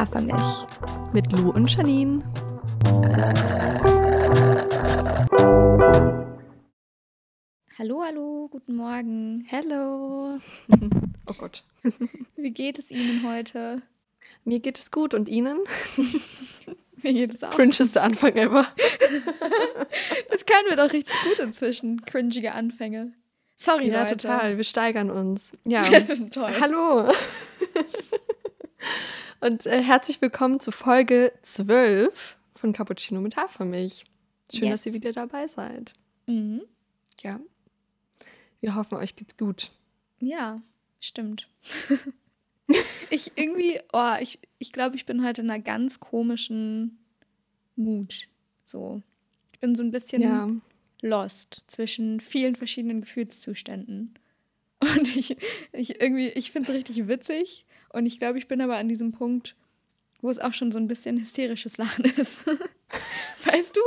Hafermilch. 0.00 0.66
Mit 1.12 1.30
Lou 1.30 1.50
und 1.50 1.70
Janine. 1.70 2.22
Hallo, 7.78 8.02
hallo, 8.04 8.48
guten 8.50 8.76
Morgen. 8.76 9.44
Hello. 9.48 10.38
Oh 11.26 11.34
Gott. 11.38 11.62
Wie 12.34 12.50
geht 12.50 12.80
es 12.80 12.90
Ihnen 12.90 13.22
heute? 13.24 13.82
Mir 14.44 14.58
geht 14.58 14.78
es 14.78 14.90
gut 14.90 15.14
und 15.14 15.28
Ihnen? 15.28 15.58
Mir 17.04 17.12
geht 17.12 17.34
es 17.34 17.44
auch. 17.44 17.50
Cringeste 17.50 18.02
Anfang 18.02 18.32
ever. 18.34 18.66
Das 20.30 20.44
können 20.44 20.68
wir 20.70 20.76
doch 20.76 20.92
richtig 20.92 21.14
gut 21.22 21.38
inzwischen. 21.38 22.04
Cringige 22.04 22.52
Anfänge. 22.52 23.12
Sorry, 23.54 23.90
Ja, 23.90 24.02
Leute. 24.02 24.16
total. 24.16 24.56
Wir 24.56 24.64
steigern 24.64 25.08
uns. 25.10 25.52
Ja. 25.64 25.84
Toll. 26.32 26.50
Hallo. 26.60 27.12
Und 29.40 29.66
äh, 29.66 29.82
herzlich 29.82 30.20
willkommen 30.20 30.60
zu 30.60 30.70
Folge 30.70 31.32
12 31.42 32.36
von 32.54 32.72
Cappuccino 32.72 33.20
mit 33.20 33.36
Hafermilch. 33.36 34.04
Schön, 34.52 34.68
Yes. 34.68 34.78
dass 34.78 34.86
ihr 34.86 34.92
wieder 34.92 35.12
dabei 35.12 35.46
seid. 35.46 35.94
Mhm. 36.26 36.62
Ja. 37.22 37.40
Wir 38.60 38.74
hoffen, 38.74 38.96
euch 38.98 39.16
geht's 39.16 39.36
gut. 39.36 39.70
Ja, 40.18 40.60
stimmt. 40.98 41.48
ich 43.10 43.32
irgendwie, 43.36 43.80
oh, 43.92 44.14
ich, 44.20 44.38
ich 44.58 44.72
glaube, 44.72 44.96
ich 44.96 45.06
bin 45.06 45.24
heute 45.24 45.40
in 45.40 45.50
einer 45.50 45.62
ganz 45.62 46.00
komischen 46.00 46.98
Mut. 47.76 48.28
So. 48.66 49.02
Ich 49.52 49.60
bin 49.60 49.74
so 49.74 49.82
ein 49.82 49.90
bisschen 49.90 50.20
Ja. 50.22 50.50
lost 51.00 51.62
zwischen 51.66 52.20
vielen 52.20 52.56
verschiedenen 52.56 53.00
Gefühlszuständen. 53.00 54.14
Und 54.80 55.16
ich, 55.16 55.36
ich 55.72 56.00
irgendwie, 56.00 56.28
ich 56.28 56.50
finde 56.52 56.72
es 56.72 56.78
richtig 56.78 57.08
witzig. 57.08 57.64
Und 57.92 58.06
ich 58.06 58.18
glaube, 58.18 58.38
ich 58.38 58.48
bin 58.48 58.60
aber 58.60 58.76
an 58.76 58.88
diesem 58.88 59.12
Punkt, 59.12 59.54
wo 60.20 60.30
es 60.30 60.38
auch 60.38 60.52
schon 60.52 60.70
so 60.72 60.78
ein 60.78 60.86
bisschen 60.88 61.18
hysterisches 61.18 61.76
Lachen 61.78 62.04
ist. 62.04 62.46
weißt 63.44 63.76
du? 63.76 63.80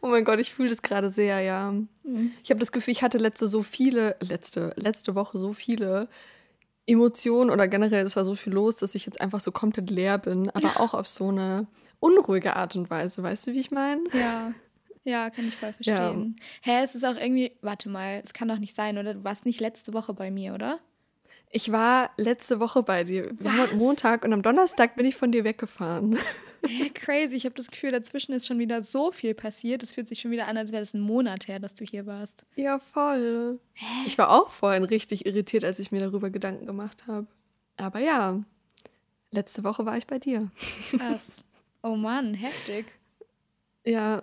Oh 0.00 0.08
mein 0.08 0.24
Gott, 0.24 0.40
ich 0.40 0.52
fühle 0.54 0.68
das 0.70 0.82
gerade 0.82 1.12
sehr, 1.12 1.40
ja. 1.40 1.74
Ich 2.42 2.50
habe 2.50 2.60
das 2.60 2.72
Gefühl, 2.72 2.92
ich 2.92 3.02
hatte 3.02 3.18
letzte 3.18 3.48
so 3.48 3.62
viele, 3.62 4.16
letzte, 4.20 4.72
letzte 4.76 5.14
Woche 5.14 5.38
so 5.38 5.52
viele 5.52 6.08
Emotionen 6.86 7.50
oder 7.50 7.68
generell, 7.68 8.04
es 8.04 8.16
war 8.16 8.24
so 8.24 8.34
viel 8.34 8.52
los, 8.52 8.76
dass 8.76 8.94
ich 8.94 9.06
jetzt 9.06 9.20
einfach 9.20 9.40
so 9.40 9.52
komplett 9.52 9.90
leer 9.90 10.18
bin, 10.18 10.50
aber 10.50 10.80
auch 10.80 10.94
auf 10.94 11.06
so 11.06 11.28
eine 11.28 11.66
unruhige 12.00 12.56
Art 12.56 12.74
und 12.76 12.90
Weise. 12.90 13.22
Weißt 13.22 13.46
du, 13.46 13.52
wie 13.52 13.60
ich 13.60 13.70
meine? 13.70 14.02
Ja. 14.12 14.52
Ja, 15.04 15.30
kann 15.30 15.46
ich 15.48 15.56
voll 15.56 15.74
Ja. 15.80 15.96
verstehen. 15.96 16.36
Hä, 16.62 16.82
es 16.84 16.94
ist 16.94 17.04
auch 17.04 17.16
irgendwie, 17.16 17.52
warte 17.60 17.88
mal, 17.88 18.20
es 18.24 18.32
kann 18.32 18.46
doch 18.48 18.58
nicht 18.58 18.74
sein, 18.74 18.98
oder? 18.98 19.14
Du 19.14 19.24
warst 19.24 19.44
nicht 19.46 19.60
letzte 19.60 19.92
Woche 19.92 20.14
bei 20.14 20.30
mir, 20.30 20.54
oder? 20.54 20.78
Ich 21.54 21.70
war 21.70 22.10
letzte 22.16 22.60
Woche 22.60 22.82
bei 22.82 23.04
dir. 23.04 23.30
Wir 23.38 23.52
haben 23.52 23.72
Was? 23.72 23.78
Montag 23.78 24.24
und 24.24 24.32
am 24.32 24.40
Donnerstag 24.40 24.96
bin 24.96 25.04
ich 25.04 25.14
von 25.14 25.30
dir 25.32 25.44
weggefahren. 25.44 26.18
Crazy. 26.94 27.36
Ich 27.36 27.44
habe 27.44 27.54
das 27.54 27.70
Gefühl, 27.70 27.92
dazwischen 27.92 28.32
ist 28.32 28.46
schon 28.46 28.58
wieder 28.58 28.80
so 28.80 29.10
viel 29.10 29.34
passiert. 29.34 29.82
Es 29.82 29.92
fühlt 29.92 30.08
sich 30.08 30.20
schon 30.20 30.30
wieder 30.30 30.48
an, 30.48 30.56
als 30.56 30.72
wäre 30.72 30.80
das 30.80 30.94
ein 30.94 31.02
Monat 31.02 31.48
her, 31.48 31.58
dass 31.58 31.74
du 31.74 31.84
hier 31.84 32.06
warst. 32.06 32.46
Ja, 32.56 32.78
voll. 32.78 33.60
Ich 34.06 34.16
war 34.16 34.30
auch 34.30 34.50
vorhin 34.50 34.84
richtig 34.84 35.26
irritiert, 35.26 35.64
als 35.64 35.78
ich 35.78 35.92
mir 35.92 36.00
darüber 36.00 36.30
Gedanken 36.30 36.64
gemacht 36.64 37.06
habe. 37.06 37.26
Aber 37.76 37.98
ja, 37.98 38.42
letzte 39.30 39.62
Woche 39.62 39.84
war 39.84 39.98
ich 39.98 40.06
bei 40.06 40.18
dir. 40.18 40.50
Krass. 40.90 41.44
Oh 41.82 41.96
Mann, 41.96 42.34
heftig. 42.34 42.86
Ja. 43.84 44.22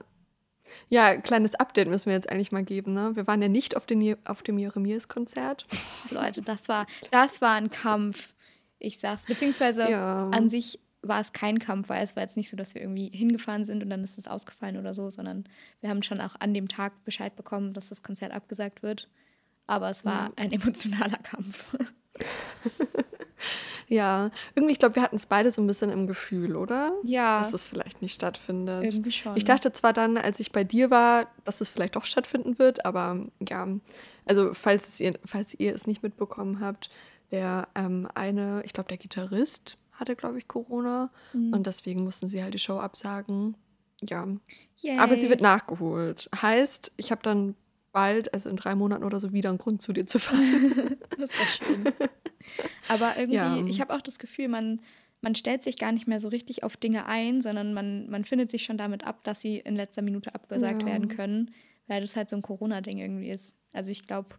Ja, 0.90 1.18
kleines 1.18 1.56
Update 1.56 1.88
müssen 1.88 2.08
wir 2.08 2.14
jetzt 2.14 2.30
eigentlich 2.30 2.52
mal 2.52 2.64
geben, 2.64 2.94
ne? 2.94 3.12
Wir 3.16 3.28
waren 3.28 3.42
ja 3.42 3.48
nicht 3.48 3.76
auf, 3.78 3.86
den, 3.86 4.16
auf 4.26 4.44
dem 4.44 4.58
Jeremias-Konzert. 4.60 5.66
Oh, 6.12 6.16
Leute, 6.16 6.42
das 6.42 6.68
war, 6.70 6.86
das 7.12 7.42
war 7.42 7.56
ein 7.56 7.70
Kampf. 7.72 8.34
Ich 8.80 9.00
sag's. 9.00 9.26
Beziehungsweise 9.26 9.90
Ja. 9.90 10.30
an 10.30 10.50
sich 10.50 10.80
war 11.02 11.22
es 11.22 11.32
kein 11.32 11.60
Kampf, 11.60 11.90
weil 11.90 12.04
es 12.04 12.16
war 12.16 12.24
jetzt 12.24 12.36
nicht 12.38 12.50
so, 12.50 12.58
dass 12.58 12.76
wir 12.76 12.82
irgendwie 12.82 13.10
hingefahren 13.14 13.64
sind 13.66 13.82
und 13.84 13.90
dann 13.90 14.04
ist 14.04 14.18
es 14.18 14.28
ausgefallen 14.28 14.78
oder 14.78 14.94
so, 14.94 15.10
sondern 15.10 15.46
wir 15.82 15.90
haben 15.90 16.04
schon 16.04 16.20
auch 16.22 16.36
an 16.40 16.54
dem 16.54 16.68
Tag 16.68 17.06
Bescheid 17.06 17.36
bekommen, 17.36 17.74
dass 17.74 17.90
das 17.90 18.04
Konzert 18.04 18.34
abgesagt 18.34 18.84
wird. 18.84 19.10
Aber 19.68 19.90
es 19.90 20.04
war 20.06 20.26
Ja. 20.28 20.32
ein 20.36 20.52
emotionaler 20.52 21.20
Kampf. 21.24 21.64
Ja, 23.90 24.30
irgendwie, 24.56 24.72
ich 24.72 24.80
glaube, 24.80 24.96
wir 24.96 25.02
hatten 25.04 25.16
es 25.16 25.26
beide 25.26 25.50
so 25.52 25.62
ein 25.62 25.68
bisschen 25.68 25.90
im 25.90 26.06
Gefühl, 26.08 26.56
oder? 26.56 26.94
Ja, 27.04 27.40
Dass 27.40 27.54
es 27.54 27.66
vielleicht 27.66 28.02
nicht 28.02 28.14
stattfindet. 28.14 28.84
irgendwie 28.84 29.12
schon. 29.12 29.36
Ich 29.36 29.46
dachte 29.46 29.74
zwar 29.74 29.94
dann, 29.94 30.16
als 30.18 30.40
ich 30.40 30.52
bei 30.52 30.64
dir 30.64 30.90
war, 30.92 31.28
dass 31.44 31.60
es 31.60 31.70
vielleicht 31.72 31.96
doch 31.96 32.06
stattfinden 32.06 32.60
wird, 32.60 32.86
aber 32.86 33.26
ja, 33.50 33.68
also 34.26 34.54
falls, 34.54 34.88
es 34.88 35.00
ihr, 35.00 35.18
falls 35.26 35.54
ihr 35.60 35.74
es 35.76 35.88
nicht 35.88 36.04
mitbekommen 36.04 36.60
habt, 36.62 36.90
der 37.32 37.68
ähm, 37.76 38.08
eine, 38.16 38.62
ich 38.64 38.74
glaube, 38.74 38.90
der 38.90 38.98
Gitarrist 38.98 39.76
hatte, 39.92 40.16
glaube 40.16 40.38
ich, 40.38 40.48
Corona 40.48 41.12
Mhm. 41.34 41.54
und 41.54 41.68
deswegen 41.68 42.04
mussten 42.04 42.28
sie 42.28 42.42
halt 42.44 42.54
die 42.54 42.60
Show 42.60 42.78
absagen. 42.80 43.56
Ja, 44.02 44.26
Yay. 44.78 44.98
aber 44.98 45.16
sie 45.16 45.30
wird 45.30 45.42
nachgeholt. 45.42 46.30
Heißt, 46.42 46.94
ich 46.96 47.12
habe 47.12 47.22
dann 47.24 47.56
bald, 47.92 48.34
also 48.34 48.50
in 48.50 48.56
drei 48.56 48.76
Monaten 48.76 49.04
oder 49.04 49.20
so, 49.20 49.34
wieder 49.34 49.50
einen 49.50 49.58
Grund 49.58 49.82
zu 49.82 49.92
dir 49.94 50.06
zu 50.06 50.20
fahren. 50.20 50.98
Das 51.20 51.32
ist 51.32 51.40
doch 51.40 51.66
schön. 51.68 51.84
Aber 52.88 53.18
irgendwie, 53.18 53.36
Ja. 53.36 53.66
ich 53.68 53.82
habe 53.82 53.94
auch 53.94 54.02
das 54.02 54.20
Gefühl, 54.20 54.48
man, 54.48 54.82
man 55.22 55.36
stellt 55.36 55.64
sich 55.64 55.78
gar 55.78 55.92
nicht 55.92 56.08
mehr 56.08 56.20
so 56.20 56.30
richtig 56.30 56.64
auf 56.64 56.78
Dinge 56.78 57.06
ein, 57.06 57.42
sondern 57.42 57.74
man, 57.74 58.10
man 58.10 58.26
findet 58.26 58.50
sich 58.52 58.64
schon 58.64 58.78
damit 58.78 59.04
ab, 59.06 59.24
dass 59.24 59.42
sie 59.42 59.58
in 59.58 59.76
letzter 59.76 60.02
Minute 60.02 60.34
abgesagt 60.34 60.82
Ja. 60.84 60.88
werden 60.88 61.08
können, 61.10 61.52
weil 61.88 62.02
das 62.02 62.16
halt 62.16 62.30
so 62.30 62.36
ein 62.36 62.42
Corona-Ding 62.42 62.98
irgendwie 62.98 63.30
ist. 63.30 63.56
Also 63.74 63.92
ich 63.92 64.08
glaube, 64.08 64.36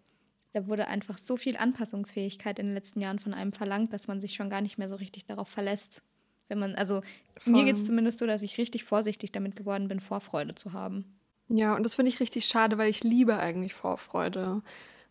da 0.53 0.67
wurde 0.67 0.89
einfach 0.89 1.19
so 1.19 1.37
viel 1.37 1.57
Anpassungsfähigkeit 1.57 2.59
in 2.59 2.67
den 2.67 2.75
letzten 2.75 3.01
Jahren 3.01 3.19
von 3.21 3.35
einem 3.35 3.53
verlangt, 3.53 3.93
dass 3.93 4.09
man 4.09 4.19
sich 4.21 4.35
schon 4.35 4.51
gar 4.51 4.61
nicht 4.61 4.79
mehr 4.79 4.89
so 4.89 4.97
richtig 4.97 5.25
darauf 5.27 5.49
verlässt. 5.49 6.03
Wenn 6.49 6.59
man, 6.59 6.75
also 6.75 6.97
mir 7.45 7.53
Voll. 7.59 7.65
geht 7.67 7.77
es 7.77 7.85
zumindest 7.85 8.19
so, 8.19 8.27
dass 8.27 8.43
ich 8.43 8.59
richtig 8.59 8.83
vorsichtig 8.83 9.31
damit 9.31 9.55
geworden 9.55 9.87
bin, 9.87 10.01
Vorfreude 10.01 10.57
zu 10.57 10.73
haben. 10.73 11.05
Ja, 11.49 11.77
und 11.77 11.85
das 11.85 11.95
finde 11.95 12.09
ich 12.09 12.19
richtig 12.21 12.47
schade, 12.47 12.79
weil 12.79 12.91
ich 12.91 13.05
liebe 13.05 13.39
eigentlich 13.39 13.75
Vorfreude. 13.75 14.63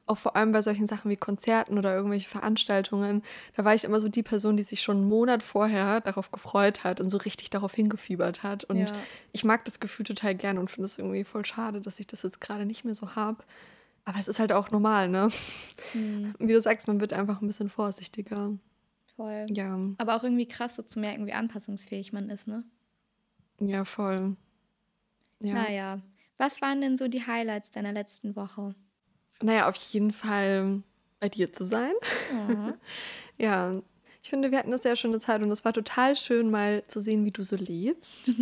Auch 0.09 0.17
vor 0.17 0.35
allem 0.35 0.51
bei 0.51 0.61
solchen 0.61 0.87
Sachen 0.87 1.11
wie 1.11 1.17
Konzerten 1.17 1.77
oder 1.77 1.95
irgendwelche 1.95 2.27
Veranstaltungen. 2.27 3.21
Da 3.55 3.63
war 3.63 3.75
ich 3.75 3.83
immer 3.83 3.99
so 3.99 4.09
die 4.09 4.23
Person, 4.23 4.57
die 4.57 4.63
sich 4.63 4.81
schon 4.81 4.97
einen 4.97 5.07
Monat 5.07 5.43
vorher 5.43 6.01
darauf 6.01 6.31
gefreut 6.31 6.83
hat 6.83 6.99
und 6.99 7.09
so 7.09 7.17
richtig 7.17 7.49
darauf 7.51 7.73
hingefiebert 7.75 8.41
hat. 8.41 8.63
Und 8.63 8.77
Ja. 8.77 9.07
ich 9.31 9.43
mag 9.43 9.65
das 9.65 9.79
Gefühl 9.79 10.05
total 10.05 10.33
gern 10.35 10.57
und 10.57 10.71
finde 10.71 10.85
es 10.87 10.97
irgendwie 10.97 11.23
voll 11.23 11.45
schade, 11.45 11.79
dass 11.81 11.99
ich 11.99 12.07
das 12.07 12.23
jetzt 12.23 12.41
gerade 12.41 12.65
nicht 12.65 12.83
mehr 12.85 12.95
so 12.95 13.15
habe. 13.15 13.43
Aber 14.05 14.17
es 14.19 14.27
ist 14.27 14.39
halt 14.39 14.51
auch 14.53 14.71
normal, 14.71 15.09
ne? 15.09 15.29
Hm, 15.93 16.33
Wie 16.39 16.53
du 16.53 16.59
sagst, 16.61 16.87
man 16.87 16.99
wird 16.99 17.13
einfach 17.13 17.41
ein 17.41 17.47
bisschen 17.47 17.69
vorsichtiger. 17.69 18.57
voll. 19.15 19.45
Ja, 19.49 19.77
Aber 19.97 20.15
auch 20.15 20.23
irgendwie 20.23 20.47
krass, 20.47 20.75
so 20.75 20.83
zu 20.83 20.99
merken, 20.99 21.27
wie 21.27 21.33
anpassungsfähig 21.33 22.13
man 22.13 22.29
ist, 22.29 22.47
ne? 22.47 22.63
ja, 23.59 23.85
voll. 23.85 24.35
Ja. 25.39 25.53
Naja, 25.53 26.01
was 26.37 26.61
waren 26.61 26.81
denn 26.81 26.97
so 26.97 27.07
die 27.07 27.25
Highlights 27.25 27.71
deiner 27.71 27.91
letzten 27.93 28.35
Woche? 28.35 28.75
Naja, 29.41 29.69
auf 29.69 29.75
jeden 29.75 30.11
Fall 30.11 30.81
bei 31.19 31.29
dir 31.29 31.51
zu 31.53 31.63
sein. 31.63 31.93
Mhm. 32.47 32.73
Ja, 33.37 33.81
ich 34.21 34.29
finde, 34.29 34.51
wir 34.51 34.57
hatten 34.57 34.73
eine 34.73 34.81
sehr 34.81 34.97
schöne 34.97 35.19
Zeit 35.19 35.41
und 35.41 35.49
es 35.49 35.63
war 35.63 35.71
total 35.71 36.17
schön, 36.17 36.51
mal 36.51 36.83
zu 36.87 36.99
sehen, 36.99 37.23
wie 37.23 37.31
du 37.31 37.41
so 37.41 37.55
lebst 37.55 38.33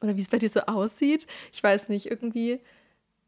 oder 0.00 0.16
wie 0.16 0.20
es 0.20 0.28
bei 0.28 0.38
dir 0.38 0.48
so 0.48 0.60
aussieht. 0.60 1.26
Ich 1.52 1.60
weiß 1.64 1.88
nicht, 1.88 2.06
irgendwie, 2.08 2.60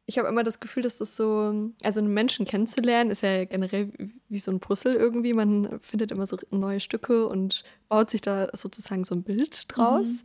ich 0.06 0.16
habe 0.16 0.28
immer 0.28 0.44
das 0.44 0.60
Gefühl, 0.60 0.84
dass 0.84 0.98
das 0.98 1.16
so, 1.16 1.72
also 1.82 1.98
einen 1.98 2.14
Menschen 2.14 2.46
kennenzulernen, 2.46 3.10
ist 3.10 3.22
ja 3.24 3.44
generell 3.46 3.92
wie- 3.98 4.14
wie 4.28 4.38
so 4.38 4.52
ein 4.52 4.60
Puzzle 4.60 4.94
irgendwie. 4.94 5.32
Man 5.32 5.80
findet 5.80 6.12
immer 6.12 6.28
so 6.28 6.38
neue 6.52 6.78
Stücke 6.78 7.26
und 7.26 7.64
baut 7.88 8.10
sich 8.12 8.20
da 8.20 8.48
sozusagen 8.56 9.04
so 9.04 9.16
ein 9.16 9.24
Bild 9.24 9.64
draus. 9.76 10.22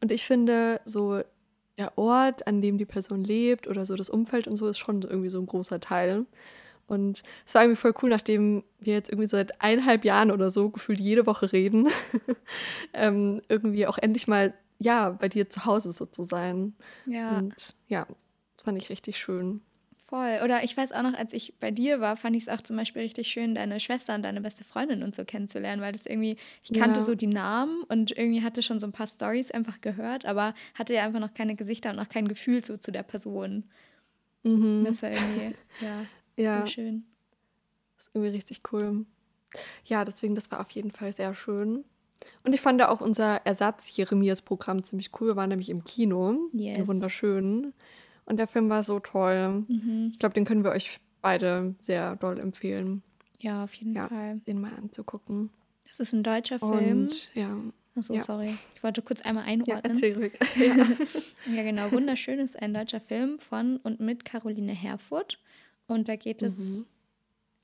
Und 0.00 0.12
ich 0.12 0.24
finde, 0.24 0.80
so 0.84 1.22
der 1.78 1.96
Ort, 1.98 2.46
an 2.46 2.60
dem 2.62 2.78
die 2.78 2.84
Person 2.86 3.22
lebt 3.22 3.66
oder 3.66 3.84
so 3.86 3.96
das 3.96 4.10
Umfeld 4.10 4.46
und 4.46 4.56
so, 4.56 4.66
ist 4.68 4.78
schon 4.78 5.02
irgendwie 5.02 5.28
so 5.28 5.38
ein 5.40 5.46
großer 5.46 5.80
Teil. 5.80 6.26
Und 6.86 7.22
es 7.44 7.54
war 7.54 7.62
irgendwie 7.62 7.80
voll 7.80 7.94
cool, 8.02 8.10
nachdem 8.10 8.62
wir 8.78 8.94
jetzt 8.94 9.10
irgendwie 9.10 9.28
seit 9.28 9.60
eineinhalb 9.60 10.04
Jahren 10.04 10.30
oder 10.30 10.50
so 10.50 10.70
gefühlt 10.70 11.00
jede 11.00 11.26
Woche 11.26 11.52
reden, 11.52 11.88
ähm, 12.94 13.42
irgendwie 13.48 13.86
auch 13.86 13.98
endlich 13.98 14.28
mal, 14.28 14.54
ja, 14.78 15.10
bei 15.10 15.28
dir 15.28 15.50
zu 15.50 15.64
Hause 15.64 15.92
so 15.92 16.06
zu 16.06 16.22
sein. 16.22 16.74
Ja, 17.06 17.38
Und 17.38 17.74
ja, 17.88 18.06
das 18.56 18.64
fand 18.64 18.78
ich 18.78 18.88
richtig 18.88 19.18
schön. 19.18 19.62
Voll. 20.08 20.40
Oder 20.44 20.62
ich 20.64 20.76
weiß 20.76 20.92
auch 20.92 21.02
noch, 21.02 21.14
als 21.14 21.32
ich 21.32 21.54
bei 21.58 21.70
dir 21.70 22.00
war, 22.00 22.16
fand 22.16 22.36
ich 22.36 22.44
es 22.44 22.48
auch 22.48 22.60
zum 22.60 22.76
Beispiel 22.76 23.02
richtig 23.02 23.28
schön, 23.28 23.54
deine 23.54 23.80
Schwester 23.80 24.14
und 24.14 24.22
deine 24.22 24.40
beste 24.40 24.64
Freundin 24.64 25.02
und 25.02 25.14
so 25.14 25.24
kennenzulernen, 25.24 25.82
weil 25.82 25.92
das 25.92 26.06
irgendwie, 26.06 26.36
ich 26.62 26.72
kannte 26.78 27.00
Ja. 27.00 27.04
so 27.04 27.14
die 27.14 27.26
Namen 27.26 27.82
und 27.88 28.16
irgendwie 28.16 28.42
hatte 28.42 28.62
schon 28.62 28.78
so 28.78 28.86
ein 28.86 28.92
paar 28.92 29.06
Stories 29.06 29.50
einfach 29.50 29.80
gehört, 29.80 30.24
aber 30.24 30.54
hatte 30.74 30.94
ja 30.94 31.04
einfach 31.04 31.20
noch 31.20 31.34
keine 31.34 31.54
Gesichter 31.56 31.90
und 31.90 31.98
auch 31.98 32.08
kein 32.08 32.28
Gefühl 32.28 32.64
so 32.64 32.76
zu 32.76 32.92
der 32.92 33.02
Person. 33.02 33.64
Mhm. 34.42 34.84
Das 34.84 35.02
war 35.02 35.10
irgendwie, 35.10 35.54
ja, 35.80 36.04
Ja, 36.38 36.66
schön. 36.66 37.04
das 37.96 38.06
ist 38.06 38.14
irgendwie 38.14 38.34
richtig 38.36 38.60
cool. 38.72 39.06
Ja, 39.86 40.04
deswegen, 40.04 40.34
das 40.34 40.50
war 40.50 40.60
auf 40.60 40.70
jeden 40.70 40.90
Fall 40.90 41.12
sehr 41.14 41.34
schön. 41.34 41.84
Und 42.44 42.54
ich 42.54 42.60
fand 42.60 42.82
auch 42.82 43.00
unser 43.00 43.40
Ersatz-Jeremias-Programm 43.46 44.84
ziemlich 44.84 45.10
cool. 45.20 45.28
Wir 45.28 45.36
waren 45.36 45.48
nämlich 45.50 45.70
im 45.70 45.84
Kino. 45.84 46.38
Yes. 46.52 46.86
Wunderschön. 46.86 47.72
Und 48.26 48.36
der 48.38 48.46
Film 48.46 48.68
war 48.68 48.82
so 48.82 49.00
toll. 49.00 49.64
Mhm. 49.68 50.10
Ich 50.12 50.18
glaube, 50.18 50.34
den 50.34 50.44
können 50.44 50.62
wir 50.64 50.70
euch 50.72 50.98
beide 51.22 51.74
sehr 51.80 52.16
doll 52.16 52.38
empfehlen, 52.38 53.02
Ja, 53.38 53.64
auf 53.64 53.72
jeden 53.74 53.94
Ja. 53.94 54.08
Fall. 54.08 54.40
den 54.46 54.60
mal 54.60 54.72
anzugucken. 54.74 55.50
Das 55.88 56.00
ist 56.00 56.12
ein 56.12 56.22
deutscher 56.22 56.58
Film. 56.58 57.02
Und 57.02 57.30
ja. 57.34 57.56
Achso, 57.96 58.12
ja. 58.14 58.20
sorry. 58.20 58.54
Ich 58.74 58.82
wollte 58.82 59.00
kurz 59.02 59.22
einmal 59.22 59.44
Ja, 59.44 59.50
einordnen. 59.52 59.82
erzähl 59.84 60.14
ruhig. 60.14 60.32
Ja. 60.56 60.86
Ja, 61.54 61.62
genau. 61.62 61.90
Wunderschön 61.92 62.38
ist 62.40 62.60
ein 62.60 62.74
deutscher 62.74 63.00
Film 63.00 63.38
von 63.38 63.76
und 63.78 64.00
mit 64.00 64.24
Caroline 64.24 64.72
Herfurth. 64.72 65.38
Und 65.86 66.08
da 66.08 66.16
geht 66.16 66.42
es, 66.42 66.78
Mhm. 66.78 66.86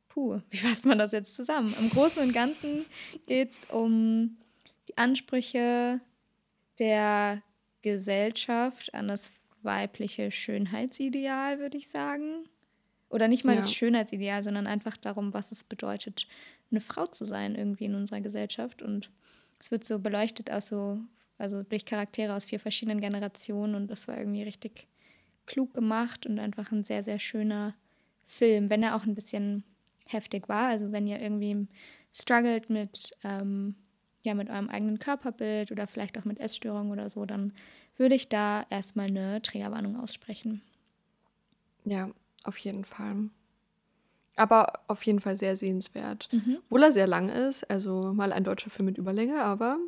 puh, 0.09 0.41
wie 0.51 0.57
fasst 0.59 0.87
man 0.87 0.99
das 0.99 1.11
jetzt 1.13 1.35
zusammen? 1.35 1.75
Im 1.81 1.91
Großen 1.91 2.23
und 2.23 2.33
Ganzen 2.33 2.85
geht 3.27 3.51
es 3.51 3.65
um 3.71 4.37
die 4.89 4.97
Ansprüche 4.97 6.01
der 6.79 7.43
Gesellschaft 7.83 8.95
an 8.95 9.09
das 9.09 9.31
weibliche 9.65 10.31
Schönheitsideal, 10.31 11.59
würde 11.59 11.77
ich 11.79 11.89
sagen. 11.89 12.45
Oder 13.09 13.29
nicht 13.29 13.45
mal 13.45 13.55
Ja. 13.55 13.61
das 13.61 13.73
Schönheitsideal, 13.73 14.43
sondern 14.43 14.67
einfach 14.67 14.97
darum, 14.97 15.35
was 15.35 15.53
es 15.53 15.65
bedeutet, 15.65 16.27
eine 16.71 16.81
Frau 16.81 17.07
zu 17.07 17.25
sein 17.25 17.55
irgendwie 17.55 17.85
in 17.85 17.95
unserer 17.95 18.21
Gesellschaft. 18.21 18.83
Und 18.83 19.11
es 19.61 19.71
wird 19.71 19.85
so 19.85 19.99
beleuchtet 19.99 20.51
aus 20.51 20.69
so, 20.69 20.99
also 21.39 21.63
durch 21.63 21.85
Charaktere 21.85 22.35
aus 22.35 22.45
vier 22.47 22.59
verschiedenen 22.61 23.01
Generationen 23.01 23.75
und 23.75 23.89
das 23.89 24.09
war 24.09 24.17
irgendwie 24.17 24.43
richtig 24.43 24.87
klug 25.47 25.75
gemacht 25.75 26.25
und 26.27 26.39
einfach 26.39 26.71
ein 26.73 26.85
sehr, 26.85 27.03
sehr 27.03 27.19
schöner 27.19 27.75
Film, 28.25 28.71
wenn 28.71 28.83
er 28.83 28.97
auch 28.97 29.05
ein 29.05 29.15
bisschen 29.15 29.65
heftig 30.07 30.49
war. 30.49 30.69
Also 30.69 30.93
wenn 30.93 31.07
ihr 31.07 31.21
irgendwie 31.21 31.67
struggelt 32.15 32.71
mit, 32.71 33.11
ähm, 33.25 33.75
ja, 34.25 34.35
mit 34.35 34.49
eurem 34.51 34.69
eigenen 34.69 34.99
Körperbild 34.99 35.73
oder 35.73 35.87
vielleicht 35.87 36.17
auch 36.17 36.25
mit 36.25 36.39
Essstörungen 36.39 36.93
oder 36.93 37.09
so, 37.09 37.25
dann 37.27 37.53
würde 37.97 38.15
ich 38.15 38.29
da 38.29 38.65
erstmal 38.71 39.07
eine 39.07 39.43
Triggerwarnung 39.43 39.99
aussprechen. 40.01 40.63
ja, 41.85 42.11
auf 42.45 42.59
jeden 42.59 42.85
Fall. 42.85 43.31
Aber 44.37 44.73
auf 44.89 45.03
jeden 45.05 45.21
Fall 45.21 45.37
sehr 45.37 45.57
sehenswert. 45.57 46.29
Mhm. 46.33 46.59
Obwohl 46.65 46.85
er 46.85 46.93
sehr 46.93 47.07
lang 47.07 47.29
ist, 47.29 47.65
also 47.71 48.13
mal 48.15 48.33
ein 48.33 48.45
deutscher 48.45 48.71
Film 48.71 48.87
mit 48.87 48.99
Überlänge, 48.99 49.43
aber 49.43 49.79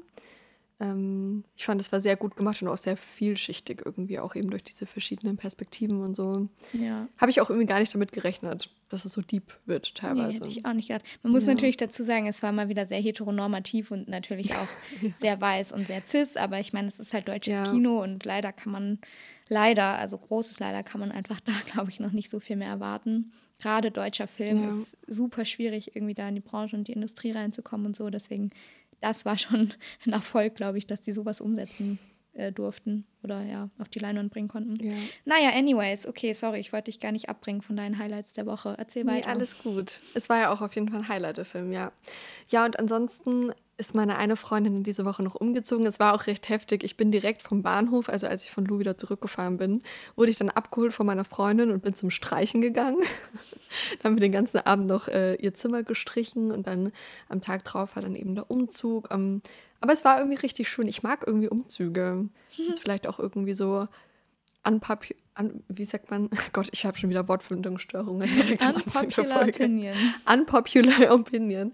ähm, 0.80 1.44
ich 1.56 1.64
fand, 1.64 1.80
es 1.80 1.92
war 1.92 2.00
sehr 2.00 2.16
gut 2.16 2.36
gemacht 2.36 2.60
und 2.62 2.68
auch 2.68 2.76
sehr 2.76 2.96
vielschichtig 2.96 3.82
irgendwie, 3.84 4.18
auch 4.18 4.34
eben 4.34 4.50
durch 4.50 4.64
diese 4.64 4.86
verschiedenen 4.86 5.36
Perspektiven 5.36 6.00
und 6.00 6.16
so. 6.16 6.48
Ja. 6.72 7.08
Habe 7.16 7.30
ich 7.30 7.40
auch 7.40 7.48
irgendwie 7.50 7.66
gar 7.68 7.78
nicht 7.80 7.94
damit 7.94 8.12
gerechnet, 8.12 8.70
dass 8.88 9.04
es 9.04 9.12
so 9.12 9.20
deep 9.22 9.56
wird 9.66 9.92
Nee, 9.94 10.00
teilweise. 10.00 10.40
hätte 10.44 10.48
ich 10.50 10.64
auch 10.66 10.72
nicht 10.72 10.88
gedacht. 10.88 11.04
Man 11.22 11.32
muss 11.32 11.46
Ja. 11.46 11.52
natürlich 11.54 11.76
dazu 11.76 12.02
sagen, 12.02 12.26
es 12.26 12.42
war 12.42 12.52
mal 12.52 12.68
wieder 12.68 12.84
sehr 12.86 13.00
heteronormativ 13.00 13.90
und 13.92 14.08
natürlich 14.08 14.54
auch 14.56 14.68
sehr 15.16 15.40
weiß 15.40 15.72
und 15.72 15.86
sehr 15.86 16.02
cis, 16.06 16.36
aber 16.36 16.58
ich 16.60 16.72
meine, 16.72 16.88
es 16.88 16.98
ist 16.98 17.12
halt 17.14 17.28
deutsches 17.28 17.54
Ja. 17.54 17.70
Kino 17.70 18.02
und 18.02 18.24
leider 18.24 18.52
kann 18.52 18.72
man, 18.72 18.98
leider, 19.48 19.98
also 19.98 20.18
großes 20.18 20.58
Leider 20.60 20.82
kann 20.82 21.00
man 21.00 21.12
einfach 21.12 21.40
da, 21.40 21.52
glaube 21.72 21.90
ich, 21.90 22.00
noch 22.00 22.12
nicht 22.12 22.30
so 22.30 22.40
viel 22.40 22.56
mehr 22.56 22.68
erwarten. 22.68 23.32
Gerade 23.60 23.90
deutscher 23.92 24.26
Film 24.26 24.62
Ja. 24.62 24.68
ist 24.68 24.98
super 25.06 25.44
schwierig, 25.44 25.94
irgendwie 25.94 26.14
da 26.14 26.28
in 26.28 26.34
die 26.34 26.40
Branche 26.40 26.76
und 26.76 26.88
die 26.88 26.92
Industrie 26.92 27.30
reinzukommen 27.30 27.86
und 27.86 27.96
so. 27.96 28.10
Deswegen, 28.10 28.50
das 29.04 29.26
war 29.26 29.36
schon 29.36 29.74
ein 30.06 30.12
Erfolg, 30.12 30.54
glaube 30.54 30.78
ich, 30.78 30.86
dass 30.86 31.02
die 31.02 31.12
sowas 31.12 31.40
umsetzen 31.42 31.98
äh, 32.32 32.50
durften 32.50 33.04
oder 33.24 33.42
ja, 33.42 33.68
auf 33.78 33.88
die 33.88 33.98
Leinwand 33.98 34.32
bringen 34.32 34.48
konnten. 34.48 34.76
ja. 34.84 34.92
Naja, 35.24 35.50
anyways, 35.50 36.06
okay, 36.06 36.32
sorry, 36.32 36.60
ich 36.60 36.72
wollte 36.72 36.90
dich 36.90 37.00
gar 37.00 37.12
nicht 37.12 37.28
abbringen 37.28 37.62
von 37.62 37.76
deinen 37.76 37.98
Highlights 37.98 38.32
der 38.34 38.46
Woche. 38.46 38.74
Erzähl 38.78 39.04
Nee, 39.04 39.12
weiter. 39.12 39.28
alles 39.30 39.58
gut. 39.62 40.02
Es 40.14 40.28
war 40.28 40.38
ja 40.38 40.52
auch 40.52 40.60
auf 40.60 40.74
jeden 40.74 40.88
Fall 40.88 41.00
ein 41.00 41.08
Highlight, 41.08 41.38
der 41.38 41.44
Film, 41.44 41.72
ja. 41.72 41.92
Ja, 42.48 42.64
und 42.64 42.78
ansonsten 42.78 43.52
ist 43.76 43.94
meine 43.94 44.18
eine 44.18 44.36
Freundin 44.36 44.84
diese 44.84 45.04
Woche 45.04 45.22
noch 45.24 45.34
umgezogen. 45.34 45.84
Es 45.86 45.98
war 45.98 46.14
auch 46.14 46.28
recht 46.28 46.48
heftig. 46.48 46.84
Ich 46.84 46.96
bin 46.96 47.10
direkt 47.10 47.42
vom 47.42 47.62
Bahnhof, 47.62 48.08
also 48.08 48.28
als 48.28 48.44
ich 48.44 48.50
von 48.52 48.64
Lou 48.66 48.78
wieder 48.78 48.96
zurückgefahren 48.96 49.56
bin, 49.56 49.82
wurde 50.14 50.30
ich 50.30 50.38
dann 50.38 50.48
abgeholt 50.48 50.94
von 50.94 51.06
meiner 51.06 51.24
Freundin 51.24 51.72
und 51.72 51.82
bin 51.82 51.94
zum 51.94 52.10
Streichen 52.10 52.60
gegangen. 52.60 52.98
dann 54.02 54.10
haben 54.12 54.16
wir 54.16 54.20
den 54.20 54.30
ganzen 54.30 54.58
Abend 54.58 54.86
noch 54.86 55.08
äh, 55.08 55.34
ihr 55.36 55.54
Zimmer 55.54 55.82
gestrichen 55.82 56.52
und 56.52 56.68
dann 56.68 56.92
am 57.28 57.40
Tag 57.40 57.64
drauf 57.64 57.96
war 57.96 58.02
dann 58.02 58.14
eben 58.14 58.36
der 58.36 58.48
Umzug. 58.48 59.08
Ähm, 59.10 59.42
aber 59.80 59.92
es 59.92 60.04
war 60.04 60.18
irgendwie 60.18 60.38
richtig 60.38 60.68
schön. 60.68 60.86
Ich 60.86 61.02
mag 61.02 61.24
irgendwie 61.26 61.48
Umzüge. 61.48 62.28
Und 62.56 62.78
vielleicht 62.78 63.06
auch 63.08 63.13
irgendwie 63.18 63.54
so 63.54 63.88
unpopu 64.66 65.14
un 65.38 65.64
wie 65.68 65.84
sagt 65.84 66.10
man? 66.10 66.30
Gott, 66.52 66.68
ich 66.72 66.84
habe 66.86 66.96
schon 66.96 67.10
wieder 67.10 67.28
Wortfindungsstörungen 67.28 68.32
direkt 68.32 68.64
am 68.64 68.76
Anfang 68.76 69.08
der 69.08 69.18
Unpopular 69.18 69.38
Folge. 69.40 69.64
Opinion. 69.64 69.96
Unpopular 70.32 71.10
Opinion. 71.14 71.72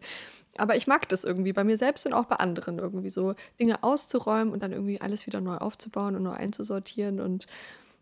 Aber 0.56 0.76
ich 0.76 0.86
mag 0.86 1.08
das 1.08 1.24
irgendwie 1.24 1.52
bei 1.52 1.64
mir 1.64 1.76
selbst 1.76 2.06
und 2.06 2.12
auch 2.12 2.24
bei 2.24 2.36
anderen 2.36 2.78
irgendwie 2.78 3.10
so 3.10 3.34
Dinge 3.58 3.82
auszuräumen 3.82 4.52
und 4.52 4.62
dann 4.62 4.72
irgendwie 4.72 5.00
alles 5.00 5.26
wieder 5.26 5.40
neu 5.40 5.56
aufzubauen 5.56 6.16
und 6.16 6.22
neu 6.22 6.32
einzusortieren 6.32 7.20
und 7.20 7.46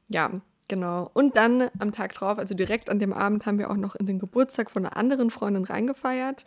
ja, 0.08 0.30
genau. 0.68 1.10
Und 1.12 1.36
dann 1.36 1.68
am 1.78 1.92
Tag 1.92 2.14
drauf, 2.14 2.38
also 2.38 2.54
direkt 2.54 2.88
an 2.88 2.98
dem 2.98 3.12
Abend, 3.12 3.44
haben 3.44 3.58
wir 3.58 3.70
auch 3.70 3.76
noch 3.76 3.94
in 3.94 4.06
den 4.06 4.18
Geburtstag 4.18 4.70
von 4.70 4.86
einer 4.86 4.96
anderen 4.96 5.30
Freundin 5.30 5.64
reingefeiert 5.64 6.44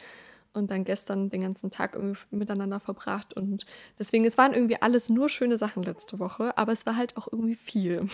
und 0.53 0.69
dann 0.71 0.83
gestern 0.83 1.29
den 1.29 1.41
ganzen 1.41 1.71
Tag 1.71 1.95
irgendwie 1.95 2.19
miteinander 2.31 2.79
verbracht 2.79 3.33
und 3.33 3.65
deswegen, 3.99 4.25
es 4.25 4.37
waren 4.37 4.53
irgendwie 4.53 4.81
alles 4.81 5.09
nur 5.09 5.29
schöne 5.29 5.57
Sachen 5.57 5.83
letzte 5.83 6.19
Woche, 6.19 6.57
aber 6.57 6.73
es 6.73 6.85
war 6.85 6.95
halt 6.97 7.15
auch 7.17 7.27
irgendwie 7.31 7.55
viel. 7.55 8.07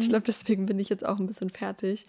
Ich 0.00 0.08
glaube, 0.08 0.24
deswegen 0.24 0.66
bin 0.66 0.78
ich 0.78 0.88
jetzt 0.88 1.04
auch 1.04 1.18
ein 1.18 1.26
bisschen 1.26 1.50
fertig. 1.50 2.06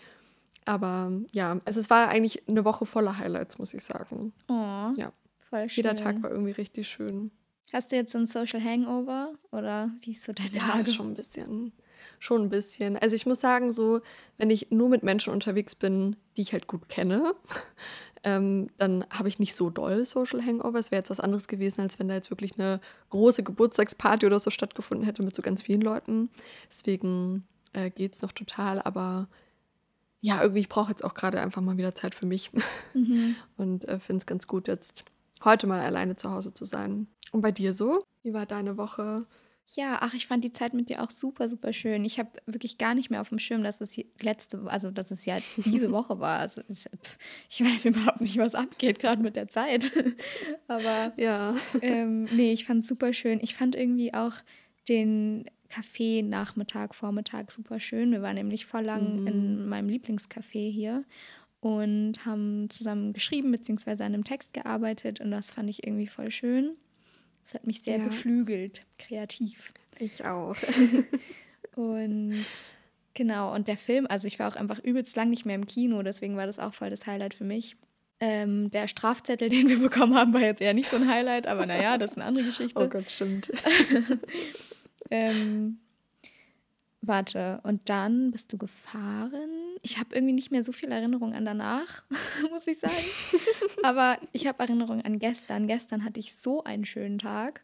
Aber 0.65 1.11
ja, 1.31 1.59
also 1.65 1.79
es 1.79 1.89
war 1.89 2.09
eigentlich 2.09 2.47
eine 2.47 2.65
Woche 2.65 2.85
voller 2.85 3.17
Highlights, 3.19 3.59
muss 3.59 3.73
ich 3.73 3.83
sagen. 3.83 4.33
Oh, 4.47 4.93
Ja. 4.97 5.11
voll 5.39 5.69
schön. 5.69 5.75
Jeder 5.83 5.95
Tag 5.95 6.21
war 6.23 6.31
irgendwie 6.31 6.51
richtig 6.51 6.87
schön. 6.87 7.31
Hast 7.73 7.91
du 7.91 7.95
jetzt 7.95 8.11
so 8.13 8.17
ein 8.19 8.27
Social 8.27 8.63
Hangover 8.63 9.33
oder 9.51 9.91
wie 10.01 10.11
ist 10.11 10.23
so 10.23 10.31
deine 10.31 10.49
Ja, 10.55 10.67
Lage? 10.75 10.91
schon 10.91 11.11
ein 11.11 11.13
bisschen. 11.15 11.71
Schon 12.19 12.43
ein 12.43 12.49
bisschen. 12.49 12.97
Also 12.97 13.15
ich 13.15 13.25
muss 13.25 13.39
sagen, 13.39 13.73
so, 13.73 14.01
wenn 14.37 14.49
ich 14.49 14.71
nur 14.71 14.89
mit 14.89 15.03
Menschen 15.03 15.33
unterwegs 15.33 15.75
bin, 15.75 16.15
die 16.37 16.41
ich 16.41 16.53
halt 16.53 16.67
gut 16.67 16.89
kenne, 16.89 17.35
ähm, 18.23 18.69
dann 18.77 19.05
habe 19.09 19.29
ich 19.29 19.39
nicht 19.39 19.55
so 19.55 19.69
doll 19.69 20.05
Social 20.05 20.43
Hangover. 20.43 20.79
Es 20.79 20.91
wäre 20.91 20.99
jetzt 20.99 21.09
was 21.09 21.19
anderes 21.19 21.47
gewesen, 21.47 21.81
als 21.81 21.99
wenn 21.99 22.07
da 22.07 22.15
jetzt 22.15 22.29
wirklich 22.29 22.57
eine 22.57 22.79
große 23.09 23.43
Geburtstagsparty 23.43 24.25
oder 24.25 24.39
so 24.39 24.49
stattgefunden 24.49 25.05
hätte 25.05 25.23
mit 25.23 25.35
so 25.35 25.41
ganz 25.41 25.61
vielen 25.61 25.81
Leuten. 25.81 26.29
Deswegen 26.69 27.47
äh, 27.73 27.89
geht 27.89 28.15
es 28.15 28.21
noch 28.21 28.31
total, 28.31 28.81
aber 28.81 29.27
ja, 30.21 30.41
irgendwie, 30.41 30.61
ich 30.61 30.69
brauche 30.69 30.89
jetzt 30.89 31.03
auch 31.03 31.13
gerade 31.13 31.39
einfach 31.39 31.61
mal 31.61 31.77
wieder 31.77 31.93
Zeit 31.93 32.15
für 32.15 32.25
mich 32.25 32.51
Mhm. 32.93 33.35
und 33.57 33.85
äh, 33.87 33.99
finde 33.99 34.19
es 34.19 34.25
ganz 34.25 34.47
gut, 34.47 34.67
jetzt 34.67 35.03
heute 35.43 35.67
mal 35.67 35.81
alleine 35.81 36.15
zu 36.15 36.31
Hause 36.31 36.53
zu 36.53 36.65
sein. 36.65 37.07
Und 37.31 37.41
bei 37.41 37.51
dir 37.51 37.73
so? 37.73 38.03
Wie 38.23 38.33
war 38.33 38.45
deine 38.45 38.77
Woche? 38.77 39.25
Ja, 39.75 39.97
ach, 40.01 40.13
ich 40.13 40.27
fand 40.27 40.43
die 40.43 40.51
Zeit 40.51 40.73
mit 40.75 40.89
dir 40.89 41.01
auch 41.01 41.09
super, 41.09 41.49
super 41.49 41.73
schön. 41.73 42.05
Ich 42.05 42.19
habe 42.19 42.29
wirklich 42.45 42.77
gar 42.77 42.93
nicht 42.93 43.09
mehr 43.09 43.19
auf 43.21 43.29
dem 43.29 43.39
Schirm, 43.39 43.63
dass 43.63 43.81
es 43.81 43.91
die 43.91 44.05
letzte, 44.21 44.61
also 44.67 44.91
dass 44.91 45.09
es 45.09 45.25
ja 45.25 45.37
diese 45.65 45.91
Woche 45.91 46.19
war. 46.19 46.39
Also 46.39 46.61
ich, 47.49 47.63
weiß 47.63 47.85
überhaupt 47.87 48.21
nicht, 48.21 48.37
was 48.37 48.53
abgeht, 48.53 48.99
gerade 48.99 49.23
mit 49.23 49.35
der 49.35 49.47
Zeit. 49.47 49.91
Aber 50.67 51.13
Ja. 51.17 51.55
ähm, 51.81 52.25
nee, 52.25 52.53
ich 52.53 52.65
fand 52.65 52.81
es 52.83 52.87
super 52.87 53.11
schön. 53.13 53.39
Ich 53.41 53.55
fand 53.55 53.75
irgendwie 53.75 54.13
auch 54.13 54.33
den 54.87 55.45
Café 55.71 56.23
Nachmittag, 56.23 56.93
Vormittag 56.93 57.51
super 57.51 57.79
schön. 57.79 58.11
Wir 58.11 58.21
waren 58.21 58.35
nämlich 58.35 58.67
voll 58.67 58.83
lang 58.83 59.21
Mhm. 59.21 59.27
in 59.27 59.67
meinem 59.67 59.89
Lieblingscafé 59.89 60.69
hier 60.71 61.03
und 61.59 62.23
haben 62.23 62.69
zusammen 62.69 63.13
geschrieben 63.13 63.51
bzw. 63.51 63.91
an 64.03 64.13
einem 64.13 64.23
Text 64.25 64.53
gearbeitet 64.53 65.21
und 65.21 65.31
das 65.31 65.49
fand 65.49 65.71
ich 65.71 65.85
irgendwie 65.87 66.05
voll 66.07 66.29
schön. 66.29 66.75
Das 67.45 67.53
hat 67.53 67.67
mich 67.67 67.83
sehr 67.83 67.97
Ja. 67.99 68.05
beflügelt, 68.07 68.83
kreativ. 68.97 69.71
Ich 69.99 70.25
auch. 70.25 70.55
Und 71.75 72.43
genau, 73.13 73.53
und 73.53 73.67
der 73.67 73.75
Film, 73.77 74.07
also 74.09 74.27
ich 74.27 74.39
war 74.39 74.47
auch 74.51 74.55
einfach 74.55 74.79
übelst 74.79 75.15
lang 75.17 75.29
nicht 75.29 75.45
mehr 75.45 75.55
im 75.55 75.67
Kino, 75.67 76.01
deswegen 76.03 76.37
war 76.37 76.45
das 76.45 76.57
auch 76.57 76.73
voll 76.73 76.89
das 76.89 77.05
Highlight 77.05 77.33
für 77.33 77.43
mich. 77.43 77.75
Ähm, 78.21 78.71
der 78.71 78.87
Strafzettel, 78.87 79.49
den 79.49 79.67
wir 79.69 79.79
bekommen 79.79 80.15
haben, 80.15 80.33
war 80.33 80.39
jetzt 80.41 80.61
eher 80.61 80.73
nicht 80.73 80.89
so 80.89 80.95
ein 80.95 81.07
Highlight, 81.09 81.47
aber 81.47 81.65
naja, 81.65 81.97
das 81.97 82.11
ist 82.11 82.17
eine 82.17 82.25
andere 82.25 82.45
Geschichte. 82.45 82.79
Oh 82.81 82.87
Gott, 82.87 83.11
stimmt. 83.11 83.51
Ähm, 85.11 85.77
warte, 87.07 87.59
und 87.63 87.89
dann 87.89 88.31
bist 88.31 88.51
du 88.53 88.57
gefahren. 88.57 89.49
Ich 89.81 89.99
habe 89.99 90.15
irgendwie 90.15 90.33
nicht 90.33 90.51
mehr 90.51 90.63
so 90.63 90.71
viel 90.71 90.91
Erinnerung 90.91 91.33
an 91.33 91.45
danach, 91.45 92.03
muss 92.51 92.67
ich 92.67 92.79
sagen. 92.79 92.93
Aber 93.83 94.17
ich 94.31 94.47
habe 94.47 94.59
Erinnerung 94.59 95.01
an 95.01 95.19
gestern. 95.19 95.67
Gestern 95.67 96.03
hatte 96.03 96.19
ich 96.19 96.35
so 96.35 96.63
einen 96.63 96.85
schönen 96.85 97.19
Tag. 97.19 97.63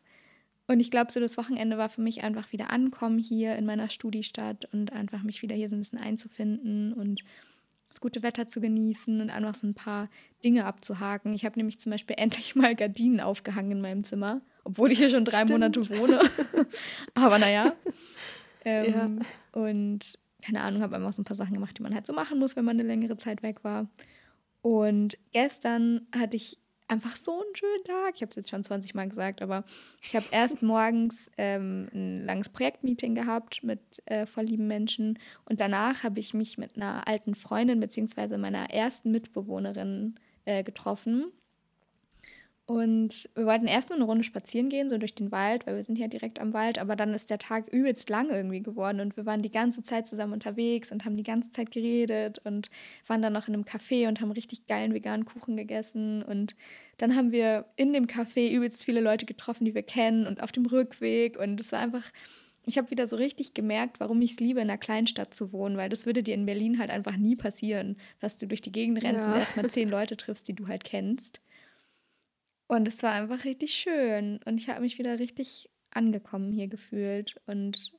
Und 0.67 0.79
ich 0.79 0.91
glaube, 0.91 1.11
so 1.11 1.19
das 1.19 1.37
Wochenende 1.37 1.77
war 1.77 1.89
für 1.89 2.01
mich 2.01 2.23
einfach 2.23 2.51
wieder 2.53 2.69
ankommen 2.69 3.17
hier 3.17 3.55
in 3.55 3.65
meiner 3.65 3.89
Studiestadt 3.89 4.65
und 4.71 4.93
einfach 4.93 5.23
mich 5.23 5.41
wieder 5.41 5.55
hier 5.55 5.67
so 5.67 5.75
ein 5.75 5.79
bisschen 5.79 5.99
einzufinden 5.99 6.93
und 6.93 7.23
das 7.91 7.99
gute 7.99 8.23
Wetter 8.23 8.47
zu 8.47 8.61
genießen 8.61 9.19
und 9.19 9.29
einfach 9.29 9.53
so 9.53 9.67
ein 9.67 9.73
paar 9.73 10.09
Dinge 10.45 10.65
abzuhaken. 10.65 11.33
Ich 11.33 11.43
habe 11.43 11.59
nämlich 11.59 11.79
zum 11.79 11.91
Beispiel 11.91 12.15
endlich 12.19 12.55
mal 12.55 12.75
Gardinen 12.75 13.19
aufgehangen 13.19 13.71
in 13.71 13.81
meinem 13.81 14.03
Zimmer, 14.03 14.41
obwohl 14.63 14.91
ich 14.91 14.99
hier 14.99 15.09
schon 15.09 15.25
drei 15.25 15.37
Stimmt. 15.37 15.51
Monate 15.51 15.89
wohne. 15.99 16.21
Aber 17.15 17.37
naja. 17.37 17.73
Ähm, 18.65 19.19
Ja. 19.53 19.61
Und 19.61 20.19
keine 20.41 20.61
Ahnung, 20.61 20.81
habe 20.81 20.95
einfach 20.95 21.13
so 21.13 21.21
ein 21.21 21.25
paar 21.25 21.35
Sachen 21.35 21.53
gemacht, 21.53 21.77
die 21.77 21.83
man 21.83 21.93
halt 21.93 22.07
so 22.07 22.13
machen 22.13 22.39
muss, 22.39 22.55
wenn 22.55 22.65
man 22.65 22.79
eine 22.79 22.87
längere 22.87 23.17
Zeit 23.17 23.43
weg 23.43 23.63
war. 23.63 23.87
Und 24.61 25.17
gestern 25.31 26.07
hatte 26.15 26.35
ich 26.35 26.57
einfach 26.87 27.15
so 27.15 27.31
einen 27.41 27.55
schönen 27.55 27.83
Tag. 27.85 28.15
Ich 28.15 28.21
habe 28.21 28.31
es 28.31 28.35
jetzt 28.35 28.49
schon 28.49 28.63
20 28.63 28.93
Mal 28.95 29.07
gesagt, 29.07 29.41
aber 29.41 29.63
ich 30.01 30.15
habe 30.15 30.25
erst 30.31 30.61
morgens 30.61 31.31
ähm, 31.37 31.87
ein 31.93 32.25
langes 32.25 32.49
Projektmeeting 32.49 33.15
gehabt 33.15 33.63
mit 33.63 33.79
äh, 34.05 34.25
voll 34.25 34.43
lieben 34.43 34.67
Menschen 34.67 35.17
und 35.45 35.61
danach 35.61 36.03
habe 36.03 36.19
ich 36.19 36.33
mich 36.33 36.57
mit 36.57 36.75
einer 36.75 37.07
alten 37.07 37.33
Freundin 37.33 37.79
beziehungsweise 37.79 38.37
meiner 38.37 38.71
ersten 38.71 39.11
Mitbewohnerin 39.11 40.15
äh, 40.45 40.63
getroffen. 40.63 41.31
Und 42.71 43.29
wir 43.35 43.45
wollten 43.45 43.67
erstmal 43.67 43.97
eine 43.97 44.05
Runde 44.05 44.23
spazieren 44.23 44.69
gehen, 44.69 44.87
so 44.87 44.97
durch 44.97 45.13
den 45.13 45.29
Wald, 45.29 45.67
weil 45.67 45.75
wir 45.75 45.83
sind 45.83 45.97
ja 45.97 46.07
direkt 46.07 46.39
am 46.39 46.53
Wald, 46.53 46.79
aber 46.79 46.95
dann 46.95 47.13
ist 47.13 47.29
der 47.29 47.37
Tag 47.37 47.67
übelst 47.67 48.09
lang 48.09 48.29
irgendwie 48.29 48.61
geworden 48.61 49.01
und 49.01 49.17
wir 49.17 49.25
waren 49.25 49.41
die 49.41 49.51
ganze 49.51 49.83
Zeit 49.83 50.07
zusammen 50.07 50.31
unterwegs 50.31 50.89
und 50.89 51.03
haben 51.03 51.17
die 51.17 51.23
ganze 51.23 51.51
Zeit 51.51 51.71
geredet 51.71 52.39
und 52.45 52.69
waren 53.07 53.21
dann 53.21 53.33
noch 53.33 53.49
in 53.49 53.55
einem 53.55 53.65
Café 53.65 54.07
und 54.07 54.21
haben 54.21 54.31
richtig 54.31 54.67
geilen 54.67 54.93
veganen 54.93 55.25
Kuchen 55.25 55.57
gegessen 55.57 56.23
und 56.23 56.55
dann 56.97 57.17
haben 57.17 57.33
wir 57.33 57.65
in 57.75 57.91
dem 57.91 58.07
Café 58.07 58.49
übelst 58.49 58.85
viele 58.85 59.01
Leute 59.01 59.25
getroffen, 59.25 59.65
die 59.65 59.75
wir 59.75 59.83
kennen 59.83 60.25
und 60.25 60.41
auf 60.41 60.53
dem 60.53 60.65
Rückweg 60.65 61.37
und 61.37 61.59
es 61.59 61.73
war 61.73 61.79
einfach, 61.79 62.09
ich 62.65 62.77
habe 62.77 62.89
wieder 62.89 63.05
so 63.05 63.17
richtig 63.17 63.53
gemerkt, 63.53 63.99
warum 63.99 64.21
ich 64.21 64.31
es 64.31 64.39
liebe, 64.39 64.61
in 64.61 64.69
einer 64.69 64.77
Kleinstadt 64.77 65.33
zu 65.33 65.51
wohnen, 65.51 65.75
weil 65.75 65.89
das 65.89 66.05
würde 66.05 66.23
dir 66.23 66.35
in 66.35 66.45
Berlin 66.45 66.79
halt 66.79 66.89
einfach 66.89 67.17
nie 67.17 67.35
passieren, 67.35 67.97
dass 68.21 68.37
du 68.37 68.47
durch 68.47 68.61
die 68.61 68.71
Gegend 68.71 69.03
rennst 69.03 69.25
ja. 69.25 69.33
und 69.33 69.39
erstmal 69.39 69.69
zehn 69.69 69.89
Leute 69.89 70.15
triffst, 70.15 70.47
die 70.47 70.53
du 70.53 70.69
halt 70.69 70.85
kennst. 70.85 71.41
Und 72.71 72.87
es 72.87 73.03
war 73.03 73.11
einfach 73.11 73.43
richtig 73.43 73.73
schön. 73.73 74.39
Und 74.45 74.57
ich 74.57 74.69
habe 74.69 74.79
mich 74.79 74.97
wieder 74.97 75.19
richtig 75.19 75.69
angekommen 75.89 76.53
hier 76.53 76.69
gefühlt. 76.69 77.35
Und 77.45 77.91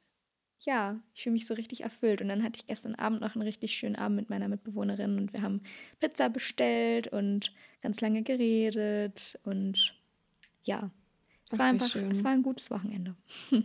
ja, 0.60 0.98
ich 1.12 1.24
fühle 1.24 1.34
mich 1.34 1.46
so 1.46 1.52
richtig 1.52 1.82
erfüllt. 1.82 2.22
Und 2.22 2.28
dann 2.28 2.42
hatte 2.42 2.56
ich 2.56 2.66
gestern 2.66 2.94
Abend 2.94 3.20
noch 3.20 3.34
einen 3.34 3.42
richtig 3.42 3.74
schönen 3.74 3.96
Abend 3.96 4.16
mit 4.16 4.30
meiner 4.30 4.48
Mitbewohnerin 4.48 5.18
und 5.18 5.34
wir 5.34 5.42
haben 5.42 5.60
Pizza 6.00 6.30
bestellt 6.30 7.08
und 7.08 7.52
ganz 7.82 8.00
lange 8.00 8.22
geredet. 8.22 9.38
Und 9.44 9.94
ja, 10.64 10.90
es 11.50 11.56
Ach, 11.56 11.58
war 11.58 11.66
einfach, 11.66 11.88
schön. 11.88 12.10
es 12.10 12.24
war 12.24 12.30
ein 12.30 12.42
gutes 12.42 12.70
Wochenende. 12.70 13.14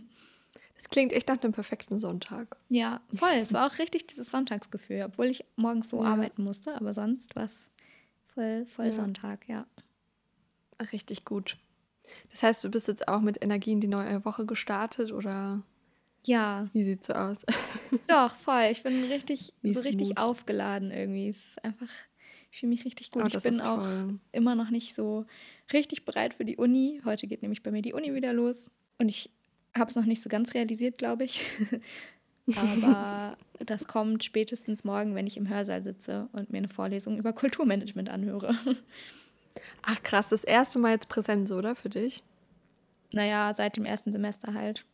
Das 0.74 0.88
klingt 0.88 1.12
echt 1.12 1.26
nach 1.26 1.42
einem 1.42 1.52
perfekten 1.52 1.98
Sonntag. 1.98 2.56
Ja, 2.68 3.00
voll. 3.12 3.34
Es 3.42 3.52
war 3.52 3.66
auch 3.66 3.78
richtig 3.80 4.06
dieses 4.06 4.30
Sonntagsgefühl, 4.30 5.02
obwohl 5.06 5.26
ich 5.26 5.44
morgens 5.56 5.90
so 5.90 6.00
ja. 6.04 6.12
arbeiten 6.12 6.44
musste, 6.44 6.76
aber 6.76 6.94
sonst 6.94 7.34
war 7.34 7.46
es 7.46 7.68
voll, 8.32 8.64
voll 8.64 8.86
ja. 8.86 8.92
Sonntag, 8.92 9.48
ja. 9.48 9.66
Richtig 10.92 11.24
gut. 11.24 11.56
Das 12.30 12.42
heißt, 12.42 12.64
du 12.64 12.70
bist 12.70 12.88
jetzt 12.88 13.08
auch 13.08 13.20
mit 13.20 13.42
Energie 13.42 13.72
in 13.72 13.80
die 13.80 13.88
neue 13.88 14.24
Woche 14.24 14.46
gestartet 14.46 15.12
oder? 15.12 15.62
Ja. 16.24 16.68
Wie 16.72 16.84
sieht's 16.84 17.06
so 17.06 17.14
aus? 17.14 17.44
Doch, 18.06 18.34
voll. 18.36 18.68
Ich 18.70 18.82
bin 18.82 19.04
richtig, 19.04 19.52
Wie 19.62 19.72
so 19.72 19.80
richtig 19.80 20.08
gut. 20.08 20.18
aufgeladen 20.18 20.90
irgendwie. 20.90 21.28
Es 21.28 21.38
ist 21.38 21.64
einfach, 21.64 21.88
ich 22.50 22.60
fühle 22.60 22.70
mich 22.70 22.84
richtig 22.84 23.10
gut. 23.10 23.22
Oh, 23.24 23.26
ich 23.26 23.42
bin 23.42 23.60
auch 23.60 23.86
immer 24.32 24.54
noch 24.54 24.70
nicht 24.70 24.94
so 24.94 25.26
richtig 25.72 26.04
bereit 26.04 26.34
für 26.34 26.44
die 26.44 26.56
Uni. 26.56 27.00
Heute 27.04 27.26
geht 27.26 27.42
nämlich 27.42 27.62
bei 27.62 27.70
mir 27.70 27.82
die 27.82 27.92
Uni 27.92 28.14
wieder 28.14 28.32
los. 28.32 28.70
Und 28.98 29.08
ich 29.08 29.30
habe 29.76 29.90
es 29.90 29.96
noch 29.96 30.06
nicht 30.06 30.22
so 30.22 30.28
ganz 30.28 30.54
realisiert, 30.54 30.98
glaube 30.98 31.24
ich. 31.24 31.42
Aber 32.56 33.36
das 33.66 33.86
kommt 33.86 34.24
spätestens 34.24 34.84
morgen, 34.84 35.14
wenn 35.14 35.26
ich 35.26 35.36
im 35.36 35.48
Hörsaal 35.48 35.82
sitze 35.82 36.28
und 36.32 36.50
mir 36.50 36.58
eine 36.58 36.68
Vorlesung 36.68 37.18
über 37.18 37.32
Kulturmanagement 37.32 38.08
anhöre. 38.08 38.56
Ach 39.82 40.02
krass, 40.02 40.28
das 40.30 40.44
erste 40.44 40.78
Mal 40.78 40.92
jetzt 40.92 41.08
Präsenz, 41.08 41.50
oder 41.50 41.74
für 41.74 41.88
dich? 41.88 42.22
Naja, 43.12 43.52
seit 43.54 43.76
dem 43.76 43.84
ersten 43.84 44.12
Semester 44.12 44.54
halt. 44.54 44.84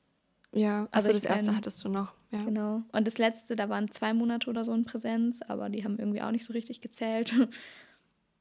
Ja, 0.53 0.87
also 0.93 1.13
das 1.13 1.25
erste 1.25 1.47
mein, 1.47 1.57
hattest 1.57 1.83
du 1.85 1.89
noch. 1.89 2.13
Ja. 2.31 2.45
Genau. 2.45 2.83
Und 2.93 3.07
das 3.07 3.19
letzte, 3.19 3.57
da 3.57 3.69
waren 3.69 3.91
zwei 3.91 4.15
Monate 4.15 4.49
oder 4.49 4.65
so 4.65 4.73
in 4.73 4.85
Präsenz, 4.85 5.43
aber 5.43 5.69
die 5.69 5.85
haben 5.85 5.99
irgendwie 5.99 6.23
auch 6.23 6.31
nicht 6.31 6.45
so 6.45 6.53
richtig 6.53 6.81
gezählt. 6.81 7.35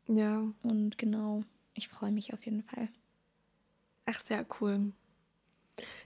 Ja. 0.07 0.43
Und 0.63 0.97
genau, 0.97 1.43
ich 1.73 1.87
freue 1.87 2.11
mich 2.11 2.33
auf 2.33 2.43
jeden 2.43 2.61
Fall. 2.63 2.89
Ach, 4.05 4.19
sehr 4.19 4.45
cool. 4.59 4.91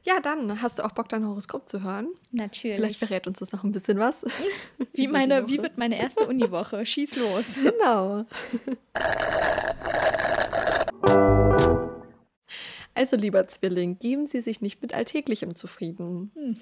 Ja, 0.03 0.19
dann 0.21 0.61
hast 0.61 0.79
du 0.79 0.85
auch 0.85 0.91
Bock, 0.91 1.09
dein 1.09 1.27
Horoskop 1.27 1.67
zu 1.67 1.83
hören. 1.83 2.07
Natürlich. 2.31 2.77
Vielleicht 2.77 2.99
verrät 2.99 3.27
uns 3.27 3.39
das 3.39 3.51
noch 3.51 3.63
ein 3.63 3.71
bisschen 3.71 3.97
was. 3.97 4.23
Wie, 4.93 5.07
meine, 5.07 5.47
wie 5.47 5.61
wird 5.61 5.77
meine 5.77 5.99
erste 5.99 6.25
Uniwoche? 6.27 6.85
Schieß 6.85 7.15
los. 7.17 7.45
Genau. 7.55 8.25
Also, 12.97 13.15
lieber 13.15 13.47
Zwilling, 13.47 13.99
geben 13.99 14.25
Sie 14.25 14.41
sich 14.41 14.59
nicht 14.59 14.81
mit 14.81 14.95
Alltäglichem 14.95 15.55
zufrieden. 15.55 16.31
Hm. 16.33 16.55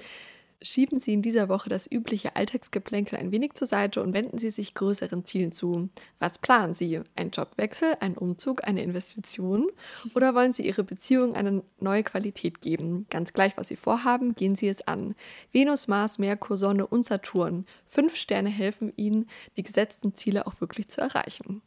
Schieben 0.61 0.99
Sie 0.99 1.13
in 1.13 1.21
dieser 1.21 1.47
Woche 1.47 1.69
das 1.69 1.89
übliche 1.89 2.35
Alltagsgeplänkel 2.35 3.17
ein 3.17 3.31
wenig 3.31 3.53
zur 3.53 3.67
Seite 3.67 4.03
und 4.03 4.13
wenden 4.13 4.37
Sie 4.37 4.49
sich 4.49 4.73
größeren 4.73 5.23
Zielen 5.23 5.53
zu. 5.53 5.87
Was 6.19 6.37
planen 6.39 6.73
Sie? 6.73 6.99
Ein 7.15 7.29
Jobwechsel, 7.29 7.95
ein 8.01 8.17
Umzug, 8.17 8.67
eine 8.67 8.83
Investition? 8.83 9.67
Oder 10.13 10.35
wollen 10.35 10.51
Sie 10.51 10.67
Ihre 10.67 10.83
Beziehung 10.83 11.35
eine 11.35 11.63
neue 11.79 12.03
Qualität 12.03 12.61
geben? 12.61 13.05
Ganz 13.09 13.31
gleich, 13.31 13.55
was 13.55 13.69
Sie 13.69 13.77
vorhaben, 13.77 14.35
gehen 14.35 14.57
Sie 14.57 14.67
es 14.67 14.85
an. 14.85 15.15
Venus, 15.53 15.87
Mars, 15.87 16.19
Merkur, 16.19 16.57
Sonne 16.57 16.85
und 16.85 17.05
Saturn. 17.05 17.65
Fünf 17.87 18.17
Sterne 18.17 18.49
helfen 18.49 18.91
Ihnen, 18.97 19.29
die 19.55 19.63
gesetzten 19.63 20.15
Ziele 20.15 20.47
auch 20.47 20.59
wirklich 20.59 20.89
zu 20.89 20.99
erreichen. 20.99 21.61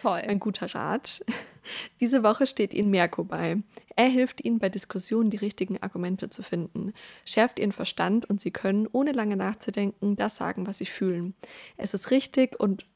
Toll. 0.00 0.20
Ein 0.20 0.38
guter 0.38 0.72
Rat. 0.74 1.24
Diese 2.00 2.22
Woche 2.22 2.46
steht 2.46 2.72
Ihnen 2.72 2.90
Merko 2.90 3.24
bei. 3.24 3.58
Er 3.96 4.06
hilft 4.06 4.44
Ihnen 4.44 4.60
bei 4.60 4.68
Diskussionen 4.68 5.28
die 5.28 5.36
richtigen 5.36 5.82
Argumente 5.82 6.30
zu 6.30 6.42
finden, 6.42 6.92
schärft 7.24 7.58
Ihren 7.58 7.72
Verstand 7.72 8.30
und 8.30 8.40
Sie 8.40 8.52
können, 8.52 8.86
ohne 8.92 9.10
lange 9.12 9.36
nachzudenken, 9.36 10.14
das 10.14 10.36
sagen, 10.36 10.66
was 10.68 10.78
Sie 10.78 10.86
fühlen. 10.86 11.34
Es 11.76 11.94
ist 11.94 12.10
richtig 12.10 12.58
und. 12.60 12.86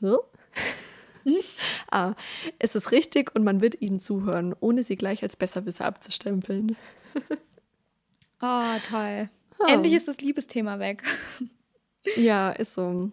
Ah, 1.90 2.14
es 2.58 2.74
ist 2.74 2.90
richtig 2.90 3.34
und 3.34 3.44
man 3.44 3.60
wird 3.60 3.82
Ihnen 3.82 4.00
zuhören, 4.00 4.54
ohne 4.60 4.82
Sie 4.82 4.96
gleich 4.96 5.22
als 5.22 5.36
Besserwisser 5.36 5.84
abzustempeln. 5.84 6.74
oh, 8.40 8.64
toll. 8.88 9.28
Oh. 9.58 9.66
Endlich 9.66 9.92
ist 9.92 10.08
das 10.08 10.22
Liebesthema 10.22 10.78
weg. 10.78 11.02
ja, 12.16 12.50
ist 12.50 12.72
so. 12.72 13.10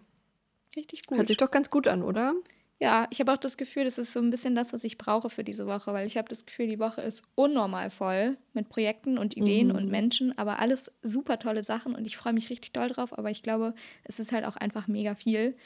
Richtig 0.74 1.04
gut. 1.04 1.18
Hört 1.18 1.28
sich 1.28 1.36
doch 1.36 1.50
ganz 1.50 1.68
gut 1.68 1.88
an, 1.88 2.02
oder? 2.02 2.34
Ja, 2.78 3.06
ich 3.10 3.20
habe 3.20 3.32
auch 3.32 3.38
das 3.38 3.56
Gefühl, 3.56 3.84
das 3.84 3.96
ist 3.96 4.12
so 4.12 4.20
ein 4.20 4.28
bisschen 4.28 4.54
das, 4.54 4.74
was 4.74 4.84
ich 4.84 4.98
brauche 4.98 5.30
für 5.30 5.44
diese 5.44 5.66
Woche, 5.66 5.94
weil 5.94 6.06
ich 6.06 6.18
habe 6.18 6.28
das 6.28 6.44
Gefühl, 6.44 6.66
die 6.66 6.78
Woche 6.78 7.00
ist 7.00 7.22
unnormal 7.34 7.88
voll 7.88 8.36
mit 8.52 8.68
Projekten 8.68 9.16
und 9.16 9.34
Ideen 9.34 9.68
mhm. 9.68 9.76
und 9.76 9.88
Menschen, 9.88 10.36
aber 10.36 10.58
alles 10.58 10.92
super 11.00 11.38
tolle 11.38 11.64
Sachen 11.64 11.94
und 11.94 12.04
ich 12.04 12.18
freue 12.18 12.34
mich 12.34 12.50
richtig 12.50 12.72
doll 12.72 12.88
drauf, 12.88 13.16
aber 13.16 13.30
ich 13.30 13.42
glaube, 13.42 13.74
es 14.04 14.20
ist 14.20 14.30
halt 14.30 14.44
auch 14.44 14.56
einfach 14.56 14.88
mega 14.88 15.14
viel 15.14 15.56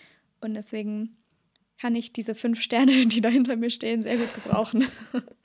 und 0.41 0.55
deswegen 0.55 1.17
kann 1.81 1.97
ich 1.97 2.13
diese 2.13 2.37
fünf 2.37 2.61
Sterne, 2.61 2.93
die 3.07 3.21
da 3.21 3.29
hinter 3.29 3.57
mir 3.57 3.71
stehen, 3.71 4.01
sehr 4.01 4.17
gut 4.17 4.33
gebrauchen. 4.35 4.87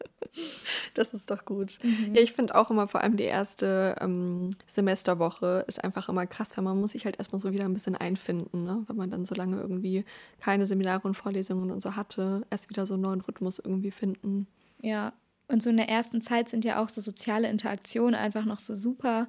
Das 0.94 1.14
ist 1.14 1.30
doch 1.30 1.46
gut. 1.46 1.80
Mhm. 1.84 2.16
Ja, 2.16 2.22
ich 2.22 2.34
finde 2.34 2.56
auch 2.56 2.72
immer 2.72 2.88
vor 2.88 3.02
allem 3.02 3.18
die 3.18 3.24
erste 3.24 3.96
ähm, 4.00 4.52
Semesterwoche 4.68 5.66
ist 5.68 5.84
einfach 5.84 6.10
immer 6.10 6.26
krass, 6.26 6.56
weil 6.56 6.64
man 6.64 6.80
muss 6.80 6.92
sich 6.92 7.06
halt 7.06 7.18
erstmal 7.18 7.40
so 7.40 7.52
wieder 7.52 7.66
ein 7.66 7.74
bisschen 7.74 7.96
einfinden, 7.96 8.64
ne? 8.64 8.84
wenn 8.88 8.96
man 8.96 9.12
dann 9.12 9.26
so 9.26 9.36
lange 9.36 9.60
irgendwie 9.60 10.06
keine 10.40 10.66
Seminare 10.66 11.08
und 11.08 11.16
Vorlesungen 11.16 11.72
und 11.72 11.82
so 11.82 11.96
hatte, 11.96 12.46
erst 12.50 12.70
wieder 12.70 12.86
so 12.86 12.94
einen 12.94 13.04
neuen 13.04 13.22
Rhythmus 13.22 13.60
irgendwie 13.60 13.92
finden. 13.92 14.48
Ja, 14.82 15.14
und 15.48 15.62
so 15.62 15.70
in 15.70 15.78
der 15.78 15.90
ersten 15.90 16.22
Zeit 16.22 16.50
sind 16.50 16.66
ja 16.66 16.82
auch 16.82 16.90
so 16.90 17.02
soziale 17.02 17.50
Interaktionen 17.50 18.16
einfach 18.16 18.46
noch 18.46 18.60
so 18.60 18.76
super 18.76 19.28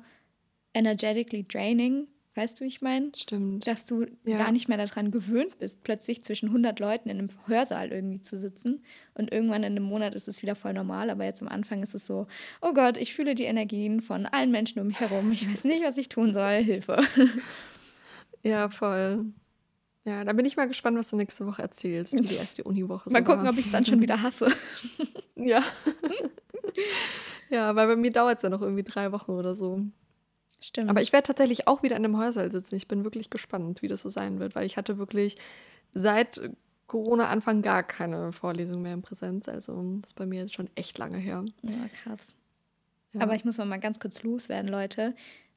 energetically 0.72 1.44
draining. 1.46 2.06
Weißt 2.36 2.60
du, 2.60 2.64
wie 2.64 2.68
ich 2.68 2.82
meine? 2.82 3.10
Stimmt. 3.16 3.66
Dass 3.66 3.86
du 3.86 4.04
ja. 4.24 4.36
gar 4.36 4.52
nicht 4.52 4.68
mehr 4.68 4.76
daran 4.76 5.10
gewöhnt 5.10 5.58
bist, 5.58 5.82
plötzlich 5.82 6.22
zwischen 6.22 6.48
100 6.48 6.78
Leuten 6.78 7.08
in 7.08 7.18
einem 7.18 7.30
Hörsaal 7.46 7.90
irgendwie 7.90 8.20
zu 8.20 8.36
sitzen. 8.36 8.84
Und 9.14 9.32
irgendwann 9.32 9.62
in 9.62 9.72
einem 9.72 9.84
Monat 9.84 10.14
ist 10.14 10.28
es 10.28 10.42
wieder 10.42 10.54
voll 10.54 10.74
normal. 10.74 11.08
Aber 11.08 11.24
jetzt 11.24 11.40
am 11.40 11.48
Anfang 11.48 11.82
ist 11.82 11.94
es 11.94 12.04
so, 12.04 12.26
oh 12.60 12.74
Gott, 12.74 12.98
ich 12.98 13.14
fühle 13.14 13.34
die 13.34 13.44
Energien 13.44 14.02
von 14.02 14.26
allen 14.26 14.50
Menschen 14.50 14.80
um 14.80 14.86
mich 14.86 15.00
herum. 15.00 15.32
Ich 15.32 15.50
weiß 15.50 15.64
nicht, 15.64 15.82
was 15.82 15.96
ich 15.96 16.08
tun 16.08 16.34
soll. 16.34 16.62
Hilfe. 16.62 16.98
Ja, 18.42 18.68
voll. 18.68 19.24
Ja, 20.04 20.22
da 20.22 20.32
bin 20.32 20.46
ich 20.46 20.56
mal 20.56 20.68
gespannt, 20.68 20.96
was 20.96 21.10
du 21.10 21.16
nächste 21.16 21.44
Woche 21.48 21.62
erzählst, 21.62 22.12
wie 22.12 22.20
die 22.20 22.36
erste 22.36 22.62
Uniwoche 22.62 23.10
Mal 23.10 23.18
so 23.18 23.24
gucken, 23.24 23.48
ob 23.48 23.58
ich 23.58 23.66
es 23.66 23.72
dann 23.72 23.84
schon 23.84 24.00
wieder 24.00 24.22
hasse. 24.22 24.52
ja. 25.34 25.60
ja, 27.50 27.74
weil 27.74 27.88
bei 27.88 27.96
mir 27.96 28.12
dauert 28.12 28.36
es 28.36 28.44
ja 28.44 28.48
noch 28.48 28.62
irgendwie 28.62 28.84
drei 28.84 29.10
Wochen 29.10 29.32
oder 29.32 29.56
so. 29.56 29.80
Stimmt. 30.60 30.88
Aber 30.88 31.02
ich 31.02 31.12
werde 31.12 31.26
tatsächlich 31.26 31.68
auch 31.68 31.82
wieder 31.82 31.96
in 31.96 32.04
einem 32.04 32.18
Hörsaal 32.18 32.50
sitzen. 32.50 32.76
Ich 32.76 32.88
bin 32.88 33.04
wirklich 33.04 33.30
gespannt, 33.30 33.82
wie 33.82 33.88
das 33.88 34.02
so 34.02 34.08
sein 34.08 34.38
wird, 34.38 34.54
weil 34.54 34.64
ich 34.64 34.76
hatte 34.76 34.98
wirklich 34.98 35.36
seit 35.92 36.40
Corona-Anfang 36.86 37.62
gar 37.62 37.82
keine 37.82 38.32
Vorlesung 38.32 38.82
mehr 38.82 38.94
in 38.94 39.02
Präsenz. 39.02 39.48
Also 39.48 39.98
das 40.00 40.10
ist 40.10 40.14
bei 40.14 40.26
mir 40.26 40.40
jetzt 40.40 40.54
schon 40.54 40.70
echt 40.74 40.98
lange 40.98 41.18
her. 41.18 41.44
Ja, 41.62 41.88
krass. 42.02 42.20
Ja. 43.12 43.20
Aber 43.20 43.34
ich 43.34 43.44
muss 43.44 43.58
mal 43.58 43.76
ganz 43.78 43.98
kurz 44.00 44.22
loswerden, 44.22 44.70
Leute. 44.70 45.14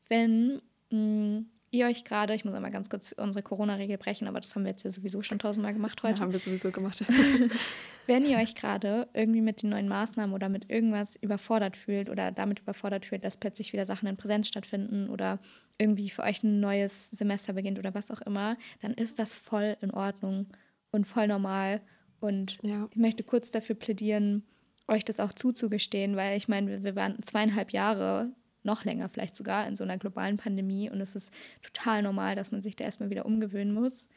Wenn 0.08 0.62
mh, 0.92 0.98
mm, 0.98 1.46
ihr 1.72 1.88
euch 1.88 2.04
gerade, 2.04 2.34
ich 2.34 2.46
muss 2.46 2.54
einmal 2.54 2.72
ganz 2.72 2.90
kurz 2.90 3.14
unsere 3.18 3.44
Corona-Regel 3.44 3.98
brechen, 3.98 4.28
aber 4.28 4.40
das 4.40 4.56
haben 4.56 4.64
wir 4.64 4.72
jetzt 4.72 4.84
ja 4.84 4.92
sowieso 4.92 5.22
schon 5.22 5.40
tausendmal 5.40 5.74
gemacht 5.74 6.02
heute. 6.04 6.16
Ja, 6.16 6.22
haben 6.22 6.32
wir 6.32 6.40
sowieso 6.40 6.72
gemacht. 6.72 7.04
Wenn 8.08 8.26
ihr 8.26 8.38
euch 8.38 8.56
gerade 8.56 9.08
irgendwie 9.14 9.42
mit 9.42 9.62
den 9.62 9.70
neuen 9.70 9.88
Maßnahmen 9.88 10.34
oder 10.34 10.50
mit 10.50 10.70
irgendwas 10.70 11.16
überfordert 11.16 11.78
fühlt 11.78 12.10
oder 12.10 12.32
damit 12.32 12.60
überfordert 12.60 13.06
fühlt, 13.06 13.24
dass 13.24 13.38
plötzlich 13.38 13.74
wieder 13.74 13.86
Sachen 13.86 14.08
in 14.08 14.18
Präsenz 14.18 14.48
stattfinden 14.48 15.10
oder 15.10 15.40
irgendwie 15.78 16.10
für 16.10 16.24
euch 16.24 16.44
ein 16.44 16.60
neues 16.60 17.10
Semester 17.10 17.54
beginnt 17.54 17.80
oder 17.80 17.94
was 17.94 18.12
auch 18.12 18.22
immer, 18.22 18.58
dann 18.82 18.94
ist 18.94 19.20
das 19.20 19.36
voll 19.36 19.78
in 19.82 19.92
Ordnung 19.92 20.48
und 20.92 21.08
voll 21.08 21.28
normal. 21.28 21.82
Und 22.20 22.58
ja. 22.64 22.88
ich 22.92 22.98
möchte 22.98 23.24
kurz 23.24 23.52
dafür 23.52 23.76
plädieren, 23.76 24.44
euch 24.88 25.06
das 25.06 25.20
auch 25.20 25.32
zuzugestehen, 25.32 26.16
weil 26.16 26.38
ich 26.38 26.48
meine, 26.48 26.84
wir 26.84 26.96
waren 26.96 27.22
zweieinhalb 27.22 27.72
Jahre 27.72 28.32
noch 28.70 28.86
länger 28.86 29.10
vielleicht 29.10 29.36
sogar 29.36 29.68
in 29.68 29.76
so 29.76 29.84
einer 29.84 29.98
globalen 29.98 30.38
Pandemie 30.38 30.90
und 30.90 31.02
es 31.02 31.16
ist 31.16 31.34
total 31.62 32.04
normal, 32.04 32.36
dass 32.36 32.52
man 32.52 32.62
sich 32.62 32.76
da 32.76 32.84
erstmal 32.84 33.10
wieder 33.10 33.26
umgewöhnen 33.26 33.74
muss. 33.74 34.08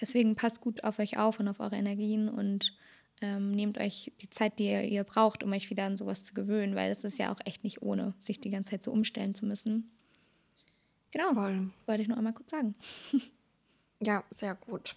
Deswegen 0.00 0.36
passt 0.36 0.60
gut 0.60 0.84
auf 0.84 0.98
euch 0.98 1.18
auf 1.18 1.40
und 1.40 1.48
auf 1.48 1.60
eure 1.60 1.76
Energien 1.76 2.28
und 2.28 2.76
ähm, 3.22 3.52
nehmt 3.52 3.78
euch 3.78 4.12
die 4.20 4.30
Zeit, 4.30 4.58
die 4.58 4.66
ihr, 4.66 4.82
ihr, 4.82 5.04
braucht, 5.04 5.42
um 5.42 5.52
euch 5.52 5.70
wieder 5.70 5.84
an 5.84 5.96
sowas 5.96 6.24
zu 6.24 6.34
gewöhnen, 6.34 6.74
weil 6.74 6.90
es 6.90 7.04
ist 7.04 7.18
ja 7.18 7.32
auch 7.32 7.40
echt 7.44 7.64
nicht 7.64 7.80
ohne, 7.80 8.14
sich 8.18 8.40
die 8.40 8.50
ganze 8.50 8.72
Zeit 8.72 8.82
so 8.82 8.92
umstellen 8.92 9.34
zu 9.34 9.46
müssen. 9.46 9.90
Genau. 11.12 11.32
Voll. 11.32 11.70
Wollte 11.86 12.02
ich 12.02 12.08
nur 12.08 12.18
einmal 12.18 12.32
kurz 12.32 12.50
sagen. 12.50 12.74
ja, 14.00 14.24
sehr 14.30 14.56
gut. 14.56 14.94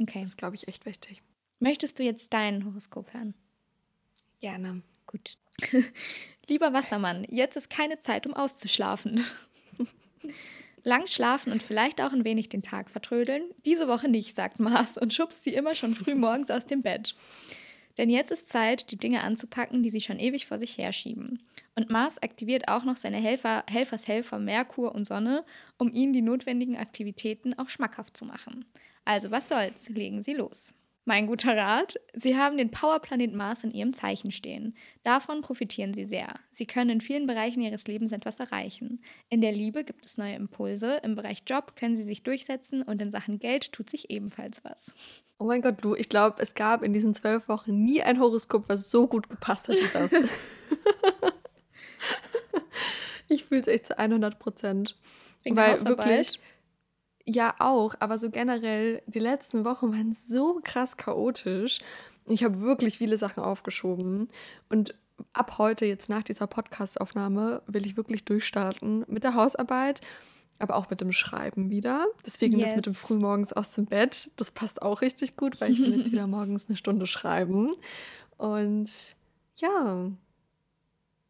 Okay. 0.00 0.20
Das 0.20 0.30
ist, 0.30 0.36
glaube 0.36 0.56
ich, 0.56 0.66
echt 0.66 0.84
wichtig. 0.84 1.22
Möchtest 1.60 1.98
du 1.98 2.02
jetzt 2.02 2.32
dein 2.32 2.64
Horoskop 2.64 3.14
hören? 3.14 3.34
Gerne. 4.40 4.82
Gut. 5.06 5.38
Lieber 6.48 6.72
Wassermann, 6.72 7.26
jetzt 7.28 7.56
ist 7.56 7.70
keine 7.70 8.00
Zeit, 8.00 8.26
um 8.26 8.34
auszuschlafen. 8.34 9.24
Lang 10.82 11.06
schlafen 11.06 11.52
und 11.52 11.62
vielleicht 11.62 12.02
auch 12.02 12.12
ein 12.12 12.24
wenig 12.24 12.50
den 12.50 12.62
Tag 12.62 12.90
vertrödeln? 12.90 13.44
Diese 13.64 13.88
Woche 13.88 14.08
nicht, 14.08 14.36
sagt 14.36 14.60
Mars 14.60 14.98
und 14.98 15.14
schubst 15.14 15.42
sie 15.42 15.54
immer 15.54 15.74
schon 15.74 15.94
früh 15.94 16.14
morgens 16.14 16.50
aus 16.50 16.66
dem 16.66 16.82
Bett. 16.82 17.14
Denn 17.96 18.10
jetzt 18.10 18.30
ist 18.30 18.48
Zeit, 18.48 18.90
die 18.90 18.98
Dinge 18.98 19.22
anzupacken, 19.22 19.82
die 19.82 19.90
sie 19.90 20.00
schon 20.00 20.18
ewig 20.18 20.46
vor 20.46 20.58
sich 20.58 20.76
herschieben. 20.76 21.42
Und 21.74 21.90
Mars 21.90 22.22
aktiviert 22.22 22.68
auch 22.68 22.84
noch 22.84 22.96
seine 22.96 23.18
Helfer, 23.18 23.64
Helfershelfer 23.70 24.38
Merkur 24.38 24.94
und 24.94 25.06
Sonne, 25.06 25.44
um 25.78 25.92
ihnen 25.92 26.12
die 26.12 26.22
notwendigen 26.22 26.76
Aktivitäten 26.76 27.54
auch 27.58 27.68
schmackhaft 27.68 28.16
zu 28.16 28.24
machen. 28.24 28.64
Also 29.04 29.30
was 29.30 29.48
soll's, 29.48 29.88
legen 29.88 30.22
Sie 30.22 30.34
los. 30.34 30.74
Mein 31.06 31.26
guter 31.26 31.54
Rat, 31.54 31.96
Sie 32.14 32.34
haben 32.34 32.56
den 32.56 32.70
Powerplanet 32.70 33.34
Mars 33.34 33.62
in 33.62 33.72
Ihrem 33.72 33.92
Zeichen 33.92 34.32
stehen. 34.32 34.74
Davon 35.02 35.42
profitieren 35.42 35.92
Sie 35.92 36.06
sehr. 36.06 36.32
Sie 36.50 36.64
können 36.64 36.88
in 36.88 37.00
vielen 37.02 37.26
Bereichen 37.26 37.60
Ihres 37.60 37.86
Lebens 37.86 38.10
etwas 38.10 38.40
erreichen. 38.40 39.02
In 39.28 39.42
der 39.42 39.52
Liebe 39.52 39.84
gibt 39.84 40.06
es 40.06 40.16
neue 40.16 40.34
Impulse, 40.34 41.00
im 41.02 41.14
Bereich 41.14 41.42
Job 41.46 41.76
können 41.76 41.94
Sie 41.94 42.02
sich 42.02 42.22
durchsetzen 42.22 42.82
und 42.82 43.02
in 43.02 43.10
Sachen 43.10 43.38
Geld 43.38 43.70
tut 43.72 43.90
sich 43.90 44.08
ebenfalls 44.08 44.64
was. 44.64 44.94
Oh 45.38 45.44
mein 45.44 45.60
Gott, 45.60 45.82
Lu, 45.82 45.94
ich 45.94 46.08
glaube, 46.08 46.40
es 46.40 46.54
gab 46.54 46.82
in 46.82 46.94
diesen 46.94 47.14
zwölf 47.14 47.48
Wochen 47.48 47.84
nie 47.84 48.02
ein 48.02 48.18
Horoskop, 48.18 48.68
was 48.68 48.90
so 48.90 49.06
gut 49.06 49.28
gepasst 49.28 49.68
hat 49.68 49.76
wie 49.76 49.92
das. 49.92 50.10
ich 53.28 53.44
fühle 53.44 53.60
es 53.60 53.66
echt 53.66 53.86
zu 53.88 53.98
100 53.98 54.38
Prozent. 54.38 54.96
Weil 55.44 55.84
wirklich 55.86 56.40
ja, 57.26 57.54
auch, 57.58 57.94
aber 58.00 58.18
so 58.18 58.30
generell, 58.30 59.02
die 59.06 59.18
letzten 59.18 59.64
Wochen 59.64 59.92
waren 59.92 60.12
so 60.12 60.60
krass 60.62 60.96
chaotisch. 60.96 61.80
Ich 62.26 62.44
habe 62.44 62.60
wirklich 62.60 62.98
viele 62.98 63.16
Sachen 63.16 63.42
aufgeschoben. 63.42 64.28
Und 64.68 64.94
ab 65.32 65.56
heute, 65.58 65.86
jetzt 65.86 66.08
nach 66.08 66.22
dieser 66.22 66.46
Podcastaufnahme, 66.46 67.62
will 67.66 67.86
ich 67.86 67.96
wirklich 67.96 68.24
durchstarten 68.24 69.04
mit 69.08 69.24
der 69.24 69.34
Hausarbeit, 69.34 70.02
aber 70.58 70.76
auch 70.76 70.90
mit 70.90 71.00
dem 71.00 71.12
Schreiben 71.12 71.70
wieder. 71.70 72.06
Deswegen 72.26 72.58
yes. 72.58 72.68
das 72.68 72.76
mit 72.76 72.86
dem 72.86 72.94
Frühmorgens 72.94 73.54
aus 73.54 73.72
dem 73.72 73.86
Bett, 73.86 74.30
das 74.36 74.50
passt 74.50 74.82
auch 74.82 75.00
richtig 75.00 75.36
gut, 75.36 75.60
weil 75.60 75.72
ich 75.72 75.78
will 75.78 75.96
jetzt 75.96 76.12
wieder 76.12 76.26
morgens 76.26 76.66
eine 76.68 76.76
Stunde 76.76 77.06
schreiben. 77.06 77.74
Und 78.36 79.16
ja, 79.56 80.10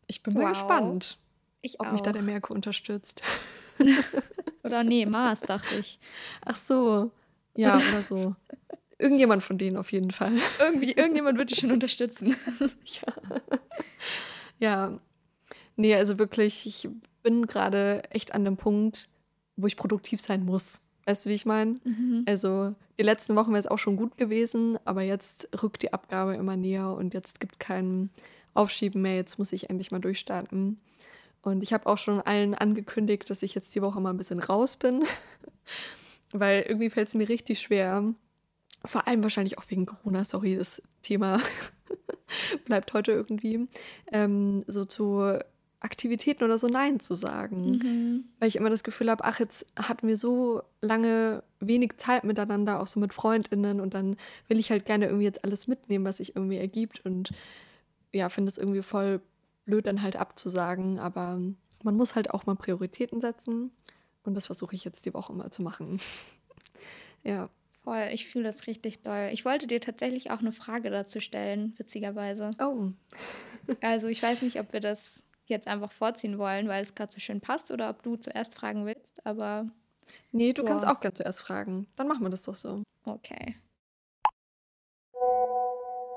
ich 0.08 0.22
bin 0.24 0.34
wow. 0.34 0.42
mal 0.42 0.48
gespannt, 0.50 1.18
ich 1.62 1.80
ob 1.80 1.86
auch. 1.86 1.92
mich 1.92 2.02
da 2.02 2.12
der 2.12 2.22
Merkur 2.22 2.56
unterstützt. 2.56 3.22
oder 4.62 4.84
nee, 4.84 5.06
Mars, 5.06 5.40
dachte 5.40 5.76
ich. 5.76 5.98
Ach 6.44 6.56
so. 6.56 7.10
Ja, 7.56 7.76
oder 7.90 8.02
so. 8.02 8.34
Irgendjemand 8.98 9.42
von 9.42 9.58
denen 9.58 9.76
auf 9.76 9.92
jeden 9.92 10.10
Fall. 10.10 10.32
Irgendwie, 10.60 10.92
irgendjemand 10.92 11.38
wird 11.38 11.50
dich 11.50 11.58
schon 11.58 11.72
unterstützen. 11.72 12.36
ja. 12.84 13.40
Ja. 14.60 14.98
Nee, 15.76 15.94
also 15.96 16.18
wirklich, 16.18 16.66
ich 16.66 16.88
bin 17.22 17.46
gerade 17.46 18.02
echt 18.10 18.34
an 18.34 18.44
dem 18.44 18.56
Punkt, 18.56 19.08
wo 19.56 19.66
ich 19.66 19.76
produktiv 19.76 20.20
sein 20.20 20.44
muss. 20.44 20.80
Weißt 21.06 21.26
du, 21.26 21.30
wie 21.30 21.34
ich 21.34 21.46
meine? 21.46 21.80
Mhm. 21.84 22.24
Also, 22.26 22.74
die 22.98 23.02
letzten 23.02 23.36
Wochen 23.36 23.50
wäre 23.50 23.60
es 23.60 23.66
auch 23.66 23.78
schon 23.78 23.96
gut 23.96 24.16
gewesen, 24.16 24.78
aber 24.84 25.02
jetzt 25.02 25.48
rückt 25.62 25.82
die 25.82 25.92
Abgabe 25.92 26.34
immer 26.34 26.56
näher 26.56 26.94
und 26.94 27.12
jetzt 27.12 27.40
gibt 27.40 27.56
es 27.56 27.58
kein 27.58 28.10
Aufschieben 28.54 29.02
mehr. 29.02 29.16
Jetzt 29.16 29.38
muss 29.38 29.52
ich 29.52 29.68
endlich 29.68 29.90
mal 29.90 30.00
durchstarten. 30.00 30.78
Und 31.44 31.62
ich 31.62 31.72
habe 31.72 31.86
auch 31.86 31.98
schon 31.98 32.20
allen 32.20 32.54
angekündigt, 32.54 33.28
dass 33.28 33.42
ich 33.42 33.54
jetzt 33.54 33.74
die 33.74 33.82
Woche 33.82 34.00
mal 34.00 34.10
ein 34.10 34.16
bisschen 34.16 34.40
raus 34.40 34.76
bin, 34.76 35.04
weil 36.32 36.62
irgendwie 36.62 36.90
fällt 36.90 37.08
es 37.08 37.14
mir 37.14 37.28
richtig 37.28 37.60
schwer. 37.60 38.14
Vor 38.84 39.06
allem 39.06 39.22
wahrscheinlich 39.22 39.58
auch 39.58 39.64
wegen 39.68 39.86
Corona, 39.86 40.24
sorry, 40.24 40.56
das 40.56 40.82
Thema 41.02 41.38
bleibt 42.64 42.92
heute 42.92 43.12
irgendwie, 43.12 43.68
ähm, 44.12 44.64
so 44.66 44.84
zu 44.84 45.38
Aktivitäten 45.80 46.44
oder 46.44 46.58
so 46.58 46.66
Nein 46.66 46.98
zu 46.98 47.14
sagen. 47.14 47.72
Mhm. 47.72 48.24
Weil 48.38 48.48
ich 48.48 48.56
immer 48.56 48.70
das 48.70 48.84
Gefühl 48.84 49.10
habe, 49.10 49.22
ach, 49.24 49.38
jetzt 49.38 49.66
hatten 49.76 50.08
wir 50.08 50.16
so 50.16 50.62
lange 50.80 51.42
wenig 51.60 51.98
Zeit 51.98 52.24
miteinander, 52.24 52.80
auch 52.80 52.86
so 52.86 52.98
mit 53.00 53.12
FreundInnen 53.12 53.80
und 53.80 53.92
dann 53.92 54.16
will 54.48 54.58
ich 54.58 54.70
halt 54.70 54.86
gerne 54.86 55.06
irgendwie 55.06 55.26
jetzt 55.26 55.44
alles 55.44 55.66
mitnehmen, 55.66 56.06
was 56.06 56.16
sich 56.16 56.36
irgendwie 56.36 56.56
ergibt 56.56 57.04
und 57.04 57.30
ja, 58.12 58.30
finde 58.30 58.50
es 58.50 58.56
irgendwie 58.56 58.82
voll 58.82 59.20
blöd 59.64 59.86
dann 59.86 60.02
halt 60.02 60.16
abzusagen, 60.16 60.98
aber 60.98 61.40
man 61.82 61.96
muss 61.96 62.14
halt 62.14 62.30
auch 62.30 62.46
mal 62.46 62.56
Prioritäten 62.56 63.20
setzen 63.20 63.70
und 64.24 64.34
das 64.34 64.46
versuche 64.46 64.74
ich 64.74 64.84
jetzt 64.84 65.06
die 65.06 65.14
Woche 65.14 65.32
mal 65.32 65.50
zu 65.50 65.62
machen. 65.62 66.00
ja. 67.22 67.48
Voll, 67.82 68.08
ich 68.12 68.26
fühle 68.26 68.44
das 68.44 68.66
richtig 68.66 69.02
doll. 69.02 69.28
Ich 69.32 69.44
wollte 69.44 69.66
dir 69.66 69.78
tatsächlich 69.78 70.30
auch 70.30 70.38
eine 70.38 70.52
Frage 70.52 70.88
dazu 70.88 71.20
stellen, 71.20 71.74
witzigerweise. 71.76 72.50
Oh. 72.58 72.92
also 73.82 74.06
ich 74.06 74.22
weiß 74.22 74.40
nicht, 74.40 74.58
ob 74.58 74.72
wir 74.72 74.80
das 74.80 75.22
jetzt 75.44 75.68
einfach 75.68 75.92
vorziehen 75.92 76.38
wollen, 76.38 76.66
weil 76.66 76.82
es 76.82 76.94
gerade 76.94 77.12
so 77.12 77.20
schön 77.20 77.42
passt 77.42 77.70
oder 77.70 77.90
ob 77.90 78.02
du 78.02 78.16
zuerst 78.16 78.54
fragen 78.54 78.86
willst, 78.86 79.26
aber. 79.26 79.68
Nee, 80.32 80.54
du 80.54 80.62
boah. 80.62 80.70
kannst 80.70 80.86
auch 80.86 81.00
gerne 81.00 81.12
zuerst 81.12 81.42
fragen. 81.42 81.86
Dann 81.96 82.08
machen 82.08 82.22
wir 82.22 82.30
das 82.30 82.42
doch 82.42 82.54
so. 82.54 82.82
Okay. 83.04 83.56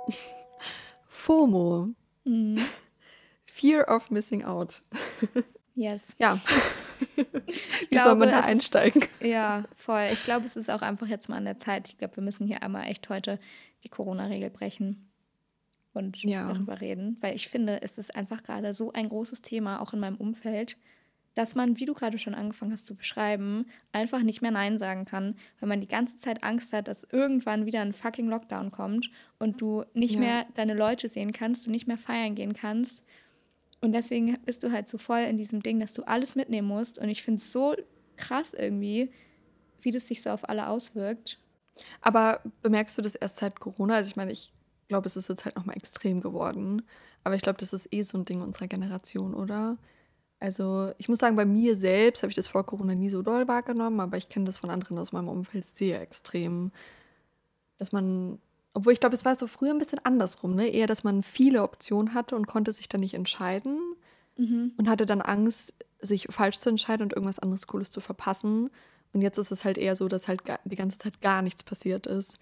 FOMO. 1.08 1.90
Mhm. 2.24 2.60
Fear 3.58 3.88
of 3.90 4.12
Missing 4.12 4.44
Out. 4.44 4.82
Yes. 5.78 6.16
Ja. 6.18 6.40
Wie 7.16 7.86
glaube, 7.92 8.04
soll 8.04 8.16
man 8.16 8.30
da 8.30 8.40
einsteigen? 8.40 9.04
Ist, 9.04 9.22
ja, 9.22 9.64
voll. 9.76 10.10
Ich 10.12 10.24
glaube, 10.24 10.44
es 10.48 10.56
ist 10.56 10.72
auch 10.72 10.82
einfach 10.82 11.06
jetzt 11.06 11.30
mal 11.30 11.36
an 11.36 11.46
der 11.46 11.60
Zeit. 11.60 11.88
Ich 11.88 12.00
glaube, 12.00 12.16
wir 12.16 12.24
müssen 12.24 12.48
hier 12.48 12.64
einmal 12.64 12.88
echt 12.88 13.08
heute 13.10 13.40
die 13.84 13.90
Corona-Regel 13.90 14.50
brechen 14.50 15.08
und 15.94 16.24
ja. 16.24 16.52
darüber 16.52 16.82
reden, 16.82 17.18
weil 17.22 17.36
ich 17.36 17.48
finde, 17.50 17.84
es 17.84 18.00
ist 18.00 18.16
einfach 18.16 18.42
gerade 18.42 18.74
so 18.74 18.92
ein 18.92 19.08
großes 19.10 19.44
Thema, 19.44 19.80
auch 19.80 19.94
in 19.94 20.00
meinem 20.00 20.18
Umfeld, 20.18 20.78
dass 21.36 21.54
man, 21.54 21.80
wie 21.80 21.86
du 21.86 21.94
gerade 21.94 22.18
schon 22.18 22.34
angefangen 22.34 22.72
hast 22.72 22.88
zu 22.88 22.96
beschreiben, 22.96 23.68
einfach 23.92 24.24
nicht 24.24 24.42
mehr 24.42 24.50
Nein 24.50 24.80
sagen 24.80 25.06
kann, 25.06 25.36
weil 25.60 25.70
man 25.70 25.82
die 25.82 25.88
ganze 25.88 26.18
Zeit 26.18 26.44
Angst 26.44 26.74
hat, 26.74 26.88
dass 26.88 27.04
irgendwann 27.12 27.68
wieder 27.68 27.82
ein 27.82 27.94
fucking 27.94 28.28
Lockdown 28.28 28.72
kommt 28.72 29.12
und 29.38 29.62
du 29.62 29.84
nicht 29.94 30.16
ja. 30.16 30.20
mehr 30.20 30.46
deine 30.56 30.74
Leute 30.74 31.08
sehen 31.08 31.34
kannst, 31.34 31.68
du 31.68 31.70
nicht 31.70 31.86
mehr 31.86 32.00
feiern 32.00 32.34
gehen 32.34 32.54
kannst 32.54 33.04
und 33.82 33.94
deswegen 33.94 34.38
bist 34.46 34.64
du 34.64 34.72
halt 34.72 34.88
so 34.88 34.98
voll 34.98 35.20
in 35.20 35.38
diesem 35.38 35.62
Ding, 35.62 35.80
dass 35.80 35.94
du 35.94 36.04
alles 36.04 36.36
mitnehmen 36.36 36.68
musst. 36.68 36.98
Und 36.98 37.10
ich 37.10 37.24
finde 37.24 37.38
es 37.38 37.52
so 37.52 37.76
krass 38.16 38.54
irgendwie, 38.54 39.12
wie 39.82 39.92
das 39.92 40.08
sich 40.08 40.22
so 40.22 40.32
auf 40.32 40.50
alle 40.50 40.68
auswirkt. 40.68 41.40
Aber 42.02 42.42
bemerkst 42.64 42.98
du 42.98 43.02
das 43.04 43.16
erst 43.16 43.38
seit 43.38 43.60
Corona? 43.60 43.96
Also 43.96 44.10
ich 44.10 44.16
meine, 44.16 44.32
ich 44.32 44.52
glaube, 44.88 45.06
es 45.06 45.16
ist 45.16 45.30
jetzt 45.30 45.46
halt 45.46 45.56
nochmal 45.56 45.78
extrem 45.78 46.22
geworden. 46.22 46.82
Aber 47.24 47.36
ich 47.36 47.42
glaube, 47.42 47.60
das 47.60 47.74
ist 47.74 47.94
eh 47.94 48.02
so 48.02 48.18
ein 48.18 48.26
Ding 48.26 48.42
unserer 48.42 48.68
Generation, 48.68 49.36
oder? 49.36 49.78
Also 50.40 50.94
ich 50.98 51.10
muss 51.10 51.20
sagen, 51.20 51.36
bei 51.36 51.46
mir 51.46 51.76
selbst 51.76 52.24
habe 52.24 52.30
ich 52.30 52.36
das 52.36 52.48
vor 52.48 52.66
Corona 52.66 52.96
nie 52.96 53.10
so 53.10 53.22
doll 53.22 53.48
wahrgenommen, 53.48 54.00
aber 54.00 54.18
ich 54.18 54.30
kenne 54.30 54.46
das 54.46 54.58
von 54.58 54.70
anderen 54.70 54.98
aus 54.98 55.12
meinem 55.12 55.30
Umfeld 55.30 55.66
sehr 55.66 56.02
extrem, 56.02 56.72
dass 57.78 57.92
man 57.92 58.40
obwohl 58.78 58.94
ich 58.94 59.00
glaube, 59.00 59.16
es 59.16 59.26
war 59.26 59.34
so 59.34 59.48
früher 59.48 59.72
ein 59.72 59.80
bisschen 59.80 60.06
andersrum, 60.06 60.54
ne? 60.54 60.68
Eher, 60.68 60.86
dass 60.86 61.04
man 61.04 61.24
viele 61.24 61.64
Optionen 61.64 62.14
hatte 62.14 62.36
und 62.36 62.46
konnte 62.46 62.72
sich 62.72 62.88
dann 62.88 63.00
nicht 63.00 63.16
entscheiden 63.16 63.80
mhm. 64.36 64.74
und 64.78 64.88
hatte 64.88 65.08
dann 65.08 65.20
Angst, 65.20 65.74
sich 66.00 66.28
falsch 66.30 66.60
zu 66.60 66.70
entscheiden 66.70 67.02
und 67.02 67.14
irgendwas 67.14 67.40
anderes 67.40 67.66
Cooles 67.66 67.90
zu 67.90 68.02
verpassen. 68.02 68.70
Und 69.14 69.22
jetzt 69.24 69.40
ist 69.40 69.50
es 69.50 69.66
halt 69.66 69.80
eher 69.80 69.96
so, 69.96 70.08
dass 70.08 70.28
halt 70.28 70.44
die 70.66 70.76
ganze 70.76 71.00
Zeit 71.00 71.22
gar 71.22 71.42
nichts 71.42 71.64
passiert 71.64 72.06
ist. 72.06 72.38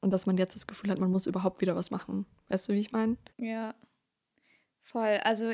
Und 0.00 0.12
dass 0.12 0.26
man 0.26 0.38
jetzt 0.38 0.56
das 0.56 0.66
Gefühl 0.66 0.90
hat, 0.90 0.98
man 0.98 1.12
muss 1.12 1.26
überhaupt 1.26 1.60
wieder 1.60 1.76
was 1.76 1.92
machen. 1.92 2.26
Weißt 2.48 2.68
du, 2.68 2.72
wie 2.72 2.80
ich 2.80 2.90
meine? 2.90 3.16
Ja. 3.36 3.76
Voll. 4.82 5.20
Also 5.22 5.52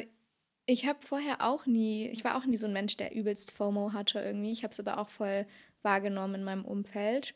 ich 0.65 0.87
habe 0.87 1.01
vorher 1.03 1.43
auch 1.43 1.67
nie, 1.67 2.09
ich 2.09 2.25
war 2.25 2.39
auch 2.39 2.47
nie 2.47 2.57
so 2.57 2.67
ein 2.67 2.73
Mensch, 2.73 2.97
der 2.97 3.15
übelst 3.15 3.51
FOMO 3.51 3.93
hatte 3.93 4.19
irgendwie. 4.19 4.53
Ich 4.53 4.63
habe 4.63 4.73
es 4.73 4.81
aber 4.81 4.97
auch 4.97 5.11
voll 5.11 5.45
wahrgenommen 5.83 6.37
in 6.37 6.45
meinem 6.45 6.65
Umfeld. 6.65 7.35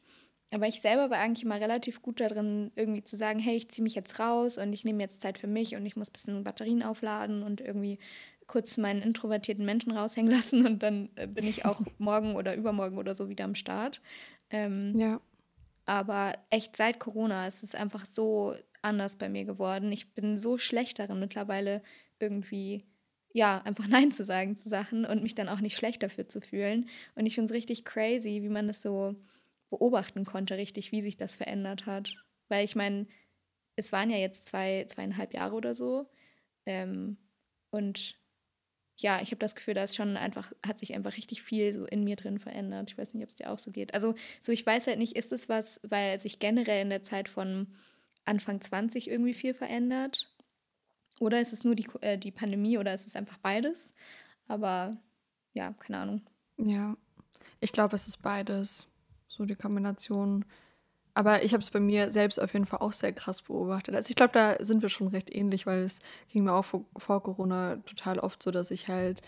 Aber 0.51 0.67
ich 0.67 0.81
selber 0.81 1.11
war 1.11 1.19
eigentlich 1.19 1.45
immer 1.45 1.61
relativ 1.61 2.01
gut 2.01 2.21
darin, 2.21 2.73
irgendwie 2.75 3.05
zu 3.05 3.17
sagen, 3.17 3.39
hey, 3.39 3.57
ich 3.57 3.71
ziehe 3.71 3.83
mich 3.83 3.95
jetzt 3.95 4.19
raus 4.19 4.57
und 4.57 4.73
ich 4.73 4.85
nehme 4.85 5.03
jetzt 5.03 5.21
Zeit 5.21 5.39
für 5.39 5.47
mich 5.47 5.77
und 5.77 5.85
ich 5.85 5.97
muss 5.97 6.09
ein 6.09 6.13
bisschen 6.13 6.45
Batterien 6.45 6.83
aufladen 6.83 7.43
und 7.43 7.61
irgendwie 7.61 7.99
kurz 8.47 8.79
meinen 8.79 9.03
introvertierten 9.03 9.65
Menschen 9.65 9.93
raushängen 9.93 10.33
lassen 10.35 10.67
und 10.67 10.83
dann 10.83 11.11
äh, 11.17 11.27
bin 11.27 11.47
ich 11.47 11.65
auch 11.65 11.81
morgen 11.99 12.35
oder 12.35 12.57
übermorgen 12.57 12.99
oder 12.99 13.15
so 13.15 13.29
wieder 13.29 13.45
am 13.45 13.55
Start. 13.55 14.01
Ähm, 14.51 14.95
ja. 14.97 15.21
Aber 15.85 16.35
echt 16.51 16.77
seit 16.77 16.99
Corona 16.99 17.47
ist 17.47 17.63
es 17.63 17.75
einfach 17.75 18.05
so 18.05 18.55
anders 18.83 19.17
bei 19.17 19.29
mir 19.29 19.45
geworden. 19.45 19.93
Ich 19.93 20.15
bin 20.15 20.37
so 20.37 20.59
schlecht 20.59 20.99
darin 20.99 21.21
mittlerweile 21.21 21.83
irgendwie, 22.19 22.85
ja, 23.33 23.61
einfach 23.63 23.87
Nein 23.89 24.13
zu 24.13 24.25
sagen 24.25 24.57
zu 24.57 24.69
Sachen 24.69 25.05
und 25.05 25.23
mich 25.23 25.35
dann 25.35 25.49
auch 25.49 25.61
nicht 25.61 25.77
schlecht 25.77 26.03
dafür 26.03 26.27
zu 26.29 26.41
fühlen. 26.41 26.89
Und 27.15 27.27
ich 27.27 27.35
finde 27.35 27.53
es 27.53 27.57
richtig 27.57 27.85
crazy, 27.85 28.43
wie 28.43 28.49
man 28.49 28.67
das 28.67 28.81
so 28.81 29.15
beobachten 29.71 30.25
konnte, 30.25 30.57
richtig, 30.57 30.93
wie 30.93 31.03
sich 31.03 31.17
das 31.17 31.35
verändert 31.35 31.87
hat. 31.87 32.15
Weil 32.49 32.65
ich 32.65 32.77
meine, 32.77 33.07
es 33.77 33.93
waren 33.93 34.11
ja 34.11 34.17
jetzt 34.17 34.47
zwei, 34.47 34.85
zweieinhalb 34.89 35.35
Jahre 35.35 35.55
oder 35.55 35.75
so. 35.75 36.11
Ähm, 36.67 37.19
und 37.71 38.19
ja, 38.97 39.21
ich 39.23 39.31
habe 39.31 39.39
das 39.39 39.55
Gefühl, 39.55 39.75
da 39.75 39.85
ist 39.85 39.95
schon 39.95 40.17
einfach, 40.17 40.53
hat 40.67 40.79
sich 40.79 40.95
einfach 40.95 41.17
richtig 41.17 41.43
viel 41.43 41.73
so 41.73 41.85
in 41.87 42.03
mir 42.03 42.17
drin 42.17 42.41
verändert. 42.41 42.91
Ich 42.91 42.99
weiß 42.99 43.15
nicht, 43.15 43.23
ob 43.23 43.31
es 43.31 43.37
dir 43.37 43.51
auch 43.51 43.59
so 43.59 43.71
geht. 43.71 43.95
Also, 43.95 44.15
so 44.41 44.51
ich 44.51 44.67
weiß 44.67 44.89
halt 44.89 44.99
nicht, 44.99 45.15
ist 45.15 45.33
es 45.33 45.49
was, 45.49 45.81
weil 45.85 46.19
sich 46.19 46.41
generell 46.41 46.83
in 46.83 46.91
der 46.91 47.03
Zeit 47.03 47.29
von 47.29 47.77
Anfang 48.25 48.61
20 48.61 49.09
irgendwie 49.09 49.35
viel 49.35 49.55
verändert? 49.55 50.35
Oder 51.21 51.41
ist 51.41 51.53
es 51.53 51.65
nur 51.65 51.75
die, 51.75 51.89
äh, 52.01 52.19
die 52.19 52.31
Pandemie 52.33 52.79
oder 52.79 52.93
ist 52.93 53.07
es 53.07 53.17
einfach 53.17 53.39
beides? 53.39 53.95
Aber 54.49 54.97
ja, 55.55 55.73
keine 55.75 55.99
Ahnung. 55.99 56.23
Ja, 56.57 56.97
ich 57.61 57.73
glaube, 57.73 57.95
es 57.95 58.09
ist 58.09 58.19
beides. 58.19 58.89
So 59.29 59.45
die 59.45 59.55
Kombination. 59.55 60.45
Aber 61.15 61.43
ich 61.43 61.53
habe 61.53 61.63
es 61.63 61.71
bei 61.71 61.81
mir 61.81 62.11
selbst 62.11 62.41
auf 62.41 62.53
jeden 62.53 62.67
Fall 62.67 62.81
auch 62.81 62.93
sehr 62.93 63.13
krass 63.13 63.43
beobachtet. 63.43 63.95
Also 63.95 64.11
ich 64.11 64.17
glaube, 64.17 64.33
da 64.33 64.65
sind 64.65 64.83
wir 64.83 64.89
schon 64.89 65.09
recht 65.09 65.35
ähnlich, 65.35 65.67
weil 65.67 65.81
es 65.81 66.01
ging 66.29 66.45
mir 66.45 66.53
auch 66.53 66.65
vor, 66.65 66.85
vor 66.97 67.23
Corona 67.23 67.77
total 67.87 68.19
oft 68.19 68.43
so, 68.43 68.51
dass 68.51 68.71
ich 68.71 68.89
halt, 68.89 69.21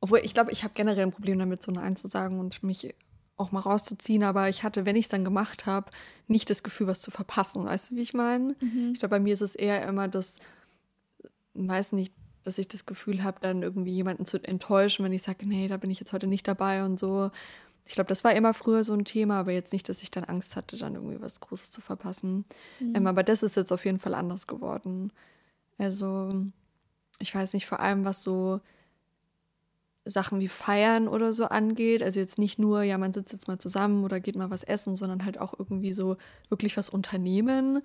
obwohl 0.00 0.18
ich 0.18 0.34
glaube, 0.34 0.52
ich 0.52 0.64
habe 0.64 0.74
generell 0.74 1.04
ein 1.04 1.12
Problem 1.12 1.38
damit, 1.38 1.62
so 1.62 1.72
Nein 1.72 1.96
zu 1.96 2.08
sagen 2.08 2.38
und 2.38 2.62
mich 2.62 2.94
auch 3.38 3.52
mal 3.52 3.60
rauszuziehen, 3.60 4.24
aber 4.24 4.48
ich 4.48 4.64
hatte, 4.64 4.84
wenn 4.84 4.96
ich 4.96 5.06
es 5.06 5.10
dann 5.10 5.24
gemacht 5.24 5.64
habe, 5.64 5.90
nicht 6.26 6.50
das 6.50 6.62
Gefühl, 6.62 6.88
was 6.88 7.00
zu 7.00 7.10
verpassen. 7.10 7.64
Weißt 7.64 7.90
du, 7.90 7.96
wie 7.96 8.02
ich 8.02 8.12
meine? 8.12 8.56
Mhm. 8.60 8.90
Ich 8.92 8.98
glaube, 8.98 9.10
bei 9.10 9.20
mir 9.20 9.32
ist 9.32 9.40
es 9.40 9.54
eher 9.54 9.86
immer 9.86 10.08
das, 10.08 10.36
weiß 11.54 11.92
nicht, 11.92 12.12
dass 12.42 12.58
ich 12.58 12.68
das 12.68 12.86
Gefühl 12.86 13.22
habe, 13.22 13.38
dann 13.40 13.62
irgendwie 13.62 13.92
jemanden 13.92 14.26
zu 14.26 14.42
enttäuschen, 14.42 15.04
wenn 15.04 15.12
ich 15.12 15.22
sage, 15.22 15.46
nee, 15.46 15.68
da 15.68 15.76
bin 15.76 15.90
ich 15.90 16.00
jetzt 16.00 16.12
heute 16.12 16.26
nicht 16.26 16.48
dabei 16.48 16.84
und 16.84 16.98
so. 16.98 17.30
Ich 17.88 17.94
glaube, 17.94 18.08
das 18.08 18.22
war 18.22 18.34
immer 18.34 18.52
früher 18.52 18.84
so 18.84 18.92
ein 18.92 19.06
Thema, 19.06 19.40
aber 19.40 19.52
jetzt 19.52 19.72
nicht, 19.72 19.88
dass 19.88 20.02
ich 20.02 20.10
dann 20.10 20.24
Angst 20.24 20.56
hatte, 20.56 20.76
dann 20.76 20.94
irgendwie 20.94 21.22
was 21.22 21.40
Großes 21.40 21.70
zu 21.70 21.80
verpassen. 21.80 22.44
Mhm. 22.80 22.94
Ähm, 22.94 23.06
aber 23.06 23.22
das 23.22 23.42
ist 23.42 23.56
jetzt 23.56 23.72
auf 23.72 23.86
jeden 23.86 23.98
Fall 23.98 24.12
anders 24.12 24.46
geworden. 24.46 25.10
Also, 25.78 26.34
ich 27.18 27.34
weiß 27.34 27.54
nicht, 27.54 27.64
vor 27.64 27.80
allem 27.80 28.04
was 28.04 28.22
so 28.22 28.60
Sachen 30.04 30.38
wie 30.38 30.48
Feiern 30.48 31.08
oder 31.08 31.32
so 31.32 31.46
angeht. 31.46 32.02
Also 32.02 32.20
jetzt 32.20 32.38
nicht 32.38 32.58
nur, 32.58 32.82
ja, 32.82 32.98
man 32.98 33.14
sitzt 33.14 33.32
jetzt 33.32 33.48
mal 33.48 33.58
zusammen 33.58 34.04
oder 34.04 34.20
geht 34.20 34.36
mal 34.36 34.50
was 34.50 34.64
essen, 34.64 34.94
sondern 34.94 35.24
halt 35.24 35.38
auch 35.38 35.54
irgendwie 35.58 35.94
so 35.94 36.18
wirklich 36.50 36.76
was 36.76 36.90
unternehmen. 36.90 37.80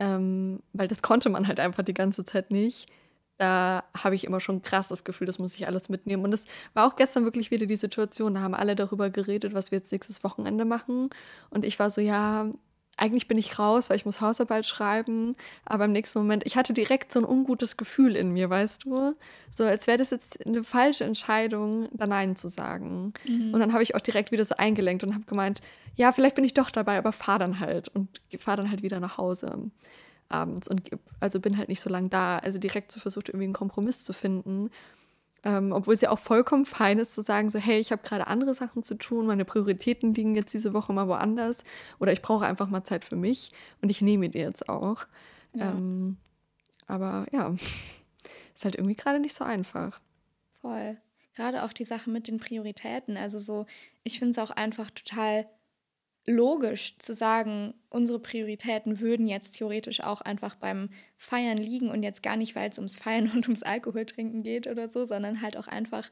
Ähm, 0.00 0.64
weil 0.72 0.88
das 0.88 1.00
konnte 1.00 1.28
man 1.28 1.46
halt 1.46 1.60
einfach 1.60 1.84
die 1.84 1.94
ganze 1.94 2.24
Zeit 2.24 2.50
nicht 2.50 2.88
da 3.42 3.82
habe 3.92 4.14
ich 4.14 4.22
immer 4.22 4.38
schon 4.38 4.62
krass 4.62 4.86
das 4.86 5.02
Gefühl, 5.02 5.26
das 5.26 5.40
muss 5.40 5.56
ich 5.56 5.66
alles 5.66 5.88
mitnehmen. 5.88 6.22
Und 6.22 6.32
es 6.32 6.44
war 6.74 6.86
auch 6.86 6.94
gestern 6.94 7.24
wirklich 7.24 7.50
wieder 7.50 7.66
die 7.66 7.74
Situation, 7.74 8.34
da 8.34 8.40
haben 8.40 8.54
alle 8.54 8.76
darüber 8.76 9.10
geredet, 9.10 9.52
was 9.52 9.72
wir 9.72 9.78
jetzt 9.78 9.90
nächstes 9.90 10.22
Wochenende 10.22 10.64
machen. 10.64 11.10
Und 11.50 11.64
ich 11.64 11.76
war 11.80 11.90
so, 11.90 12.00
ja, 12.00 12.46
eigentlich 12.96 13.26
bin 13.26 13.38
ich 13.38 13.58
raus, 13.58 13.90
weil 13.90 13.96
ich 13.96 14.04
muss 14.04 14.20
Hausarbeit 14.20 14.64
schreiben, 14.64 15.34
aber 15.64 15.86
im 15.86 15.92
nächsten 15.92 16.20
Moment, 16.20 16.46
ich 16.46 16.56
hatte 16.56 16.72
direkt 16.72 17.12
so 17.12 17.18
ein 17.18 17.24
ungutes 17.24 17.76
Gefühl 17.76 18.14
in 18.14 18.30
mir, 18.30 18.48
weißt 18.48 18.84
du? 18.84 19.16
So, 19.50 19.64
als 19.64 19.88
wäre 19.88 19.98
das 19.98 20.10
jetzt 20.10 20.46
eine 20.46 20.62
falsche 20.62 21.02
Entscheidung, 21.02 21.88
da 21.92 22.06
Nein 22.06 22.36
zu 22.36 22.46
sagen. 22.46 23.12
Mhm. 23.26 23.54
Und 23.54 23.58
dann 23.58 23.72
habe 23.72 23.82
ich 23.82 23.96
auch 23.96 24.00
direkt 24.00 24.30
wieder 24.30 24.44
so 24.44 24.54
eingelenkt 24.56 25.02
und 25.02 25.14
habe 25.14 25.24
gemeint, 25.24 25.62
ja, 25.96 26.12
vielleicht 26.12 26.36
bin 26.36 26.44
ich 26.44 26.54
doch 26.54 26.70
dabei, 26.70 26.96
aber 26.96 27.10
fahr 27.10 27.40
dann 27.40 27.58
halt 27.58 27.88
und 27.88 28.20
fahr 28.38 28.56
dann 28.56 28.70
halt 28.70 28.84
wieder 28.84 29.00
nach 29.00 29.18
Hause 29.18 29.70
abends 30.32 30.68
und 30.68 30.90
also 31.20 31.40
bin 31.40 31.58
halt 31.58 31.68
nicht 31.68 31.80
so 31.80 31.90
lange 31.90 32.08
da. 32.08 32.38
Also 32.38 32.58
direkt 32.58 32.92
so 32.92 33.00
versucht, 33.00 33.28
irgendwie 33.28 33.44
einen 33.44 33.52
Kompromiss 33.52 34.04
zu 34.04 34.12
finden. 34.12 34.70
Ähm, 35.44 35.72
obwohl 35.72 35.94
es 35.94 36.00
ja 36.00 36.10
auch 36.10 36.20
vollkommen 36.20 36.66
fein 36.66 36.98
ist 36.98 37.14
zu 37.14 37.22
sagen, 37.22 37.50
so, 37.50 37.58
hey, 37.58 37.80
ich 37.80 37.90
habe 37.90 38.02
gerade 38.04 38.28
andere 38.28 38.54
Sachen 38.54 38.84
zu 38.84 38.94
tun, 38.94 39.26
meine 39.26 39.44
Prioritäten 39.44 40.14
liegen 40.14 40.36
jetzt 40.36 40.54
diese 40.54 40.72
Woche 40.72 40.92
mal 40.92 41.08
woanders 41.08 41.64
oder 41.98 42.12
ich 42.12 42.22
brauche 42.22 42.46
einfach 42.46 42.68
mal 42.68 42.84
Zeit 42.84 43.04
für 43.04 43.16
mich 43.16 43.50
und 43.80 43.90
ich 43.90 44.02
nehme 44.02 44.28
die 44.28 44.38
jetzt 44.38 44.68
auch. 44.68 45.04
Ja. 45.54 45.72
Ähm, 45.72 46.16
aber 46.86 47.26
ja, 47.32 47.52
ist 48.54 48.64
halt 48.64 48.76
irgendwie 48.76 48.94
gerade 48.94 49.18
nicht 49.18 49.34
so 49.34 49.44
einfach. 49.44 50.00
Voll. 50.60 50.96
Gerade 51.34 51.64
auch 51.64 51.72
die 51.72 51.84
Sache 51.84 52.10
mit 52.10 52.28
den 52.28 52.38
Prioritäten. 52.38 53.16
Also 53.16 53.40
so, 53.40 53.66
ich 54.04 54.18
finde 54.20 54.32
es 54.32 54.38
auch 54.38 54.50
einfach 54.50 54.90
total 54.90 55.48
logisch 56.26 56.98
zu 56.98 57.14
sagen, 57.14 57.74
unsere 57.90 58.20
Prioritäten 58.20 59.00
würden 59.00 59.26
jetzt 59.26 59.52
theoretisch 59.52 60.00
auch 60.00 60.20
einfach 60.20 60.54
beim 60.54 60.90
Feiern 61.16 61.58
liegen 61.58 61.90
und 61.90 62.02
jetzt 62.02 62.22
gar 62.22 62.36
nicht, 62.36 62.54
weil 62.54 62.70
es 62.70 62.78
ums 62.78 62.96
Feiern 62.96 63.30
und 63.34 63.46
ums 63.48 63.62
Alkoholtrinken 63.62 64.42
geht 64.42 64.66
oder 64.66 64.88
so, 64.88 65.04
sondern 65.04 65.42
halt 65.42 65.56
auch 65.56 65.68
einfach, 65.68 66.10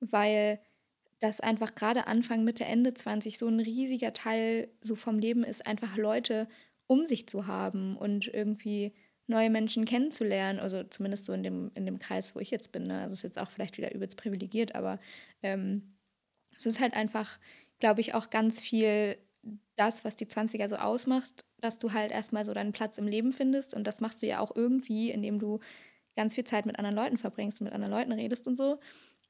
weil 0.00 0.60
das 1.20 1.40
einfach 1.40 1.74
gerade 1.74 2.06
Anfang, 2.06 2.44
Mitte, 2.44 2.64
Ende 2.64 2.94
20 2.94 3.38
so 3.38 3.48
ein 3.48 3.60
riesiger 3.60 4.12
Teil 4.12 4.68
so 4.80 4.96
vom 4.96 5.18
Leben 5.18 5.44
ist, 5.44 5.66
einfach 5.66 5.96
Leute 5.96 6.48
um 6.86 7.04
sich 7.04 7.26
zu 7.28 7.46
haben 7.46 7.96
und 7.96 8.28
irgendwie 8.28 8.94
neue 9.26 9.50
Menschen 9.50 9.84
kennenzulernen, 9.86 10.60
also 10.60 10.84
zumindest 10.84 11.24
so 11.24 11.32
in 11.32 11.42
dem, 11.42 11.72
in 11.74 11.84
dem 11.84 11.98
Kreis, 11.98 12.34
wo 12.34 12.40
ich 12.40 12.50
jetzt 12.50 12.70
bin. 12.70 12.86
Ne? 12.86 13.00
Also 13.00 13.14
ist 13.14 13.22
jetzt 13.22 13.38
auch 13.38 13.50
vielleicht 13.50 13.76
wieder 13.76 13.92
übelst 13.92 14.16
privilegiert, 14.16 14.74
aber 14.74 15.00
ähm, 15.42 15.96
es 16.52 16.64
ist 16.64 16.80
halt 16.80 16.94
einfach, 16.94 17.38
glaube 17.80 18.00
ich, 18.00 18.14
auch 18.14 18.30
ganz 18.30 18.60
viel 18.60 19.16
das, 19.76 20.04
was 20.04 20.16
die 20.16 20.26
20er 20.26 20.68
so 20.68 20.76
ausmacht, 20.76 21.44
dass 21.60 21.78
du 21.78 21.92
halt 21.92 22.12
erstmal 22.12 22.44
so 22.44 22.54
deinen 22.54 22.72
Platz 22.72 22.98
im 22.98 23.06
Leben 23.06 23.32
findest. 23.32 23.74
Und 23.74 23.84
das 23.86 24.00
machst 24.00 24.22
du 24.22 24.26
ja 24.26 24.40
auch 24.40 24.54
irgendwie, 24.54 25.10
indem 25.10 25.38
du 25.38 25.60
ganz 26.16 26.34
viel 26.34 26.44
Zeit 26.44 26.66
mit 26.66 26.78
anderen 26.78 26.96
Leuten 26.96 27.18
verbringst 27.18 27.60
und 27.60 27.66
mit 27.66 27.74
anderen 27.74 27.92
Leuten 27.92 28.12
redest 28.12 28.48
und 28.48 28.56
so. 28.56 28.80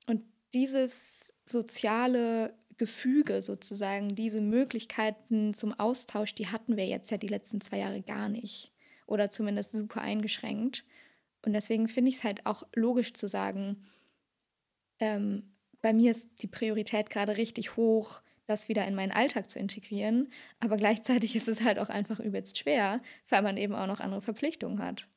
Und 0.06 0.22
dieses 0.54 1.34
soziale 1.44 2.54
Gefüge 2.76 3.42
sozusagen, 3.42 4.14
diese 4.14 4.40
Möglichkeiten 4.40 5.54
zum 5.54 5.72
Austausch, 5.72 6.34
die 6.34 6.48
hatten 6.48 6.76
wir 6.76 6.86
jetzt 6.86 7.10
ja 7.10 7.16
die 7.16 7.28
letzten 7.28 7.60
zwei 7.60 7.78
Jahre 7.78 8.02
gar 8.02 8.28
nicht. 8.28 8.72
Oder 9.06 9.30
zumindest 9.30 9.72
super 9.72 10.00
eingeschränkt. 10.00 10.84
Und 11.44 11.52
deswegen 11.52 11.88
finde 11.88 12.10
ich 12.10 12.16
es 12.16 12.24
halt 12.24 12.44
auch 12.44 12.64
logisch 12.74 13.14
zu 13.14 13.28
sagen, 13.28 13.84
ähm, 14.98 15.54
bei 15.80 15.92
mir 15.92 16.10
ist 16.10 16.28
die 16.42 16.48
Priorität 16.48 17.10
gerade 17.10 17.36
richtig 17.36 17.76
hoch, 17.76 18.20
das 18.46 18.68
wieder 18.68 18.86
in 18.86 18.94
meinen 18.94 19.12
Alltag 19.12 19.50
zu 19.50 19.58
integrieren. 19.58 20.32
Aber 20.60 20.76
gleichzeitig 20.76 21.36
ist 21.36 21.48
es 21.48 21.62
halt 21.62 21.78
auch 21.78 21.88
einfach 21.88 22.20
übelst 22.20 22.58
schwer, 22.58 23.00
weil 23.28 23.42
man 23.42 23.56
eben 23.56 23.74
auch 23.74 23.86
noch 23.86 24.00
andere 24.00 24.22
Verpflichtungen 24.22 24.82
hat. 24.82 25.08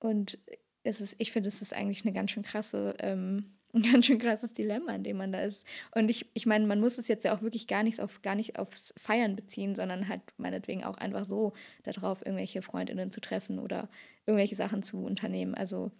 Und 0.00 0.38
es 0.82 1.00
ist, 1.00 1.16
ich 1.18 1.32
finde, 1.32 1.48
es 1.48 1.62
ist 1.62 1.74
eigentlich 1.74 2.04
eine 2.04 2.12
ganz 2.12 2.30
schön 2.30 2.42
krasse, 2.42 2.94
ähm, 2.98 3.54
ein 3.74 3.82
ganz 3.82 4.06
schön 4.06 4.18
krasses 4.18 4.54
Dilemma, 4.54 4.94
in 4.94 5.04
dem 5.04 5.18
man 5.18 5.30
da 5.30 5.42
ist. 5.42 5.64
Und 5.94 6.10
ich, 6.10 6.30
ich 6.32 6.46
meine, 6.46 6.66
man 6.66 6.80
muss 6.80 6.96
es 6.96 7.06
jetzt 7.06 7.24
ja 7.24 7.36
auch 7.36 7.42
wirklich 7.42 7.66
gar 7.66 7.82
nicht, 7.82 8.00
auf, 8.00 8.22
gar 8.22 8.34
nicht 8.34 8.58
aufs 8.58 8.94
Feiern 8.96 9.36
beziehen, 9.36 9.74
sondern 9.74 10.08
halt 10.08 10.22
meinetwegen 10.38 10.84
auch 10.84 10.96
einfach 10.96 11.24
so 11.24 11.52
darauf, 11.82 12.24
irgendwelche 12.24 12.62
Freundinnen 12.62 13.10
zu 13.10 13.20
treffen 13.20 13.58
oder 13.58 13.90
irgendwelche 14.26 14.54
Sachen 14.54 14.82
zu 14.82 15.04
unternehmen. 15.04 15.54
Also, 15.54 15.90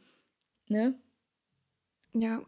ne? 0.69 0.95
Ja, 2.15 2.41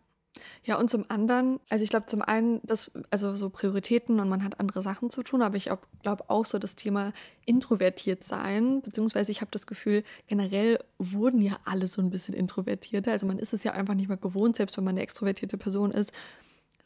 ja, 0.65 0.79
und 0.79 0.91
zum 0.91 1.05
anderen, 1.09 1.59
also 1.69 1.83
ich 1.83 1.91
glaube 1.91 2.07
zum 2.07 2.23
einen, 2.23 2.61
das, 2.63 2.91
also 3.11 3.35
so 3.35 3.51
Prioritäten 3.51 4.21
und 4.21 4.29
man 4.29 4.45
hat 4.45 4.61
andere 4.61 4.83
Sachen 4.83 5.11
zu 5.11 5.23
tun, 5.23 5.43
aber 5.43 5.57
ich 5.57 5.71
glaube 6.03 6.25
auch 6.29 6.47
so 6.47 6.59
das 6.59 6.77
Thema 6.77 7.13
introvertiert 7.47 8.25
sein, 8.25 8.83
beziehungsweise 8.83 9.33
ich 9.33 9.41
habe 9.41 9.51
das 9.51 9.67
Gefühl, 9.67 10.05
generell 10.29 10.79
wurden 10.99 11.41
ja 11.41 11.57
alle 11.65 11.89
so 11.89 12.01
ein 12.01 12.11
bisschen 12.11 12.35
introvertierter. 12.35 13.13
Also 13.13 13.27
man 13.27 13.39
ist 13.39 13.53
es 13.53 13.65
ja 13.65 13.73
einfach 13.73 13.95
nicht 13.95 14.09
mehr 14.09 14.17
gewohnt, 14.17 14.57
selbst 14.57 14.77
wenn 14.77 14.85
man 14.85 14.95
eine 14.95 15.03
extrovertierte 15.03 15.59
Person 15.59 15.91
ist, 15.91 16.13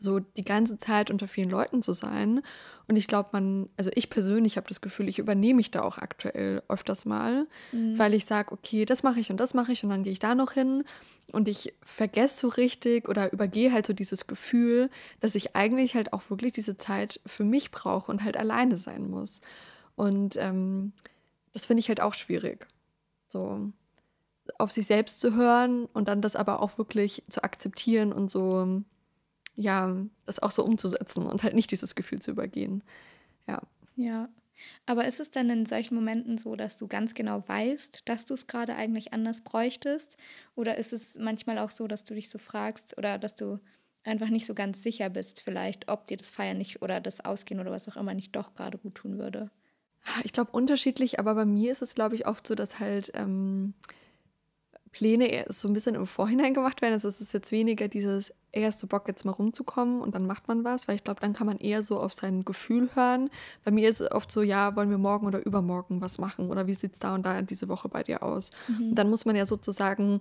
so 0.04 0.20
die 0.20 0.44
ganze 0.44 0.78
Zeit 0.78 1.10
unter 1.10 1.26
vielen 1.26 1.50
Leuten 1.50 1.82
zu 1.82 1.92
sein. 1.92 2.42
Und 2.86 2.96
ich 2.96 3.08
glaube, 3.08 3.30
man, 3.32 3.68
also 3.76 3.90
ich 3.94 4.10
persönlich 4.10 4.56
habe 4.56 4.68
das 4.68 4.80
Gefühl, 4.80 5.08
ich 5.08 5.18
übernehme 5.18 5.56
mich 5.56 5.70
da 5.70 5.82
auch 5.82 5.98
aktuell 5.98 6.62
öfters 6.68 7.06
mal, 7.06 7.48
mhm. 7.72 7.98
weil 7.98 8.14
ich 8.14 8.26
sage, 8.26 8.52
okay, 8.52 8.84
das 8.84 9.02
mache 9.02 9.18
ich 9.18 9.30
und 9.30 9.38
das 9.38 9.54
mache 9.54 9.72
ich 9.72 9.82
und 9.82 9.90
dann 9.90 10.04
gehe 10.04 10.12
ich 10.12 10.18
da 10.20 10.34
noch 10.34 10.52
hin 10.52 10.84
und 11.32 11.48
ich 11.48 11.74
vergesse 11.82 12.38
so 12.38 12.48
richtig 12.48 13.08
oder 13.08 13.32
übergehe 13.32 13.72
halt 13.72 13.86
so 13.86 13.92
dieses 13.92 14.26
Gefühl, 14.26 14.90
dass 15.20 15.34
ich 15.34 15.56
eigentlich 15.56 15.94
halt 15.94 16.12
auch 16.12 16.30
wirklich 16.30 16.52
diese 16.52 16.76
Zeit 16.76 17.20
für 17.26 17.44
mich 17.44 17.70
brauche 17.70 18.12
und 18.12 18.22
halt 18.22 18.36
alleine 18.36 18.78
sein 18.78 19.10
muss. 19.10 19.40
Und 19.96 20.36
ähm, 20.36 20.92
das 21.52 21.66
finde 21.66 21.80
ich 21.80 21.88
halt 21.88 22.00
auch 22.00 22.14
schwierig. 22.14 22.66
So 23.28 23.72
auf 24.58 24.72
sich 24.72 24.86
selbst 24.86 25.20
zu 25.20 25.34
hören 25.34 25.86
und 25.86 26.08
dann 26.08 26.20
das 26.20 26.36
aber 26.36 26.60
auch 26.60 26.76
wirklich 26.76 27.24
zu 27.30 27.42
akzeptieren 27.42 28.12
und 28.12 28.30
so 28.30 28.82
ja, 29.56 29.96
das 30.26 30.40
auch 30.40 30.50
so 30.50 30.64
umzusetzen 30.64 31.26
und 31.26 31.42
halt 31.42 31.54
nicht 31.54 31.70
dieses 31.70 31.94
Gefühl 31.94 32.20
zu 32.20 32.30
übergehen. 32.30 32.82
Ja. 33.46 33.62
Ja. 33.96 34.28
Aber 34.86 35.06
ist 35.06 35.20
es 35.20 35.30
dann 35.30 35.50
in 35.50 35.66
solchen 35.66 35.94
Momenten 35.94 36.38
so, 36.38 36.56
dass 36.56 36.78
du 36.78 36.86
ganz 36.86 37.14
genau 37.14 37.46
weißt, 37.46 38.02
dass 38.08 38.24
du 38.24 38.34
es 38.34 38.46
gerade 38.46 38.74
eigentlich 38.74 39.12
anders 39.12 39.42
bräuchtest? 39.42 40.16
Oder 40.54 40.78
ist 40.78 40.92
es 40.92 41.18
manchmal 41.18 41.58
auch 41.58 41.70
so, 41.70 41.86
dass 41.86 42.04
du 42.04 42.14
dich 42.14 42.30
so 42.30 42.38
fragst 42.38 42.96
oder 42.96 43.18
dass 43.18 43.34
du 43.34 43.58
einfach 44.04 44.28
nicht 44.28 44.46
so 44.46 44.54
ganz 44.54 44.82
sicher 44.82 45.10
bist, 45.10 45.40
vielleicht, 45.40 45.88
ob 45.88 46.06
dir 46.06 46.16
das 46.16 46.30
Feiern 46.30 46.58
nicht 46.58 46.82
oder 46.82 47.00
das 47.00 47.24
Ausgehen 47.24 47.60
oder 47.60 47.70
was 47.70 47.88
auch 47.88 47.96
immer 47.96 48.14
nicht 48.14 48.36
doch 48.36 48.54
gerade 48.54 48.78
gut 48.78 48.96
tun 48.96 49.18
würde? 49.18 49.50
Ich 50.22 50.32
glaube 50.32 50.52
unterschiedlich, 50.52 51.18
aber 51.18 51.34
bei 51.34 51.46
mir 51.46 51.72
ist 51.72 51.82
es, 51.82 51.94
glaube 51.94 52.14
ich, 52.14 52.26
oft 52.26 52.46
so, 52.46 52.54
dass 52.54 52.78
halt 52.78 53.12
ähm, 53.14 53.72
Pläne 54.92 55.46
so 55.48 55.66
ein 55.66 55.72
bisschen 55.72 55.94
im 55.94 56.06
Vorhinein 56.06 56.52
gemacht 56.52 56.82
werden. 56.82 56.92
Also 56.92 57.08
es 57.08 57.22
ist 57.22 57.32
jetzt 57.32 57.50
weniger 57.52 57.88
dieses, 57.88 58.34
ey, 58.54 58.62
hast 58.62 58.82
du 58.82 58.86
Bock 58.86 59.08
jetzt 59.08 59.24
mal 59.24 59.32
rumzukommen 59.32 60.00
und 60.00 60.14
dann 60.14 60.26
macht 60.26 60.48
man 60.48 60.64
was, 60.64 60.88
weil 60.88 60.94
ich 60.94 61.04
glaube, 61.04 61.20
dann 61.20 61.32
kann 61.32 61.46
man 61.46 61.58
eher 61.58 61.82
so 61.82 61.98
auf 62.00 62.14
sein 62.14 62.44
Gefühl 62.44 62.88
hören. 62.94 63.30
Bei 63.64 63.70
mir 63.70 63.88
ist 63.88 64.00
es 64.00 64.10
oft 64.10 64.30
so, 64.30 64.42
ja, 64.42 64.76
wollen 64.76 64.90
wir 64.90 64.98
morgen 64.98 65.26
oder 65.26 65.44
übermorgen 65.44 66.00
was 66.00 66.18
machen 66.18 66.50
oder 66.50 66.66
wie 66.66 66.74
sieht 66.74 66.94
es 66.94 66.98
da 66.98 67.14
und 67.14 67.26
da 67.26 67.42
diese 67.42 67.68
Woche 67.68 67.88
bei 67.88 68.02
dir 68.02 68.22
aus? 68.22 68.52
Mhm. 68.68 68.90
Und 68.90 68.94
dann 68.94 69.10
muss 69.10 69.24
man 69.24 69.36
ja 69.36 69.46
sozusagen 69.46 70.20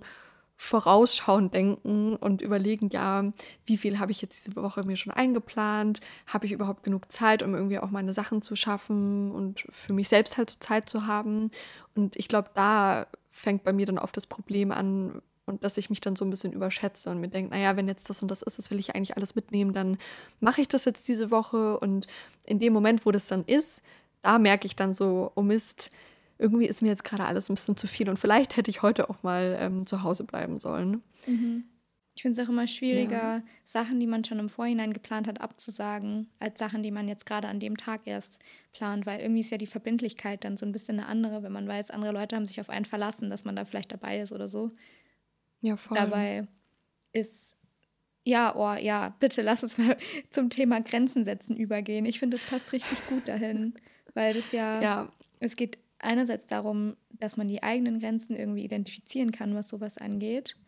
vorausschauend 0.56 1.52
denken 1.52 2.16
und 2.16 2.40
überlegen, 2.40 2.88
ja, 2.90 3.32
wie 3.66 3.76
viel 3.76 3.98
habe 3.98 4.12
ich 4.12 4.22
jetzt 4.22 4.46
diese 4.46 4.56
Woche 4.56 4.84
mir 4.84 4.96
schon 4.96 5.12
eingeplant? 5.12 6.00
Habe 6.26 6.46
ich 6.46 6.52
überhaupt 6.52 6.84
genug 6.84 7.10
Zeit, 7.10 7.42
um 7.42 7.54
irgendwie 7.54 7.80
auch 7.80 7.90
meine 7.90 8.12
Sachen 8.12 8.40
zu 8.40 8.54
schaffen 8.54 9.32
und 9.32 9.66
für 9.70 9.92
mich 9.92 10.08
selbst 10.08 10.38
halt 10.38 10.50
so 10.50 10.58
Zeit 10.60 10.88
zu 10.88 11.06
haben? 11.06 11.50
Und 11.94 12.16
ich 12.16 12.28
glaube, 12.28 12.50
da 12.54 13.06
fängt 13.30 13.64
bei 13.64 13.72
mir 13.72 13.86
dann 13.86 13.98
oft 13.98 14.16
das 14.16 14.26
Problem 14.26 14.70
an, 14.70 15.20
und 15.46 15.64
dass 15.64 15.76
ich 15.76 15.90
mich 15.90 16.00
dann 16.00 16.16
so 16.16 16.24
ein 16.24 16.30
bisschen 16.30 16.52
überschätze 16.52 17.10
und 17.10 17.20
mir 17.20 17.28
denke, 17.28 17.50
naja, 17.50 17.76
wenn 17.76 17.88
jetzt 17.88 18.08
das 18.08 18.22
und 18.22 18.30
das 18.30 18.42
ist, 18.42 18.58
das 18.58 18.70
will 18.70 18.78
ich 18.78 18.94
eigentlich 18.94 19.16
alles 19.16 19.34
mitnehmen, 19.34 19.72
dann 19.72 19.98
mache 20.40 20.60
ich 20.60 20.68
das 20.68 20.84
jetzt 20.84 21.06
diese 21.08 21.30
Woche. 21.30 21.78
Und 21.78 22.06
in 22.44 22.58
dem 22.58 22.72
Moment, 22.72 23.04
wo 23.04 23.10
das 23.10 23.26
dann 23.26 23.44
ist, 23.44 23.82
da 24.22 24.38
merke 24.38 24.66
ich 24.66 24.76
dann 24.76 24.94
so, 24.94 25.32
oh 25.34 25.42
Mist, 25.42 25.90
irgendwie 26.38 26.66
ist 26.66 26.82
mir 26.82 26.88
jetzt 26.88 27.04
gerade 27.04 27.24
alles 27.24 27.48
ein 27.48 27.54
bisschen 27.54 27.76
zu 27.76 27.86
viel 27.86 28.08
und 28.08 28.18
vielleicht 28.18 28.56
hätte 28.56 28.70
ich 28.70 28.82
heute 28.82 29.08
auch 29.08 29.22
mal 29.22 29.56
ähm, 29.60 29.86
zu 29.86 30.02
Hause 30.02 30.24
bleiben 30.24 30.58
sollen. 30.58 31.02
Mhm. 31.26 31.64
Ich 32.16 32.22
finde 32.22 32.40
es 32.40 32.46
auch 32.46 32.50
immer 32.50 32.68
schwieriger, 32.68 33.38
ja. 33.38 33.42
Sachen, 33.64 33.98
die 33.98 34.06
man 34.06 34.24
schon 34.24 34.38
im 34.38 34.48
Vorhinein 34.48 34.92
geplant 34.92 35.26
hat, 35.26 35.40
abzusagen, 35.40 36.28
als 36.38 36.60
Sachen, 36.60 36.84
die 36.84 36.92
man 36.92 37.08
jetzt 37.08 37.26
gerade 37.26 37.48
an 37.48 37.58
dem 37.58 37.76
Tag 37.76 38.02
erst 38.04 38.38
plant, 38.72 39.04
weil 39.04 39.20
irgendwie 39.20 39.40
ist 39.40 39.50
ja 39.50 39.58
die 39.58 39.66
Verbindlichkeit 39.66 40.44
dann 40.44 40.56
so 40.56 40.64
ein 40.64 40.70
bisschen 40.70 41.00
eine 41.00 41.08
andere, 41.08 41.42
wenn 41.42 41.50
man 41.50 41.66
weiß, 41.66 41.90
andere 41.90 42.12
Leute 42.12 42.36
haben 42.36 42.46
sich 42.46 42.60
auf 42.60 42.70
einen 42.70 42.84
verlassen, 42.84 43.30
dass 43.30 43.44
man 43.44 43.56
da 43.56 43.64
vielleicht 43.64 43.92
dabei 43.92 44.20
ist 44.20 44.32
oder 44.32 44.46
so. 44.46 44.70
Ja, 45.64 45.78
voll. 45.78 45.96
Dabei 45.96 46.46
ist, 47.12 47.56
ja, 48.22 48.54
oh, 48.54 48.78
ja, 48.78 49.16
bitte 49.18 49.40
lass 49.40 49.62
uns 49.62 49.78
mal 49.78 49.96
zum 50.30 50.50
Thema 50.50 50.82
Grenzen 50.82 51.24
setzen 51.24 51.56
übergehen. 51.56 52.04
Ich 52.04 52.18
finde, 52.18 52.36
das 52.36 52.46
passt 52.46 52.72
richtig 52.74 52.98
gut 53.06 53.26
dahin, 53.26 53.74
weil 54.12 54.34
das 54.34 54.52
ja, 54.52 54.82
ja, 54.82 55.12
es 55.40 55.56
geht 55.56 55.78
einerseits 55.98 56.46
darum, 56.46 56.96
dass 57.08 57.38
man 57.38 57.48
die 57.48 57.62
eigenen 57.62 57.98
Grenzen 57.98 58.36
irgendwie 58.36 58.62
identifizieren 58.62 59.32
kann, 59.32 59.54
was 59.54 59.68
sowas 59.68 59.96
angeht 59.96 60.58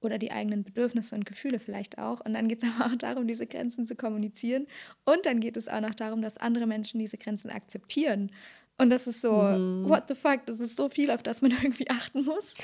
oder 0.00 0.18
die 0.18 0.32
eigenen 0.32 0.64
Bedürfnisse 0.64 1.14
und 1.14 1.26
Gefühle 1.26 1.60
vielleicht 1.60 1.98
auch. 1.98 2.20
Und 2.20 2.34
dann 2.34 2.48
geht 2.48 2.64
es 2.64 2.68
aber 2.76 2.92
auch 2.92 2.96
darum, 2.96 3.28
diese 3.28 3.46
Grenzen 3.46 3.86
zu 3.86 3.94
kommunizieren. 3.94 4.66
Und 5.04 5.26
dann 5.26 5.38
geht 5.38 5.56
es 5.56 5.68
auch 5.68 5.80
noch 5.80 5.94
darum, 5.94 6.22
dass 6.22 6.38
andere 6.38 6.66
Menschen 6.66 6.98
diese 6.98 7.18
Grenzen 7.18 7.50
akzeptieren. 7.50 8.32
Und 8.76 8.90
das 8.90 9.06
ist 9.06 9.20
so, 9.20 9.32
mhm. 9.32 9.88
what 9.88 10.04
the 10.08 10.14
fuck, 10.14 10.46
das 10.46 10.58
ist 10.58 10.76
so 10.76 10.88
viel, 10.88 11.10
auf 11.10 11.22
das 11.22 11.42
man 11.42 11.50
irgendwie 11.62 11.88
achten 11.90 12.24
muss. 12.24 12.54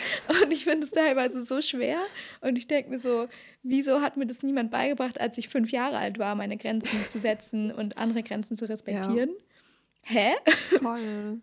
Und 0.43 0.53
ich 0.53 0.65
finde 0.65 0.85
es 0.85 0.91
teilweise 0.91 1.43
so 1.43 1.61
schwer. 1.61 1.99
Und 2.41 2.59
ich 2.59 2.67
denke 2.67 2.91
mir 2.91 2.99
so, 2.99 3.29
wieso 3.63 4.01
hat 4.01 4.17
mir 4.17 4.27
das 4.27 4.43
niemand 4.43 4.71
beigebracht, 4.71 5.21
als 5.21 5.39
ich 5.39 5.49
fünf 5.49 5.71
Jahre 5.71 5.99
alt 5.99 6.19
war, 6.19 6.35
meine 6.35 6.57
Grenzen 6.57 7.07
zu 7.07 7.19
setzen 7.19 7.71
und 7.77 7.97
andere 7.97 8.23
Grenzen 8.23 8.57
zu 8.57 8.69
respektieren? 8.69 9.31
Ja. 9.31 9.37
Hä? 10.03 10.33
Voll. 10.79 11.41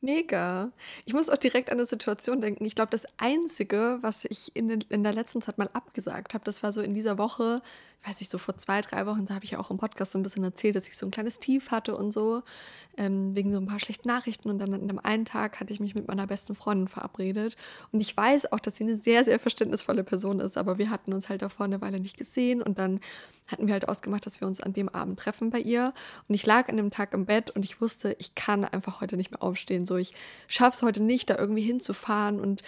Mega. 0.00 0.72
Ich 1.04 1.12
muss 1.12 1.28
auch 1.28 1.36
direkt 1.36 1.70
an 1.70 1.76
eine 1.76 1.84
Situation 1.84 2.40
denken. 2.40 2.64
Ich 2.64 2.74
glaube, 2.74 2.90
das 2.90 3.06
Einzige, 3.18 3.98
was 4.00 4.24
ich 4.24 4.56
in, 4.56 4.68
den, 4.68 4.80
in 4.88 5.04
der 5.04 5.12
letzten 5.12 5.42
Zeit 5.42 5.58
mal 5.58 5.68
abgesagt 5.74 6.32
habe, 6.32 6.44
das 6.44 6.62
war 6.62 6.72
so 6.72 6.80
in 6.80 6.94
dieser 6.94 7.18
Woche, 7.18 7.60
weiß 8.06 8.20
ich, 8.22 8.28
so 8.30 8.38
vor 8.38 8.56
zwei, 8.56 8.80
drei 8.80 9.06
Wochen, 9.06 9.26
da 9.26 9.34
habe 9.34 9.44
ich 9.44 9.52
ja 9.52 9.58
auch 9.58 9.70
im 9.70 9.76
Podcast 9.76 10.12
so 10.12 10.18
ein 10.18 10.22
bisschen 10.22 10.42
erzählt, 10.42 10.74
dass 10.74 10.88
ich 10.88 10.96
so 10.96 11.06
ein 11.06 11.10
kleines 11.10 11.38
Tief 11.38 11.70
hatte 11.70 11.96
und 11.96 12.12
so, 12.12 12.42
ähm, 12.96 13.34
wegen 13.34 13.50
so 13.50 13.58
ein 13.58 13.66
paar 13.66 13.78
schlechten 13.78 14.08
Nachrichten. 14.08 14.48
Und 14.48 14.58
dann 14.58 14.72
an 14.72 14.88
dem 14.88 14.98
einen 14.98 15.26
Tag 15.26 15.60
hatte 15.60 15.72
ich 15.72 15.80
mich 15.80 15.94
mit 15.94 16.08
meiner 16.08 16.26
besten 16.26 16.54
Freundin 16.54 16.88
verabredet. 16.88 17.56
Und 17.92 18.00
ich 18.00 18.16
weiß 18.16 18.52
auch, 18.52 18.60
dass 18.60 18.76
sie 18.76 18.84
eine 18.84 18.96
sehr, 18.96 19.24
sehr 19.24 19.38
verständnisvolle 19.38 20.02
Person 20.02 20.40
ist, 20.40 20.56
aber 20.56 20.78
wir 20.78 20.88
hatten 20.88 21.12
uns 21.12 21.28
halt 21.28 21.42
davor 21.42 21.66
eine 21.66 21.80
Weile 21.82 22.00
nicht 22.00 22.16
gesehen. 22.16 22.62
Und 22.62 22.78
dann 22.78 23.00
hatten 23.48 23.66
wir 23.66 23.74
halt 23.74 23.88
ausgemacht, 23.88 24.24
dass 24.24 24.40
wir 24.40 24.48
uns 24.48 24.60
an 24.60 24.72
dem 24.72 24.88
Abend 24.88 25.18
treffen 25.18 25.50
bei 25.50 25.60
ihr. 25.60 25.92
Und 26.26 26.34
ich 26.34 26.46
lag 26.46 26.68
an 26.68 26.78
dem 26.78 26.90
Tag 26.90 27.12
im 27.12 27.26
Bett 27.26 27.50
und 27.50 27.64
ich 27.64 27.80
wusste, 27.80 28.16
ich 28.18 28.34
kann 28.34 28.64
einfach 28.64 29.00
heute 29.02 29.16
nicht 29.16 29.30
mehr 29.30 29.42
aufstehen. 29.42 29.84
So, 29.84 29.96
ich 29.96 30.14
schaffe 30.48 30.76
es 30.76 30.82
heute 30.82 31.02
nicht, 31.02 31.28
da 31.28 31.36
irgendwie 31.36 31.62
hinzufahren 31.62 32.40
und 32.40 32.62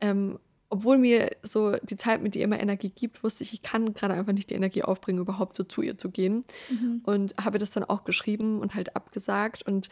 ähm, 0.00 0.38
obwohl 0.74 0.98
mir 0.98 1.30
so 1.44 1.76
die 1.84 1.96
Zeit 1.96 2.20
mit 2.20 2.34
ihr 2.34 2.42
immer 2.42 2.58
Energie 2.58 2.90
gibt, 2.90 3.22
wusste 3.22 3.44
ich, 3.44 3.52
ich 3.52 3.62
kann 3.62 3.94
gerade 3.94 4.14
einfach 4.14 4.32
nicht 4.32 4.50
die 4.50 4.54
Energie 4.54 4.82
aufbringen, 4.82 5.20
überhaupt 5.20 5.54
so 5.54 5.62
zu 5.62 5.82
ihr 5.82 5.98
zu 5.98 6.10
gehen. 6.10 6.44
Mhm. 6.68 7.00
Und 7.04 7.34
habe 7.36 7.58
das 7.58 7.70
dann 7.70 7.84
auch 7.84 8.02
geschrieben 8.02 8.58
und 8.58 8.74
halt 8.74 8.96
abgesagt. 8.96 9.64
Und 9.64 9.88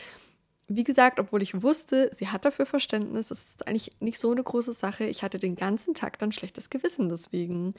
wie 0.66 0.82
gesagt, 0.82 1.20
obwohl 1.20 1.40
ich 1.40 1.62
wusste, 1.62 2.10
sie 2.12 2.26
hat 2.26 2.44
dafür 2.44 2.66
Verständnis, 2.66 3.28
das 3.28 3.44
ist 3.44 3.68
eigentlich 3.68 3.92
nicht 4.00 4.18
so 4.18 4.32
eine 4.32 4.42
große 4.42 4.72
Sache. 4.72 5.04
Ich 5.04 5.22
hatte 5.22 5.38
den 5.38 5.54
ganzen 5.54 5.94
Tag 5.94 6.18
dann 6.18 6.32
schlechtes 6.32 6.68
Gewissen 6.68 7.08
deswegen. 7.08 7.74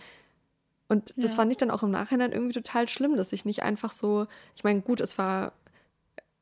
Und 0.88 1.14
das 1.18 1.32
ja. 1.32 1.36
fand 1.36 1.52
ich 1.52 1.58
dann 1.58 1.72
auch 1.72 1.84
im 1.84 1.92
Nachhinein 1.92 2.32
irgendwie 2.32 2.54
total 2.54 2.88
schlimm, 2.88 3.18
dass 3.18 3.34
ich 3.34 3.44
nicht 3.44 3.64
einfach 3.64 3.92
so, 3.92 4.28
ich 4.56 4.64
meine, 4.64 4.80
gut, 4.80 5.02
es 5.02 5.18
war 5.18 5.52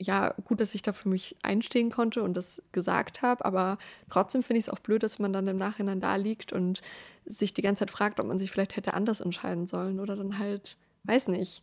ja, 0.01 0.33
gut, 0.45 0.59
dass 0.59 0.73
ich 0.73 0.81
da 0.81 0.93
für 0.93 1.09
mich 1.09 1.35
einstehen 1.43 1.91
konnte 1.91 2.23
und 2.23 2.35
das 2.35 2.61
gesagt 2.71 3.21
habe, 3.21 3.45
aber 3.45 3.77
trotzdem 4.09 4.41
finde 4.41 4.59
ich 4.59 4.65
es 4.65 4.69
auch 4.69 4.79
blöd, 4.79 5.03
dass 5.03 5.19
man 5.19 5.31
dann 5.31 5.47
im 5.47 5.57
Nachhinein 5.57 6.01
da 6.01 6.15
liegt 6.15 6.51
und 6.53 6.81
sich 7.25 7.53
die 7.53 7.61
ganze 7.61 7.81
Zeit 7.81 7.91
fragt, 7.91 8.19
ob 8.19 8.25
man 8.25 8.39
sich 8.39 8.51
vielleicht 8.51 8.75
hätte 8.75 8.95
anders 8.95 9.21
entscheiden 9.21 9.67
sollen 9.67 9.99
oder 9.99 10.15
dann 10.15 10.39
halt, 10.39 10.77
weiß 11.03 11.27
nicht. 11.27 11.61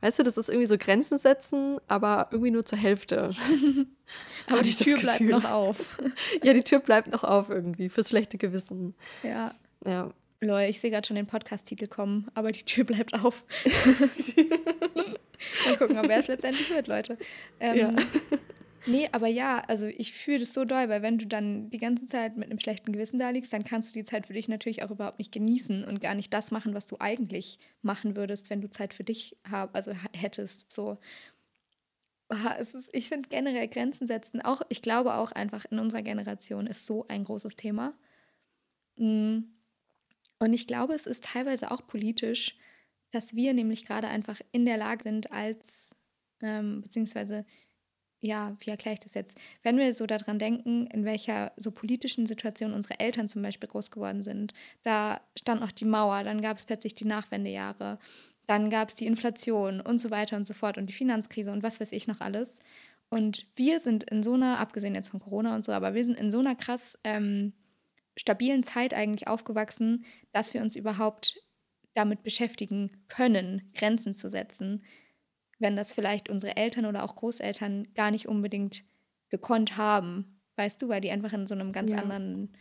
Weißt 0.00 0.18
du, 0.18 0.22
das 0.22 0.36
ist 0.36 0.48
irgendwie 0.48 0.66
so 0.66 0.76
Grenzen 0.76 1.18
setzen, 1.18 1.78
aber 1.88 2.28
irgendwie 2.30 2.50
nur 2.50 2.64
zur 2.64 2.78
Hälfte. 2.78 3.30
aber 4.48 4.62
die 4.62 4.74
Tür 4.74 4.98
bleibt 4.98 5.20
noch 5.20 5.44
auf. 5.50 5.98
ja, 6.42 6.52
die 6.52 6.64
Tür 6.64 6.80
bleibt 6.80 7.08
noch 7.08 7.24
auf 7.24 7.48
irgendwie, 7.50 7.88
fürs 7.88 8.08
schlechte 8.08 8.38
Gewissen. 8.38 8.94
Ja. 9.22 9.54
Ja. 9.86 10.10
Lol, 10.40 10.62
ich 10.62 10.80
sehe 10.80 10.90
gerade 10.90 11.06
schon 11.06 11.16
den 11.16 11.26
Podcast-Titel 11.26 11.88
kommen, 11.88 12.28
aber 12.34 12.52
die 12.52 12.64
Tür 12.64 12.84
bleibt 12.84 13.14
auf. 13.14 13.44
Mal 15.66 15.76
gucken, 15.76 15.98
ob 15.98 16.08
er 16.08 16.18
es 16.18 16.28
letztendlich 16.28 16.70
wird, 16.70 16.88
Leute. 16.88 17.18
Ähm, 17.60 17.76
ja. 17.76 17.96
Nee, 18.86 19.08
aber 19.12 19.26
ja, 19.26 19.60
also 19.66 19.86
ich 19.86 20.12
fühle 20.12 20.38
das 20.38 20.54
so 20.54 20.64
doll, 20.64 20.88
weil 20.88 21.02
wenn 21.02 21.18
du 21.18 21.26
dann 21.26 21.68
die 21.68 21.78
ganze 21.78 22.06
Zeit 22.06 22.36
mit 22.36 22.48
einem 22.48 22.60
schlechten 22.60 22.92
Gewissen 22.92 23.18
da 23.18 23.30
liegst, 23.30 23.52
dann 23.52 23.64
kannst 23.64 23.94
du 23.94 23.98
die 23.98 24.04
Zeit 24.04 24.28
für 24.28 24.32
dich 24.32 24.48
natürlich 24.48 24.82
auch 24.82 24.90
überhaupt 24.90 25.18
nicht 25.18 25.32
genießen 25.32 25.84
und 25.84 26.00
gar 26.00 26.14
nicht 26.14 26.32
das 26.32 26.50
machen, 26.50 26.74
was 26.74 26.86
du 26.86 26.96
eigentlich 26.98 27.58
machen 27.82 28.16
würdest, 28.16 28.50
wenn 28.50 28.60
du 28.60 28.70
Zeit 28.70 28.94
für 28.94 29.04
dich 29.04 29.36
hab, 29.50 29.74
also 29.74 29.92
hättest. 30.16 30.72
So. 30.72 30.98
Es 32.58 32.74
ist, 32.74 32.88
ich 32.94 33.08
finde 33.08 33.28
generell 33.28 33.68
Grenzen 33.68 34.06
setzen, 34.06 34.40
auch, 34.40 34.62
ich 34.68 34.80
glaube 34.80 35.14
auch 35.14 35.32
einfach 35.32 35.64
in 35.70 35.78
unserer 35.78 36.02
Generation 36.02 36.66
ist 36.66 36.86
so 36.86 37.04
ein 37.08 37.24
großes 37.24 37.56
Thema. 37.56 37.94
Mhm 38.96 39.58
und 40.38 40.52
ich 40.52 40.66
glaube, 40.66 40.94
es 40.94 41.06
ist 41.06 41.24
teilweise 41.24 41.70
auch 41.70 41.86
politisch, 41.86 42.56
dass 43.10 43.34
wir 43.34 43.54
nämlich 43.54 43.86
gerade 43.86 44.08
einfach 44.08 44.40
in 44.52 44.64
der 44.64 44.76
Lage 44.76 45.02
sind, 45.02 45.32
als, 45.32 45.94
ähm, 46.42 46.82
beziehungsweise, 46.82 47.44
ja, 48.20 48.56
wie 48.60 48.70
erkläre 48.70 48.94
ich 48.94 49.00
das 49.00 49.14
jetzt? 49.14 49.38
Wenn 49.62 49.78
wir 49.78 49.92
so 49.92 50.06
daran 50.06 50.38
denken, 50.38 50.86
in 50.88 51.04
welcher 51.04 51.52
so 51.56 51.70
politischen 51.70 52.26
Situation 52.26 52.74
unsere 52.74 52.98
Eltern 52.98 53.28
zum 53.28 53.42
Beispiel 53.42 53.68
groß 53.68 53.90
geworden 53.90 54.22
sind, 54.22 54.54
da 54.82 55.20
stand 55.38 55.60
noch 55.60 55.72
die 55.72 55.84
Mauer, 55.84 56.24
dann 56.24 56.42
gab 56.42 56.56
es 56.56 56.64
plötzlich 56.64 56.94
die 56.94 57.06
Nachwendejahre, 57.06 57.98
dann 58.46 58.70
gab 58.70 58.88
es 58.88 58.94
die 58.94 59.06
Inflation 59.06 59.80
und 59.80 60.00
so 60.00 60.10
weiter 60.10 60.36
und 60.36 60.46
so 60.46 60.54
fort 60.54 60.78
und 60.78 60.86
die 60.86 60.94
Finanzkrise 60.94 61.52
und 61.52 61.62
was 61.62 61.80
weiß 61.80 61.92
ich 61.92 62.06
noch 62.08 62.20
alles. 62.20 62.58
Und 63.10 63.46
wir 63.54 63.80
sind 63.80 64.04
in 64.04 64.22
so 64.22 64.34
einer, 64.34 64.58
abgesehen 64.58 64.94
jetzt 64.94 65.08
von 65.08 65.20
Corona 65.20 65.54
und 65.54 65.64
so, 65.64 65.72
aber 65.72 65.94
wir 65.94 66.04
sind 66.04 66.18
in 66.18 66.30
so 66.30 66.40
einer 66.40 66.54
krass 66.54 66.98
ähm, 67.04 67.52
stabilen 68.16 68.64
Zeit 68.64 68.94
eigentlich 68.94 69.28
aufgewachsen, 69.28 70.04
dass 70.32 70.52
wir 70.54 70.60
uns 70.60 70.76
überhaupt 70.76 71.40
damit 71.98 72.22
beschäftigen 72.22 72.90
können, 73.08 73.70
Grenzen 73.74 74.14
zu 74.14 74.28
setzen, 74.28 74.84
wenn 75.58 75.76
das 75.76 75.92
vielleicht 75.92 76.28
unsere 76.28 76.56
Eltern 76.56 76.86
oder 76.86 77.02
auch 77.02 77.16
Großeltern 77.16 77.88
gar 77.94 78.12
nicht 78.12 78.28
unbedingt 78.28 78.84
gekonnt 79.28 79.76
haben, 79.76 80.40
weißt 80.56 80.80
du, 80.80 80.88
weil 80.88 81.00
die 81.00 81.10
einfach 81.10 81.32
in 81.32 81.46
so 81.46 81.54
einem 81.54 81.72
ganz 81.72 81.90
ja. 81.90 81.98
anderen 81.98 82.56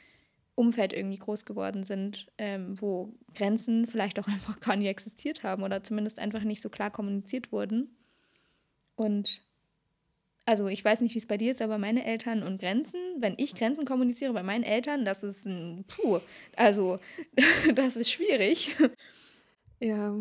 Umfeld 0.56 0.92
irgendwie 0.92 1.20
groß 1.20 1.46
geworden 1.46 1.84
sind, 1.84 2.28
ähm, 2.40 2.82
wo 2.82 3.14
Grenzen 3.36 3.86
vielleicht 3.86 4.20
auch 4.20 4.28
einfach 4.28 4.60
gar 4.60 4.76
nicht 4.76 4.88
existiert 4.88 5.44
haben 5.44 5.64
oder 5.64 5.84
zumindest 5.84 6.20
einfach 6.20 6.44
nicht 6.44 6.62
so 6.62 6.70
klar 6.70 6.90
kommuniziert 6.90 7.52
wurden. 7.52 7.96
Und 8.96 9.44
also 10.46 10.68
ich 10.68 10.84
weiß 10.84 11.02
nicht, 11.02 11.14
wie 11.14 11.20
es 11.20 11.28
bei 11.28 11.38
dir 11.38 11.52
ist, 11.52 11.62
aber 11.62 11.78
meine 11.78 12.06
Eltern 12.06 12.42
und 12.42 12.60
Grenzen, 12.60 13.00
wenn 13.20 13.36
ich 13.38 13.54
Grenzen 13.54 13.86
kommuniziere 13.86 14.34
bei 14.34 14.44
meinen 14.44 14.64
Eltern, 14.64 15.06
das 15.06 15.22
ist 15.22 15.46
ein 15.46 15.86
puh, 15.88 16.20
also 16.56 17.00
das 17.76 17.96
ist 17.96 18.10
schwierig. 18.10 18.76
Ja. 19.80 20.16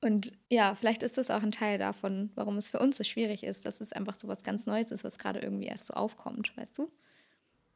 Und 0.00 0.32
ja, 0.48 0.74
vielleicht 0.74 1.02
ist 1.02 1.18
das 1.18 1.30
auch 1.30 1.42
ein 1.42 1.50
Teil 1.50 1.78
davon, 1.78 2.30
warum 2.34 2.56
es 2.56 2.70
für 2.70 2.78
uns 2.78 2.96
so 2.96 3.04
schwierig 3.04 3.42
ist, 3.42 3.66
dass 3.66 3.80
es 3.80 3.92
einfach 3.92 4.14
so 4.14 4.28
was 4.28 4.44
ganz 4.44 4.66
Neues 4.66 4.92
ist, 4.92 5.02
was 5.02 5.18
gerade 5.18 5.40
irgendwie 5.40 5.66
erst 5.66 5.86
so 5.86 5.94
aufkommt, 5.94 6.56
weißt 6.56 6.78
du? 6.78 6.90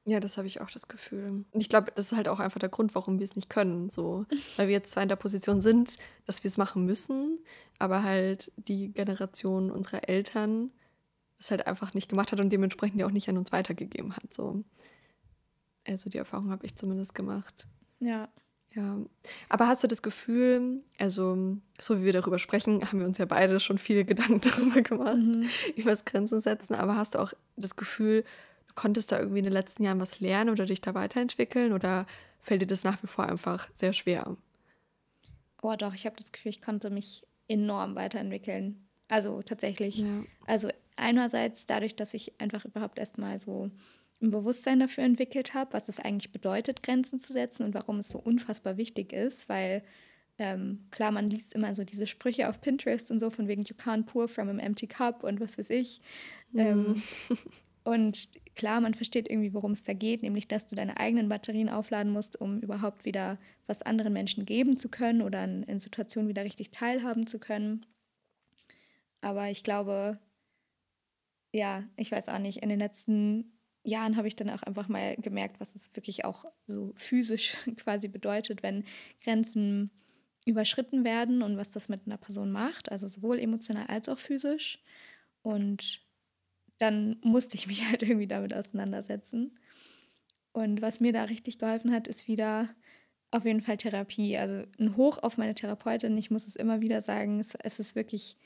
Ja, 0.05 0.19
das 0.19 0.37
habe 0.37 0.49
ich 0.49 0.61
auch 0.61 0.71
das 0.71 0.89
Gefühl. 0.89 1.45
Und 1.51 1.61
ich 1.61 1.69
glaube, 1.69 1.93
das 1.95 2.11
ist 2.11 2.17
halt 2.17 2.29
auch 2.29 2.41
einfach 2.41 2.59
der 2.59 2.69
Grund, 2.69 2.95
warum 2.95 3.19
wir 3.19 3.25
es 3.25 3.37
nicht 3.37 3.49
können. 3.49 3.89
So, 3.89 4.27
weil 4.57 4.69
wir 4.69 4.75
jetzt 4.75 4.93
zwar 4.93 5.03
in 5.03 5.09
der 5.09 5.17
Position 5.17 5.61
sind, 5.61 5.97
dass 6.27 6.43
wir 6.43 6.49
es 6.49 6.59
machen 6.59 6.85
müssen, 6.85 7.39
aber 7.79 8.03
halt 8.03 8.53
die 8.57 8.93
Generation 8.93 9.71
unserer 9.71 10.09
Eltern 10.09 10.71
es 11.39 11.51
halt 11.51 11.67
einfach 11.67 11.95
nicht 11.95 12.09
gemacht 12.09 12.33
hat 12.33 12.41
und 12.41 12.51
dementsprechend 12.51 13.01
ja 13.01 13.07
auch 13.07 13.11
nicht 13.11 13.29
an 13.29 13.39
uns 13.39 13.51
weitergegeben 13.53 14.15
hat. 14.15 14.33
So. 14.33 14.65
Also 15.87 16.09
die 16.09 16.19
Erfahrung 16.19 16.51
habe 16.51 16.65
ich 16.67 16.77
zumindest 16.77 17.15
gemacht. 17.15 17.67
Ja. 17.99 18.29
Ja, 18.75 18.99
aber 19.49 19.69
hast 19.69 19.83
du 19.83 19.89
das 19.89 20.03
Gefühl, 20.03 20.81
also 20.99 21.59
so 21.79 22.01
wie 22.01 22.05
wir 22.05 22.13
darüber 22.13 22.39
sprechen, 22.39 22.83
haben 22.83 23.01
wir 23.01 23.07
uns 23.07 23.19
ja 23.19 23.27
beide 23.27 23.61
schon 23.61 23.79
viele 23.79 24.05
Gedanken 24.07 24.41
darüber 24.41 24.81
gemacht, 24.81 25.17
mhm. 25.17 25.49
über 25.77 25.91
das 25.91 26.05
Grenzen 26.05 26.41
setzen, 26.41 26.75
aber 26.75 26.97
hast 26.97 27.15
du 27.15 27.19
auch 27.19 27.33
das 27.57 27.77
Gefühl, 27.77 28.25
du 28.69 28.75
konntest 28.75 29.13
da 29.13 29.19
irgendwie 29.19 29.41
in 29.41 29.45
den 29.45 29.53
letzten 29.53 29.83
Jahren 29.83 30.01
was 30.01 30.21
lernen 30.21 30.51
oder 30.51 30.65
dich 30.65 30.81
da 30.81 30.95
weiterentwickeln 30.95 31.73
oder 31.73 32.07
fällt 32.41 32.63
dir 32.63 32.67
das 32.67 32.85
nach 32.85 33.03
wie 33.03 33.07
vor 33.07 33.27
einfach 33.27 33.69
sehr 33.75 33.93
schwer? 33.93 34.37
Oh 35.63 35.75
doch, 35.77 35.95
ich 35.95 36.07
habe 36.07 36.17
das 36.17 36.33
Gefühl, 36.33 36.51
ich 36.51 36.63
konnte 36.63 36.91
mich 36.91 37.25
enorm 37.49 37.95
weiterentwickeln. 37.95 38.89
Also 39.09 39.43
tatsächlich. 39.43 39.99
Ja. 39.99 40.25
Also 40.47 40.69
einerseits 40.97 41.67
dadurch, 41.67 41.95
dass 41.95 42.15
ich 42.15 42.41
einfach 42.41 42.65
überhaupt 42.65 42.99
erstmal 42.99 43.39
so 43.39 43.71
ein 44.23 44.31
Bewusstsein 44.31 44.81
dafür 44.81 45.05
entwickelt 45.05 45.55
habe, 45.55 45.73
was 45.73 45.89
es 45.89 46.01
eigentlich 46.01 46.33
bedeutet, 46.33 46.83
Grenzen 46.83 47.21
zu 47.21 47.33
setzen 47.33 47.65
und 47.65 47.75
warum 47.75 47.99
es 47.99 48.09
so 48.09 48.19
unfassbar 48.19 48.77
wichtig 48.77 49.13
ist, 49.13 49.49
weil 49.49 49.83
ähm, 50.39 50.87
klar, 50.91 51.11
man 51.11 51.29
liest 51.29 51.55
immer 51.55 51.75
so 51.75 51.85
diese 51.85 52.07
Sprüche 52.07 52.49
auf 52.49 52.61
Pinterest 52.61 53.11
und 53.11 53.21
so 53.21 53.31
von 53.31 53.49
wegen 53.49 53.63
You 53.63 53.75
can't 53.77 54.05
pour 54.05 54.29
from 54.29 54.49
an 54.49 54.59
empty 54.59 54.87
cup 54.87 55.25
und 55.25 55.41
was 55.41 55.59
weiß 55.59 55.71
ich. 55.71 56.01
Mhm. 56.53 56.61
Ähm, 56.61 57.03
und 57.85 58.29
klar, 58.55 58.81
man 58.81 58.95
versteht 58.95 59.29
irgendwie, 59.29 59.53
worum 59.53 59.73
es 59.73 59.83
da 59.83 59.93
geht, 59.93 60.23
nämlich, 60.23 60.49
dass 60.49 60.67
du 60.67 60.77
deine 60.77 60.99
eigenen 60.99 61.29
Batterien 61.29 61.69
aufladen 61.69 62.13
musst, 62.13 62.41
um 62.41 62.61
überhaupt 62.61 63.05
wieder 63.05 63.39
was 63.67 63.83
anderen 63.83 64.13
Menschen 64.13 64.47
geben 64.47 64.79
zu 64.79 64.89
können 64.89 65.23
oder 65.23 65.45
in, 65.45 65.65
in 65.65 65.79
Situationen 65.79 66.29
wieder 66.29 66.45
richtig 66.45 66.71
teilhaben 66.71 67.27
zu 67.27 67.39
können. 67.39 67.85
Aber 69.21 69.51
ich 69.51 69.63
glaube, 69.63 70.19
ja, 71.53 71.85
ich 71.97 72.11
weiß 72.11 72.29
auch 72.29 72.39
nicht, 72.39 72.63
in 72.63 72.69
den 72.69 72.79
letzten 72.79 73.52
Jahren 73.85 74.17
habe 74.17 74.29
ich 74.29 74.37
dann 74.37 74.51
auch 74.51 74.63
einfach 74.63 74.89
mal 74.89 75.17
gemerkt, 75.17 75.61
was 75.61 75.75
es 75.75 75.95
wirklich 75.95 76.25
auch 76.25 76.45
so 76.67 76.93
physisch 76.97 77.57
quasi 77.77 78.09
bedeutet, 78.09 78.63
wenn 78.63 78.85
Grenzen 79.23 79.91
überschritten 80.47 81.05
werden 81.05 81.43
und 81.43 81.57
was 81.57 81.71
das 81.71 81.89
mit 81.89 82.03
einer 82.07 82.17
Person 82.17 82.51
macht, 82.51 82.91
also 82.91 83.07
sowohl 83.07 83.39
emotional 83.39 83.87
als 83.87 84.09
auch 84.09 84.19
physisch. 84.19 84.83
Und 85.43 86.01
dann 86.79 87.19
musste 87.23 87.57
ich 87.57 87.67
mich 87.67 87.85
halt 87.89 88.03
irgendwie 88.03 88.27
damit 88.27 88.55
auseinandersetzen. 88.55 89.59
Und 90.53 90.83
was 90.83 91.01
mir 91.01 91.13
da 91.13 91.25
richtig 91.25 91.59
geholfen 91.59 91.93
hat, 91.93 92.09
ist 92.09 92.29
wieder 92.29 92.69
auf 93.31 93.45
jeden 93.45 93.63
Fall 93.63 93.79
Therapie. 93.79 94.37
Also 94.37 94.65
ein 94.79 94.97
Hoch 94.97 95.19
auf 95.23 95.39
meine 95.39 95.55
Therapeutin. 95.55 96.19
Ich 96.19 96.31
muss 96.31 96.47
es 96.47 96.57
immer 96.57 96.81
wieder 96.81 97.01
sagen, 97.01 97.41
es, 97.41 97.55
es 97.55 97.79
ist 97.79 97.95
wirklich 97.95 98.37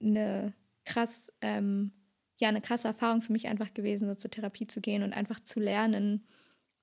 eine 0.00 0.54
krass 0.84 1.32
ähm, 1.40 1.92
ja 2.38 2.48
eine 2.48 2.60
krasse 2.60 2.88
Erfahrung 2.88 3.20
für 3.20 3.32
mich 3.32 3.48
einfach 3.48 3.74
gewesen, 3.74 4.08
so 4.08 4.14
zur 4.14 4.30
Therapie 4.30 4.66
zu 4.66 4.80
gehen 4.80 5.02
und 5.02 5.12
einfach 5.12 5.40
zu 5.40 5.60
lernen, 5.60 6.26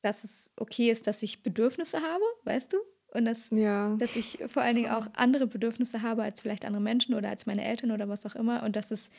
dass 0.01 0.23
es 0.23 0.51
okay 0.57 0.91
ist, 0.91 1.07
dass 1.07 1.23
ich 1.23 1.43
Bedürfnisse 1.43 2.01
habe, 2.01 2.23
weißt 2.43 2.73
du? 2.73 2.77
Und 3.13 3.25
dass, 3.25 3.49
ja. 3.49 3.95
dass 3.95 4.15
ich 4.15 4.39
vor 4.47 4.61
allen 4.61 4.75
Dingen 4.75 4.91
auch 4.91 5.07
andere 5.13 5.47
Bedürfnisse 5.47 6.01
habe 6.01 6.23
als 6.23 6.41
vielleicht 6.41 6.65
andere 6.65 6.81
Menschen 6.81 7.15
oder 7.15 7.29
als 7.29 7.45
meine 7.45 7.63
Eltern 7.63 7.91
oder 7.91 8.09
was 8.09 8.25
auch 8.25 8.35
immer 8.35 8.63
und 8.63 8.75
dass 8.75 8.91
es 8.91 9.09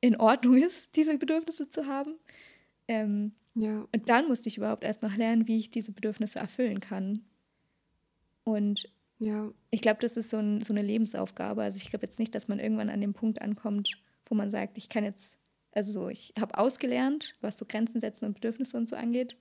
in 0.00 0.16
Ordnung 0.16 0.56
ist, 0.62 0.94
diese 0.96 1.18
Bedürfnisse 1.18 1.68
zu 1.68 1.86
haben. 1.86 2.14
Ähm, 2.86 3.32
ja. 3.54 3.86
Und 3.92 4.08
dann 4.08 4.28
musste 4.28 4.48
ich 4.48 4.56
überhaupt 4.56 4.84
erst 4.84 5.02
noch 5.02 5.16
lernen, 5.16 5.48
wie 5.48 5.58
ich 5.58 5.70
diese 5.70 5.92
Bedürfnisse 5.92 6.38
erfüllen 6.38 6.80
kann. 6.80 7.24
Und 8.44 8.88
ja. 9.18 9.50
ich 9.70 9.82
glaube, 9.82 10.00
das 10.00 10.16
ist 10.16 10.30
so, 10.30 10.38
ein, 10.38 10.62
so 10.62 10.72
eine 10.72 10.82
Lebensaufgabe. 10.82 11.62
Also 11.62 11.76
ich 11.76 11.90
glaube 11.90 12.06
jetzt 12.06 12.18
nicht, 12.18 12.34
dass 12.34 12.48
man 12.48 12.60
irgendwann 12.60 12.88
an 12.88 13.00
dem 13.00 13.12
Punkt 13.12 13.42
ankommt, 13.42 14.00
wo 14.26 14.34
man 14.34 14.48
sagt, 14.48 14.78
ich 14.78 14.88
kann 14.88 15.04
jetzt 15.04 15.36
also 15.72 16.08
ich 16.08 16.34
habe 16.38 16.58
ausgelernt, 16.58 17.34
was 17.40 17.58
so 17.58 17.64
Grenzen 17.64 18.00
setzen 18.00 18.26
und 18.26 18.34
Bedürfnisse 18.34 18.76
und 18.76 18.88
so 18.88 18.96
angeht. 18.96 19.36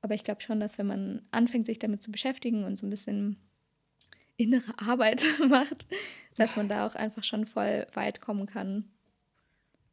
Aber 0.00 0.14
ich 0.14 0.24
glaube 0.24 0.40
schon, 0.40 0.60
dass 0.60 0.78
wenn 0.78 0.86
man 0.86 1.22
anfängt, 1.30 1.66
sich 1.66 1.78
damit 1.78 2.02
zu 2.02 2.10
beschäftigen 2.10 2.64
und 2.64 2.78
so 2.78 2.86
ein 2.86 2.90
bisschen 2.90 3.36
innere 4.36 4.74
Arbeit 4.78 5.24
macht, 5.48 5.86
dass 6.36 6.56
man 6.56 6.68
da 6.68 6.86
auch 6.86 6.94
einfach 6.94 7.24
schon 7.24 7.46
voll 7.46 7.86
weit 7.94 8.20
kommen 8.20 8.46
kann. 8.46 8.90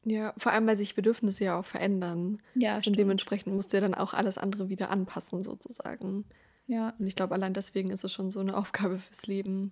Ja, 0.05 0.33
vor 0.37 0.53
allem, 0.53 0.65
weil 0.65 0.77
sich 0.77 0.95
Bedürfnisse 0.95 1.43
ja 1.43 1.59
auch 1.59 1.65
verändern. 1.65 2.41
Ja, 2.55 2.81
stimmt. 2.81 2.95
Und 2.95 2.99
dementsprechend 2.99 3.53
musst 3.53 3.71
du 3.71 3.77
ja 3.77 3.81
dann 3.81 3.93
auch 3.93 4.13
alles 4.13 4.37
andere 4.37 4.69
wieder 4.69 4.89
anpassen, 4.89 5.43
sozusagen. 5.43 6.25
Ja. 6.67 6.93
Und 6.97 7.05
ich 7.05 7.15
glaube, 7.15 7.33
allein 7.35 7.53
deswegen 7.53 7.91
ist 7.91 8.03
es 8.03 8.11
schon 8.11 8.31
so 8.31 8.39
eine 8.39 8.55
Aufgabe 8.57 8.97
fürs 8.97 9.27
Leben. 9.27 9.71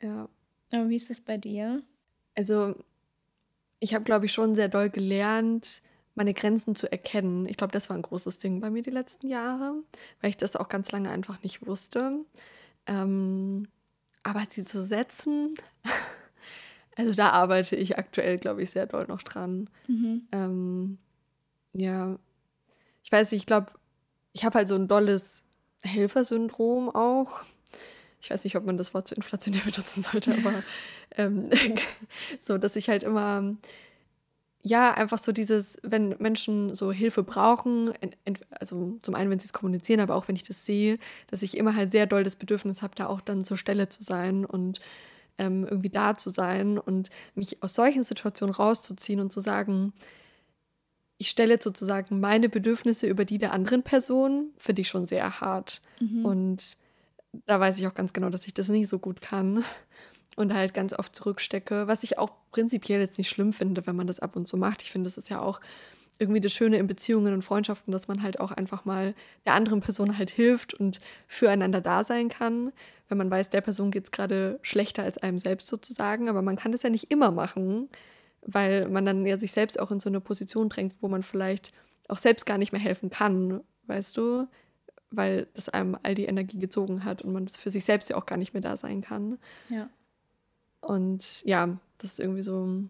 Ja. 0.00 0.28
Aber 0.70 0.88
wie 0.88 0.96
ist 0.96 1.10
es 1.10 1.20
bei 1.20 1.36
dir? 1.36 1.82
Also, 2.36 2.76
ich 3.80 3.94
habe, 3.94 4.04
glaube 4.04 4.26
ich, 4.26 4.32
schon 4.32 4.54
sehr 4.54 4.68
doll 4.68 4.90
gelernt, 4.90 5.82
meine 6.14 6.34
Grenzen 6.34 6.74
zu 6.74 6.90
erkennen. 6.90 7.46
Ich 7.48 7.56
glaube, 7.56 7.72
das 7.72 7.88
war 7.88 7.96
ein 7.96 8.02
großes 8.02 8.38
Ding 8.38 8.60
bei 8.60 8.70
mir 8.70 8.82
die 8.82 8.90
letzten 8.90 9.28
Jahre, 9.28 9.74
weil 10.20 10.30
ich 10.30 10.36
das 10.36 10.56
auch 10.56 10.68
ganz 10.68 10.92
lange 10.92 11.10
einfach 11.10 11.42
nicht 11.42 11.66
wusste. 11.66 12.24
Ähm, 12.86 13.68
aber 14.22 14.42
sie 14.48 14.64
zu 14.64 14.82
setzen, 14.82 15.54
also 16.96 17.14
da 17.14 17.30
arbeite 17.30 17.76
ich 17.76 17.98
aktuell, 17.98 18.38
glaube 18.38 18.62
ich, 18.62 18.70
sehr 18.70 18.86
doll 18.86 19.06
noch 19.06 19.22
dran. 19.22 19.70
Mhm. 19.88 20.28
Ähm, 20.32 20.98
ja, 21.72 22.18
ich 23.02 23.10
weiß 23.10 23.32
nicht, 23.32 23.40
ich 23.40 23.46
glaube, 23.46 23.72
ich 24.32 24.44
habe 24.44 24.58
halt 24.58 24.68
so 24.68 24.74
ein 24.74 24.88
dolles 24.88 25.42
Helfersyndrom 25.82 26.90
auch 26.90 27.40
ich 28.20 28.30
weiß 28.30 28.44
nicht, 28.44 28.56
ob 28.56 28.64
man 28.64 28.76
das 28.76 28.94
Wort 28.94 29.08
zu 29.08 29.14
inflationär 29.14 29.60
benutzen 29.64 30.02
sollte, 30.02 30.32
aber 30.32 30.62
ähm, 31.16 31.48
so, 32.40 32.58
dass 32.58 32.76
ich 32.76 32.88
halt 32.88 33.02
immer, 33.02 33.56
ja, 34.62 34.92
einfach 34.92 35.18
so 35.18 35.32
dieses, 35.32 35.78
wenn 35.82 36.16
Menschen 36.18 36.74
so 36.74 36.92
Hilfe 36.92 37.22
brauchen, 37.22 37.92
also 38.50 38.98
zum 39.02 39.14
einen, 39.14 39.30
wenn 39.30 39.40
sie 39.40 39.46
es 39.46 39.52
kommunizieren, 39.52 40.00
aber 40.00 40.16
auch 40.16 40.28
wenn 40.28 40.36
ich 40.36 40.42
das 40.44 40.66
sehe, 40.66 40.98
dass 41.28 41.42
ich 41.42 41.56
immer 41.56 41.74
halt 41.74 41.92
sehr 41.92 42.06
doll 42.06 42.24
das 42.24 42.36
Bedürfnis 42.36 42.82
habe, 42.82 42.94
da 42.94 43.06
auch 43.06 43.20
dann 43.20 43.44
zur 43.44 43.56
Stelle 43.56 43.88
zu 43.88 44.02
sein 44.02 44.44
und 44.44 44.80
ähm, 45.38 45.64
irgendwie 45.64 45.88
da 45.88 46.16
zu 46.16 46.28
sein 46.28 46.78
und 46.78 47.08
mich 47.34 47.62
aus 47.62 47.74
solchen 47.74 48.04
Situationen 48.04 48.54
rauszuziehen 48.54 49.20
und 49.20 49.32
zu 49.32 49.40
sagen, 49.40 49.94
ich 51.16 51.28
stelle 51.28 51.58
sozusagen 51.60 52.20
meine 52.20 52.48
Bedürfnisse 52.48 53.06
über 53.06 53.24
die 53.24 53.38
der 53.38 53.52
anderen 53.52 53.82
Person, 53.82 54.50
finde 54.56 54.82
ich 54.82 54.88
schon 54.88 55.06
sehr 55.06 55.40
hart. 55.40 55.82
Mhm. 56.00 56.24
Und 56.24 56.76
da 57.46 57.60
weiß 57.60 57.78
ich 57.78 57.86
auch 57.86 57.94
ganz 57.94 58.12
genau, 58.12 58.30
dass 58.30 58.46
ich 58.46 58.54
das 58.54 58.68
nicht 58.68 58.88
so 58.88 58.98
gut 58.98 59.20
kann 59.20 59.64
und 60.36 60.54
halt 60.54 60.74
ganz 60.74 60.92
oft 60.92 61.14
zurückstecke, 61.14 61.86
was 61.86 62.02
ich 62.02 62.18
auch 62.18 62.30
prinzipiell 62.52 63.00
jetzt 63.00 63.18
nicht 63.18 63.28
schlimm 63.28 63.52
finde, 63.52 63.86
wenn 63.86 63.96
man 63.96 64.06
das 64.06 64.20
ab 64.20 64.36
und 64.36 64.48
zu 64.48 64.56
macht. 64.56 64.82
Ich 64.82 64.90
finde, 64.90 65.08
das 65.08 65.18
ist 65.18 65.30
ja 65.30 65.40
auch 65.40 65.60
irgendwie 66.18 66.40
das 66.40 66.52
Schöne 66.52 66.76
in 66.76 66.86
Beziehungen 66.86 67.32
und 67.32 67.42
Freundschaften, 67.42 67.92
dass 67.92 68.06
man 68.08 68.22
halt 68.22 68.40
auch 68.40 68.50
einfach 68.52 68.84
mal 68.84 69.14
der 69.46 69.54
anderen 69.54 69.80
Person 69.80 70.18
halt 70.18 70.30
hilft 70.30 70.74
und 70.74 71.00
füreinander 71.26 71.80
da 71.80 72.04
sein 72.04 72.28
kann, 72.28 72.72
wenn 73.08 73.18
man 73.18 73.30
weiß, 73.30 73.50
der 73.50 73.62
Person 73.62 73.90
geht 73.90 74.04
es 74.04 74.10
gerade 74.10 74.58
schlechter 74.62 75.02
als 75.02 75.18
einem 75.18 75.38
selbst 75.38 75.66
sozusagen. 75.68 76.28
Aber 76.28 76.42
man 76.42 76.56
kann 76.56 76.72
das 76.72 76.82
ja 76.82 76.90
nicht 76.90 77.10
immer 77.10 77.30
machen, 77.30 77.88
weil 78.42 78.88
man 78.88 79.06
dann 79.06 79.24
ja 79.26 79.38
sich 79.38 79.52
selbst 79.52 79.80
auch 79.80 79.90
in 79.90 80.00
so 80.00 80.10
eine 80.10 80.20
Position 80.20 80.68
drängt, 80.68 80.94
wo 81.00 81.08
man 81.08 81.22
vielleicht 81.22 81.72
auch 82.08 82.18
selbst 82.18 82.44
gar 82.46 82.58
nicht 82.58 82.72
mehr 82.72 82.80
helfen 82.80 83.10
kann, 83.10 83.60
weißt 83.86 84.16
du? 84.16 84.46
Weil 85.10 85.48
das 85.54 85.68
einem 85.68 85.96
all 86.02 86.14
die 86.14 86.26
Energie 86.26 86.58
gezogen 86.58 87.04
hat 87.04 87.22
und 87.22 87.32
man 87.32 87.48
für 87.48 87.70
sich 87.70 87.84
selbst 87.84 88.10
ja 88.10 88.16
auch 88.16 88.26
gar 88.26 88.36
nicht 88.36 88.52
mehr 88.52 88.62
da 88.62 88.76
sein 88.76 89.00
kann. 89.00 89.38
Ja. 89.68 89.88
Und 90.80 91.44
ja, 91.44 91.78
das 91.98 92.12
ist 92.12 92.20
irgendwie 92.20 92.42
so 92.42 92.84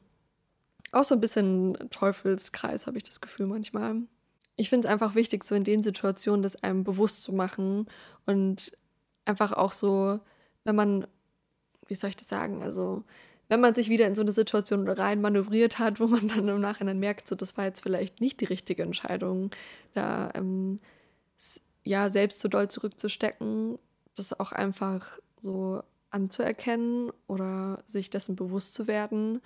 auch 0.93 1.05
so 1.05 1.15
ein 1.15 1.21
bisschen 1.21 1.77
Teufelskreis, 1.91 2.87
habe 2.87 2.97
ich 2.97 3.05
das 3.05 3.21
Gefühl 3.21 3.47
manchmal. 3.47 3.97
Ich 4.57 4.69
finde 4.69 4.87
es 4.87 4.93
einfach 4.93 5.15
wichtig, 5.15 5.45
so 5.45 5.55
in 5.55 5.65
den 5.65 5.83
Situationen 5.83 6.43
das 6.43 6.63
einem 6.63 6.85
bewusst 6.85 7.23
zu 7.23 7.33
machen 7.33 7.87
und 8.27 8.73
einfach 9.25 9.53
auch 9.53 9.73
so, 9.73 10.21
wenn 10.65 10.75
man, 10.75 11.07
wie 11.87 11.95
soll 11.95 12.11
ich 12.11 12.17
das 12.17 12.29
sagen, 12.29 12.63
also 12.63 13.05
wenn 13.49 13.61
man 13.61 13.75
sich 13.75 13.89
wieder 13.89 14.07
in 14.07 14.15
so 14.15 14.23
eine 14.23 14.33
Situation 14.33 14.89
rein 14.89 15.21
manövriert 15.21 15.79
hat, 15.79 16.01
wo 16.01 16.07
man 16.07 16.29
dann 16.29 16.49
im 16.49 16.61
Nachhinein 16.61 16.99
merkt, 16.99 17.27
so 17.27 17.35
das 17.35 17.57
war 17.57 17.65
jetzt 17.65 17.83
vielleicht 17.83 18.21
nicht 18.21 18.41
die 18.41 18.47
richtige 18.47 18.83
Entscheidung, 18.83 19.51
da 19.95 20.31
ähm, 20.35 20.77
ja, 21.91 22.09
selbst 22.09 22.41
so 22.41 22.49
doll 22.49 22.69
zurückzustecken, 22.69 23.79
das 24.15 24.39
auch 24.39 24.53
einfach 24.53 25.19
so 25.41 25.83
anzuerkennen 26.11 27.11
oder 27.27 27.83
sich 27.89 28.11
dessen 28.11 28.37
bewusst 28.37 28.75
zu 28.75 28.87
werden, 28.87 29.41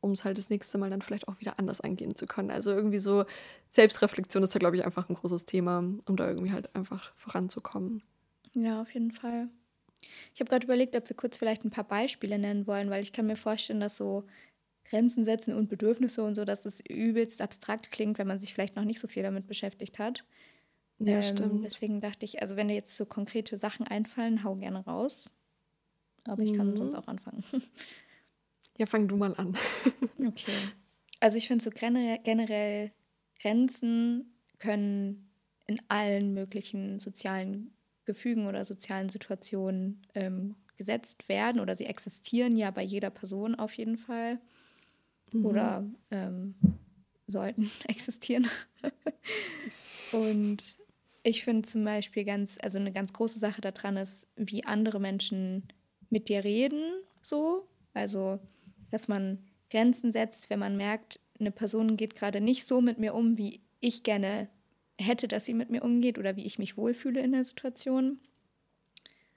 um 0.00 0.12
es 0.12 0.24
halt 0.24 0.38
das 0.38 0.48
nächste 0.48 0.78
Mal 0.78 0.88
dann 0.88 1.02
vielleicht 1.02 1.28
auch 1.28 1.38
wieder 1.40 1.58
anders 1.58 1.82
angehen 1.82 2.16
zu 2.16 2.26
können. 2.26 2.50
Also 2.50 2.70
irgendwie 2.72 2.98
so 2.98 3.24
Selbstreflexion 3.68 4.42
ist 4.42 4.54
da, 4.54 4.58
glaube 4.58 4.76
ich, 4.76 4.84
einfach 4.84 5.10
ein 5.10 5.14
großes 5.14 5.44
Thema, 5.44 5.78
um 6.06 6.16
da 6.16 6.26
irgendwie 6.26 6.52
halt 6.52 6.74
einfach 6.74 7.12
voranzukommen. 7.16 8.02
Ja, 8.54 8.80
auf 8.80 8.92
jeden 8.94 9.12
Fall. 9.12 9.48
Ich 10.34 10.40
habe 10.40 10.48
gerade 10.48 10.64
überlegt, 10.64 10.96
ob 10.96 11.06
wir 11.06 11.16
kurz 11.16 11.36
vielleicht 11.36 11.64
ein 11.64 11.70
paar 11.70 11.84
Beispiele 11.84 12.38
nennen 12.38 12.66
wollen, 12.66 12.88
weil 12.88 13.02
ich 13.02 13.12
kann 13.12 13.26
mir 13.26 13.36
vorstellen, 13.36 13.80
dass 13.80 13.98
so 13.98 14.24
Grenzen 14.84 15.24
setzen 15.24 15.54
und 15.54 15.68
Bedürfnisse 15.68 16.22
und 16.22 16.34
so, 16.34 16.46
dass 16.46 16.64
es 16.64 16.80
übelst 16.80 17.42
abstrakt 17.42 17.90
klingt, 17.90 18.18
wenn 18.18 18.26
man 18.26 18.38
sich 18.38 18.54
vielleicht 18.54 18.76
noch 18.76 18.84
nicht 18.84 19.00
so 19.00 19.08
viel 19.08 19.22
damit 19.22 19.46
beschäftigt 19.46 19.98
hat. 19.98 20.24
Ja, 21.00 21.16
ähm, 21.16 21.22
stimmt. 21.22 21.64
Deswegen 21.64 22.00
dachte 22.00 22.24
ich, 22.24 22.40
also 22.40 22.56
wenn 22.56 22.68
dir 22.68 22.74
jetzt 22.74 22.94
so 22.94 23.06
konkrete 23.06 23.56
Sachen 23.56 23.86
einfallen, 23.86 24.44
hau 24.44 24.54
gerne 24.54 24.84
raus. 24.84 25.30
Aber 26.24 26.42
ich 26.42 26.54
kann 26.54 26.70
mhm. 26.70 26.76
sonst 26.76 26.94
auch 26.94 27.08
anfangen. 27.08 27.44
Ja, 28.78 28.86
fang 28.86 29.08
du 29.08 29.16
mal 29.18 29.34
an. 29.34 29.58
okay. 30.26 30.54
Also 31.20 31.36
ich 31.36 31.48
finde 31.48 31.62
so 31.62 31.68
generell, 31.68 32.18
generell 32.24 32.92
Grenzen 33.38 34.32
können 34.58 35.30
in 35.66 35.82
allen 35.88 36.32
möglichen 36.32 36.98
sozialen 36.98 37.74
Gefügen 38.06 38.46
oder 38.46 38.64
sozialen 38.64 39.10
Situationen 39.10 40.00
ähm, 40.14 40.56
gesetzt 40.78 41.28
werden 41.28 41.60
oder 41.60 41.76
sie 41.76 41.84
existieren 41.84 42.56
ja 42.56 42.70
bei 42.70 42.82
jeder 42.82 43.10
Person 43.10 43.54
auf 43.54 43.74
jeden 43.74 43.98
Fall 43.98 44.40
mhm. 45.30 45.44
oder 45.44 45.84
ähm, 46.10 46.54
sollten 47.26 47.70
existieren. 47.86 48.48
und 50.12 50.79
ich 51.22 51.44
finde 51.44 51.62
zum 51.62 51.84
Beispiel 51.84 52.24
ganz, 52.24 52.58
also 52.62 52.78
eine 52.78 52.92
ganz 52.92 53.12
große 53.12 53.38
Sache 53.38 53.60
daran 53.60 53.96
ist, 53.96 54.26
wie 54.36 54.64
andere 54.64 55.00
Menschen 55.00 55.68
mit 56.08 56.28
dir 56.28 56.44
reden, 56.44 56.82
so. 57.22 57.68
Also, 57.92 58.38
dass 58.90 59.08
man 59.08 59.38
Grenzen 59.70 60.12
setzt, 60.12 60.50
wenn 60.50 60.58
man 60.58 60.76
merkt, 60.76 61.20
eine 61.38 61.50
Person 61.50 61.96
geht 61.96 62.16
gerade 62.16 62.40
nicht 62.40 62.66
so 62.66 62.80
mit 62.80 62.98
mir 62.98 63.14
um, 63.14 63.38
wie 63.38 63.60
ich 63.80 64.02
gerne 64.02 64.48
hätte, 64.98 65.28
dass 65.28 65.46
sie 65.46 65.54
mit 65.54 65.70
mir 65.70 65.82
umgeht 65.82 66.18
oder 66.18 66.36
wie 66.36 66.44
ich 66.44 66.58
mich 66.58 66.76
wohlfühle 66.76 67.20
in 67.20 67.32
der 67.32 67.44
Situation. 67.44 68.20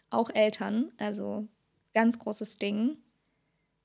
Auch 0.09 0.29
Eltern, 0.29 0.91
also 0.97 1.47
ganz 1.93 2.19
großes 2.19 2.57
Ding, 2.57 2.97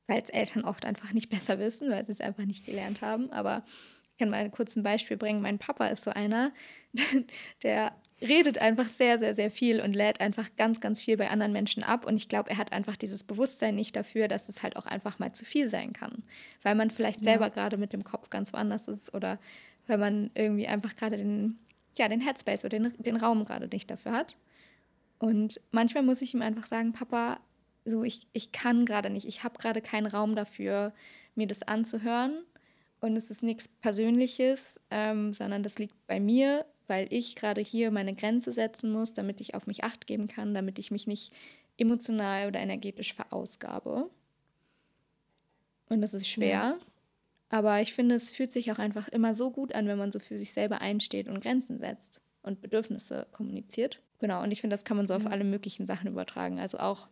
weil 0.07 0.23
es 0.23 0.31
Eltern 0.31 0.65
oft 0.65 0.85
einfach 0.85 1.13
nicht 1.13 1.29
besser 1.31 1.59
wissen, 1.59 1.91
weil 1.91 2.05
sie 2.05 2.13
es 2.13 2.21
einfach 2.21 2.45
nicht 2.45 2.67
gelernt 2.67 3.01
haben. 3.03 3.31
Aber 3.31 3.65
ich 4.13 4.19
kann 4.19 4.31
mal 4.31 4.51
kurz 4.51 4.75
ein 4.77 4.83
Beispiel 4.83 5.17
bringen. 5.17 5.43
Mein 5.43 5.59
Papa 5.59 5.87
ist 5.87 6.05
so 6.05 6.11
einer, 6.11 6.53
der 7.62 7.93
redet 8.20 8.59
einfach 8.59 8.89
sehr, 8.89 9.18
sehr, 9.18 9.34
sehr 9.34 9.51
viel 9.51 9.80
und 9.80 9.95
lädt 9.95 10.20
einfach 10.20 10.49
ganz, 10.57 10.80
ganz 10.80 11.01
viel 11.01 11.16
bei 11.16 11.30
anderen 11.30 11.53
Menschen 11.53 11.82
ab. 11.82 12.05
Und 12.05 12.16
ich 12.16 12.28
glaube, 12.28 12.51
er 12.51 12.57
hat 12.57 12.72
einfach 12.72 12.97
dieses 12.97 13.22
Bewusstsein 13.22 13.76
nicht 13.76 13.95
dafür, 13.95 14.26
dass 14.28 14.49
es 14.49 14.62
halt 14.62 14.76
auch 14.76 14.86
einfach 14.86 15.18
mal 15.18 15.32
zu 15.32 15.45
viel 15.45 15.68
sein 15.68 15.93
kann. 15.93 16.24
Weil 16.62 16.74
man 16.74 16.91
vielleicht 16.91 17.20
ja. 17.20 17.32
selber 17.32 17.51
gerade 17.51 17.76
mit 17.76 17.93
dem 17.93 18.05
Kopf 18.05 18.30
ganz 18.30 18.53
woanders 18.53 18.89
ist 18.89 19.14
oder 19.14 19.39
weil 19.86 19.99
man 19.99 20.30
irgendwie 20.34 20.66
einfach 20.66 20.97
gerade 20.97 21.16
den, 21.16 21.59
ja, 21.97 22.09
den 22.09 22.20
Headspace 22.20 22.64
oder 22.64 22.78
den, 22.78 22.93
den 22.99 23.16
Raum 23.16 23.45
gerade 23.45 23.68
nicht 23.68 23.91
dafür 23.91 24.12
hat. 24.12 24.36
Und 25.18 25.61
manchmal 25.70 26.03
muss 26.03 26.22
ich 26.22 26.34
ihm 26.34 26.43
einfach 26.43 26.66
sagen, 26.66 26.93
Papa, 26.93 27.41
so 27.84 28.03
ich, 28.05 28.26
ich 28.32 28.53
kann 28.53 28.84
gerade 28.84 29.11
nicht, 29.11 29.26
ich 29.26 29.45
habe 29.45 29.59
gerade 29.59 29.80
keinen 29.80 30.07
Raum 30.07 30.34
dafür, 30.34 30.93
mir 31.34 31.47
das 31.47 31.62
anzuhören. 31.62 32.43
Und 33.01 33.16
es 33.16 33.30
ist 33.30 33.45
nichts 33.45 33.68
Persönliches, 33.68 34.80
ähm, 34.91 35.32
sondern 35.32 35.62
das 35.62 35.78
liegt 35.78 35.95
bei 36.09 36.18
mir, 36.18 36.66
weil 36.89 37.07
ich 37.11 37.36
gerade 37.36 37.61
hier 37.61 37.91
meine 37.91 38.14
Grenze 38.14 38.53
setzen 38.53 38.91
muss, 38.91 39.12
damit 39.12 39.41
ich 39.41 39.55
auf 39.55 39.66
mich 39.66 39.84
acht 39.84 40.07
geben 40.07 40.28
kann, 40.28 40.55
damit 40.55 40.78
ich 40.78 40.91
mich 40.91 41.07
nicht 41.07 41.32
emotional 41.76 42.49
oder 42.49 42.61
energetisch 42.61 43.14
verausgabe. 43.14 44.11
Und 45.89 46.01
das 46.01 46.14
ist 46.14 46.28
schwer. 46.28 46.78
Aber 47.51 47.80
ich 47.80 47.95
finde, 47.95 48.14
es 48.14 48.28
fühlt 48.28 48.53
sich 48.53 48.70
auch 48.72 48.78
einfach 48.78 49.09
immer 49.09 49.34
so 49.34 49.51
gut 49.51 49.74
an, 49.74 49.86
wenn 49.86 49.97
man 49.97 50.12
so 50.12 50.18
für 50.18 50.36
sich 50.36 50.53
selber 50.53 50.80
einsteht 50.80 51.28
und 51.28 51.41
Grenzen 51.41 51.78
setzt 51.78 52.20
und 52.43 52.61
Bedürfnisse 52.61 53.26
kommuniziert. 53.32 54.01
Genau, 54.18 54.43
und 54.43 54.51
ich 54.51 54.61
finde, 54.61 54.74
das 54.74 54.84
kann 54.84 54.97
man 54.97 55.07
so 55.07 55.14
auf 55.14 55.26
alle 55.26 55.45
möglichen 55.45 55.86
Sachen 55.86 56.09
übertragen. 56.09 56.59
Also 56.59 56.78
auch 56.78 57.09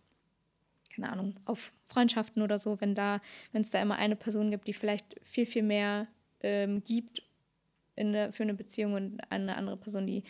keine 0.97 1.13
Ahnung, 1.13 1.35
auf 1.45 1.73
Freundschaften 1.87 2.43
oder 2.43 2.59
so, 2.59 2.81
wenn 2.81 2.95
da, 2.95 3.21
wenn 3.53 3.61
es 3.61 3.71
da 3.71 3.81
immer 3.81 3.97
eine 3.97 4.17
Person 4.17 4.51
gibt, 4.51 4.67
die 4.67 4.73
vielleicht 4.73 5.17
viel, 5.23 5.47
viel 5.47 5.63
mehr 5.63 6.09
ähm, 6.41 6.83
gibt 6.85 7.23
eine, 7.97 8.33
für 8.33 8.43
eine 8.43 8.55
Beziehung 8.55 8.95
und 8.95 9.21
eine 9.31 9.57
andere 9.57 9.77
Person, 9.77 10.07
die 10.07 10.25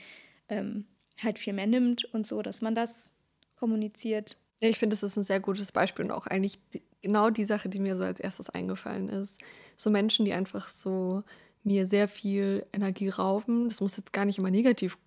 ähm, 0.49 0.87
halt 1.23 1.39
viel 1.39 1.53
mehr 1.53 1.67
nimmt 1.67 2.05
und 2.05 2.27
so, 2.27 2.43
dass 2.43 2.61
man 2.61 2.75
das 2.75 3.13
kommuniziert. 3.57 4.37
Ja, 4.61 4.69
ich 4.69 4.79
finde, 4.79 4.95
das 4.95 5.03
ist 5.03 5.17
ein 5.17 5.23
sehr 5.23 5.41
gutes 5.41 5.73
Beispiel 5.73 6.05
und 6.05 6.11
auch 6.11 6.27
eigentlich 6.27 6.59
die, 6.73 6.83
genau 7.03 7.31
die 7.31 7.45
Sache, 7.45 7.69
die 7.69 7.79
mir 7.79 7.97
so 7.97 8.05
als 8.05 8.21
erstes 8.21 8.51
eingefallen 8.51 9.09
ist. 9.09 9.41
So 9.77 9.91
Menschen, 9.91 10.25
die 10.25 10.33
einfach 10.33 10.69
so 10.69 11.25
mir 11.63 11.87
sehr 11.87 12.09
viel 12.09 12.65
Energie 12.73 13.09
rauben. 13.09 13.69
Das 13.69 13.81
muss 13.81 13.97
jetzt 13.97 14.13
gar 14.13 14.25
nicht 14.25 14.39
immer 14.39 14.51
negativ 14.51 14.99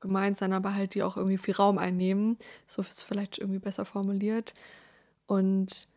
gemeint 0.00 0.36
sein, 0.36 0.52
aber 0.52 0.74
halt 0.74 0.94
die 0.94 1.02
auch 1.02 1.16
irgendwie 1.16 1.38
viel 1.38 1.54
Raum 1.54 1.78
einnehmen. 1.78 2.38
So 2.66 2.82
ist 2.82 2.92
es 2.92 3.02
vielleicht 3.02 3.38
irgendwie 3.38 3.58
besser 3.58 3.84
formuliert. 3.84 4.54
Und 5.26 5.88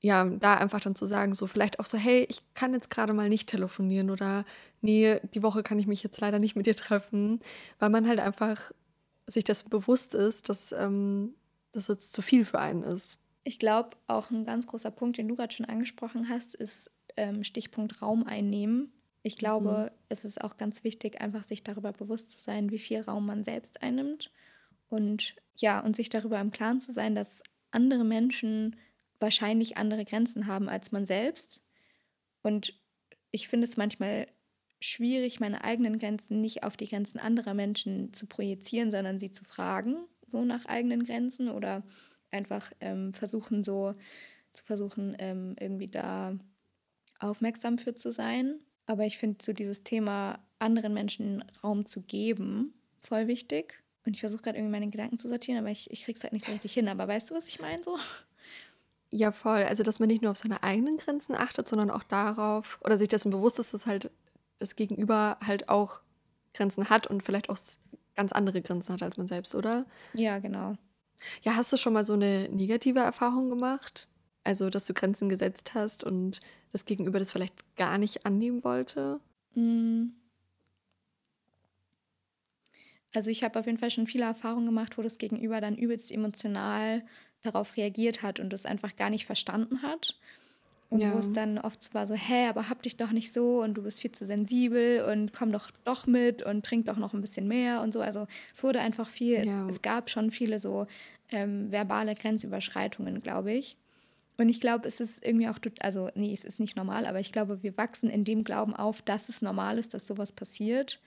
ja, 0.00 0.24
da 0.24 0.54
einfach 0.54 0.80
dann 0.80 0.94
zu 0.94 1.06
sagen, 1.06 1.34
so 1.34 1.46
vielleicht 1.46 1.80
auch 1.80 1.86
so, 1.86 1.98
hey, 1.98 2.26
ich 2.28 2.40
kann 2.54 2.72
jetzt 2.72 2.90
gerade 2.90 3.12
mal 3.12 3.28
nicht 3.28 3.48
telefonieren 3.48 4.10
oder 4.10 4.44
nee, 4.80 5.20
die 5.34 5.42
Woche 5.42 5.62
kann 5.62 5.78
ich 5.78 5.86
mich 5.86 6.02
jetzt 6.02 6.20
leider 6.20 6.38
nicht 6.38 6.54
mit 6.54 6.66
dir 6.66 6.76
treffen, 6.76 7.40
weil 7.78 7.90
man 7.90 8.06
halt 8.06 8.20
einfach 8.20 8.72
sich 9.26 9.44
das 9.44 9.64
bewusst 9.64 10.14
ist, 10.14 10.48
dass 10.48 10.72
ähm, 10.72 11.34
das 11.72 11.88
jetzt 11.88 12.12
zu 12.12 12.22
viel 12.22 12.44
für 12.44 12.60
einen 12.60 12.82
ist. 12.82 13.18
Ich 13.44 13.58
glaube, 13.58 13.96
auch 14.06 14.30
ein 14.30 14.44
ganz 14.44 14.66
großer 14.66 14.90
Punkt, 14.90 15.18
den 15.18 15.28
du 15.28 15.36
gerade 15.36 15.54
schon 15.54 15.66
angesprochen 15.66 16.28
hast, 16.28 16.54
ist 16.54 16.90
ähm, 17.16 17.42
Stichpunkt 17.42 18.00
Raum 18.00 18.24
einnehmen. 18.24 18.92
Ich 19.22 19.36
glaube, 19.36 19.90
mhm. 19.90 19.98
es 20.08 20.24
ist 20.24 20.42
auch 20.42 20.56
ganz 20.56 20.84
wichtig, 20.84 21.20
einfach 21.20 21.44
sich 21.44 21.64
darüber 21.64 21.92
bewusst 21.92 22.30
zu 22.30 22.38
sein, 22.38 22.70
wie 22.70 22.78
viel 22.78 23.00
Raum 23.00 23.26
man 23.26 23.42
selbst 23.42 23.82
einnimmt 23.82 24.30
und 24.88 25.34
ja, 25.56 25.80
und 25.80 25.96
sich 25.96 26.08
darüber 26.08 26.40
im 26.40 26.52
Klaren 26.52 26.80
zu 26.80 26.92
sein, 26.92 27.14
dass 27.14 27.42
andere 27.70 28.04
Menschen 28.04 28.76
wahrscheinlich 29.20 29.76
andere 29.76 30.04
Grenzen 30.04 30.46
haben 30.46 30.68
als 30.68 30.92
man 30.92 31.06
selbst. 31.06 31.62
Und 32.42 32.78
ich 33.30 33.48
finde 33.48 33.66
es 33.66 33.76
manchmal 33.76 34.26
schwierig, 34.80 35.40
meine 35.40 35.64
eigenen 35.64 35.98
Grenzen 35.98 36.40
nicht 36.40 36.62
auf 36.62 36.76
die 36.76 36.88
Grenzen 36.88 37.18
anderer 37.18 37.54
Menschen 37.54 38.12
zu 38.14 38.26
projizieren, 38.26 38.90
sondern 38.90 39.18
sie 39.18 39.32
zu 39.32 39.44
fragen, 39.44 39.96
so 40.26 40.44
nach 40.44 40.66
eigenen 40.66 41.04
Grenzen 41.04 41.48
oder 41.48 41.82
einfach 42.30 42.70
ähm, 42.80 43.12
versuchen, 43.12 43.64
so 43.64 43.94
zu 44.52 44.64
versuchen, 44.64 45.16
ähm, 45.18 45.56
irgendwie 45.58 45.88
da 45.88 46.36
aufmerksam 47.18 47.78
für 47.78 47.94
zu 47.94 48.12
sein. 48.12 48.60
Aber 48.86 49.04
ich 49.04 49.18
finde 49.18 49.38
so 49.42 49.52
dieses 49.52 49.84
Thema, 49.84 50.38
anderen 50.58 50.94
Menschen 50.94 51.44
Raum 51.62 51.86
zu 51.86 52.02
geben, 52.02 52.74
voll 53.00 53.26
wichtig. 53.26 53.82
Und 54.04 54.14
ich 54.14 54.20
versuche 54.20 54.42
gerade 54.42 54.58
irgendwie 54.58 54.72
meine 54.72 54.90
Gedanken 54.90 55.18
zu 55.18 55.28
sortieren, 55.28 55.58
aber 55.58 55.70
ich, 55.70 55.90
ich 55.90 56.04
krieg's 56.04 56.22
halt 56.22 56.32
nicht 56.32 56.46
so 56.46 56.52
richtig 56.52 56.72
hin. 56.72 56.88
Aber 56.88 57.06
weißt 57.06 57.30
du, 57.30 57.34
was 57.34 57.48
ich 57.48 57.60
meine 57.60 57.82
so? 57.82 57.98
Ja, 59.10 59.32
voll. 59.32 59.64
Also, 59.64 59.82
dass 59.82 60.00
man 60.00 60.08
nicht 60.08 60.22
nur 60.22 60.30
auf 60.30 60.36
seine 60.36 60.62
eigenen 60.62 60.98
Grenzen 60.98 61.34
achtet, 61.34 61.68
sondern 61.68 61.90
auch 61.90 62.02
darauf, 62.02 62.78
oder 62.84 62.98
sich 62.98 63.08
dessen 63.08 63.30
bewusst 63.30 63.58
ist, 63.58 63.72
dass 63.72 63.86
halt 63.86 64.10
das 64.58 64.76
Gegenüber 64.76 65.38
halt 65.44 65.68
auch 65.68 66.00
Grenzen 66.52 66.90
hat 66.90 67.06
und 67.06 67.22
vielleicht 67.22 67.48
auch 67.48 67.58
ganz 68.16 68.32
andere 68.32 68.60
Grenzen 68.60 68.92
hat 68.92 69.02
als 69.02 69.16
man 69.16 69.26
selbst, 69.28 69.54
oder? 69.54 69.86
Ja, 70.12 70.38
genau. 70.38 70.76
Ja, 71.42 71.56
hast 71.56 71.72
du 71.72 71.76
schon 71.76 71.92
mal 71.92 72.04
so 72.04 72.12
eine 72.12 72.48
negative 72.50 73.00
Erfahrung 73.00 73.48
gemacht? 73.48 74.08
Also, 74.44 74.70
dass 74.70 74.86
du 74.86 74.94
Grenzen 74.94 75.28
gesetzt 75.28 75.72
hast 75.74 76.04
und 76.04 76.40
das 76.72 76.84
Gegenüber 76.84 77.18
das 77.18 77.30
vielleicht 77.30 77.76
gar 77.76 77.98
nicht 77.98 78.26
annehmen 78.26 78.62
wollte? 78.64 79.20
Mm. 79.54 80.08
Also 83.14 83.30
ich 83.30 83.42
habe 83.42 83.58
auf 83.58 83.66
jeden 83.66 83.78
Fall 83.78 83.90
schon 83.90 84.06
viele 84.06 84.24
Erfahrungen 84.24 84.66
gemacht, 84.66 84.98
wo 84.98 85.02
das 85.02 85.18
Gegenüber 85.18 85.60
dann 85.60 85.76
übelst 85.76 86.12
emotional 86.12 87.04
darauf 87.42 87.76
reagiert 87.76 88.22
hat 88.22 88.40
und 88.40 88.52
es 88.52 88.66
einfach 88.66 88.96
gar 88.96 89.10
nicht 89.10 89.26
verstanden 89.26 89.82
hat. 89.82 90.16
Und 90.90 91.00
ja. 91.00 91.12
wo 91.12 91.18
es 91.18 91.32
dann 91.32 91.58
oft 91.58 91.82
so 91.82 91.92
war 91.92 92.06
so, 92.06 92.14
hä, 92.14 92.46
aber 92.46 92.70
hab 92.70 92.82
dich 92.82 92.96
doch 92.96 93.12
nicht 93.12 93.30
so 93.30 93.62
und 93.62 93.74
du 93.74 93.82
bist 93.82 94.00
viel 94.00 94.12
zu 94.12 94.24
sensibel 94.24 95.04
und 95.04 95.34
komm 95.34 95.52
doch 95.52 95.70
doch 95.84 96.06
mit 96.06 96.42
und 96.42 96.64
trink 96.64 96.86
doch 96.86 96.96
noch 96.96 97.12
ein 97.12 97.20
bisschen 97.20 97.46
mehr 97.46 97.82
und 97.82 97.92
so. 97.92 98.00
Also 98.00 98.26
es 98.54 98.62
wurde 98.62 98.80
einfach 98.80 99.10
viel, 99.10 99.34
ja. 99.34 99.42
es, 99.42 99.74
es, 99.74 99.82
gab 99.82 100.08
schon 100.08 100.30
viele 100.30 100.58
so 100.58 100.86
ähm, 101.30 101.70
verbale 101.70 102.14
Grenzüberschreitungen, 102.14 103.20
glaube 103.20 103.52
ich. 103.52 103.76
Und 104.38 104.48
ich 104.48 104.60
glaube, 104.60 104.88
es 104.88 105.00
ist 105.00 105.22
irgendwie 105.22 105.48
auch, 105.48 105.58
also 105.80 106.08
nee, 106.14 106.32
es 106.32 106.44
ist 106.44 106.58
nicht 106.58 106.76
normal, 106.76 107.04
aber 107.04 107.20
ich 107.20 107.32
glaube, 107.32 107.62
wir 107.62 107.76
wachsen 107.76 108.08
in 108.08 108.24
dem 108.24 108.42
Glauben 108.42 108.74
auf, 108.74 109.02
dass 109.02 109.28
es 109.28 109.42
normal 109.42 109.78
ist, 109.78 109.92
dass 109.92 110.06
sowas 110.06 110.32
passiert 110.32 111.00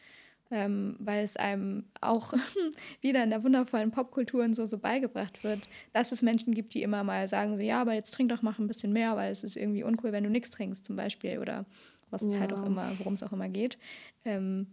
ähm, 0.51 0.95
weil 0.99 1.23
es 1.23 1.37
einem 1.37 1.85
auch 2.01 2.33
wieder 3.01 3.23
in 3.23 3.29
der 3.29 3.43
wundervollen 3.43 3.91
Popkultur 3.91 4.43
und 4.43 4.53
so, 4.53 4.65
so 4.65 4.77
beigebracht 4.77 5.43
wird, 5.43 5.69
dass 5.93 6.11
es 6.11 6.21
Menschen 6.21 6.53
gibt, 6.53 6.73
die 6.73 6.83
immer 6.83 7.03
mal 7.03 7.27
sagen, 7.27 7.57
so 7.57 7.63
ja, 7.63 7.81
aber 7.81 7.93
jetzt 7.93 8.11
trink 8.11 8.29
doch 8.29 8.41
mal 8.41 8.53
ein 8.59 8.67
bisschen 8.67 8.93
mehr, 8.93 9.15
weil 9.15 9.31
es 9.31 9.43
ist 9.43 9.55
irgendwie 9.55 9.83
uncool, 9.83 10.11
wenn 10.11 10.25
du 10.25 10.29
nichts 10.29 10.49
trinkst 10.49 10.85
zum 10.85 10.95
Beispiel 10.95 11.39
oder 11.39 11.65
was 12.09 12.21
es 12.21 12.37
halt 12.37 12.51
auch 12.51 12.65
immer, 12.65 12.91
worum 12.99 13.13
es 13.13 13.23
auch 13.23 13.31
immer 13.31 13.47
geht. 13.47 13.77
Ähm, 14.25 14.67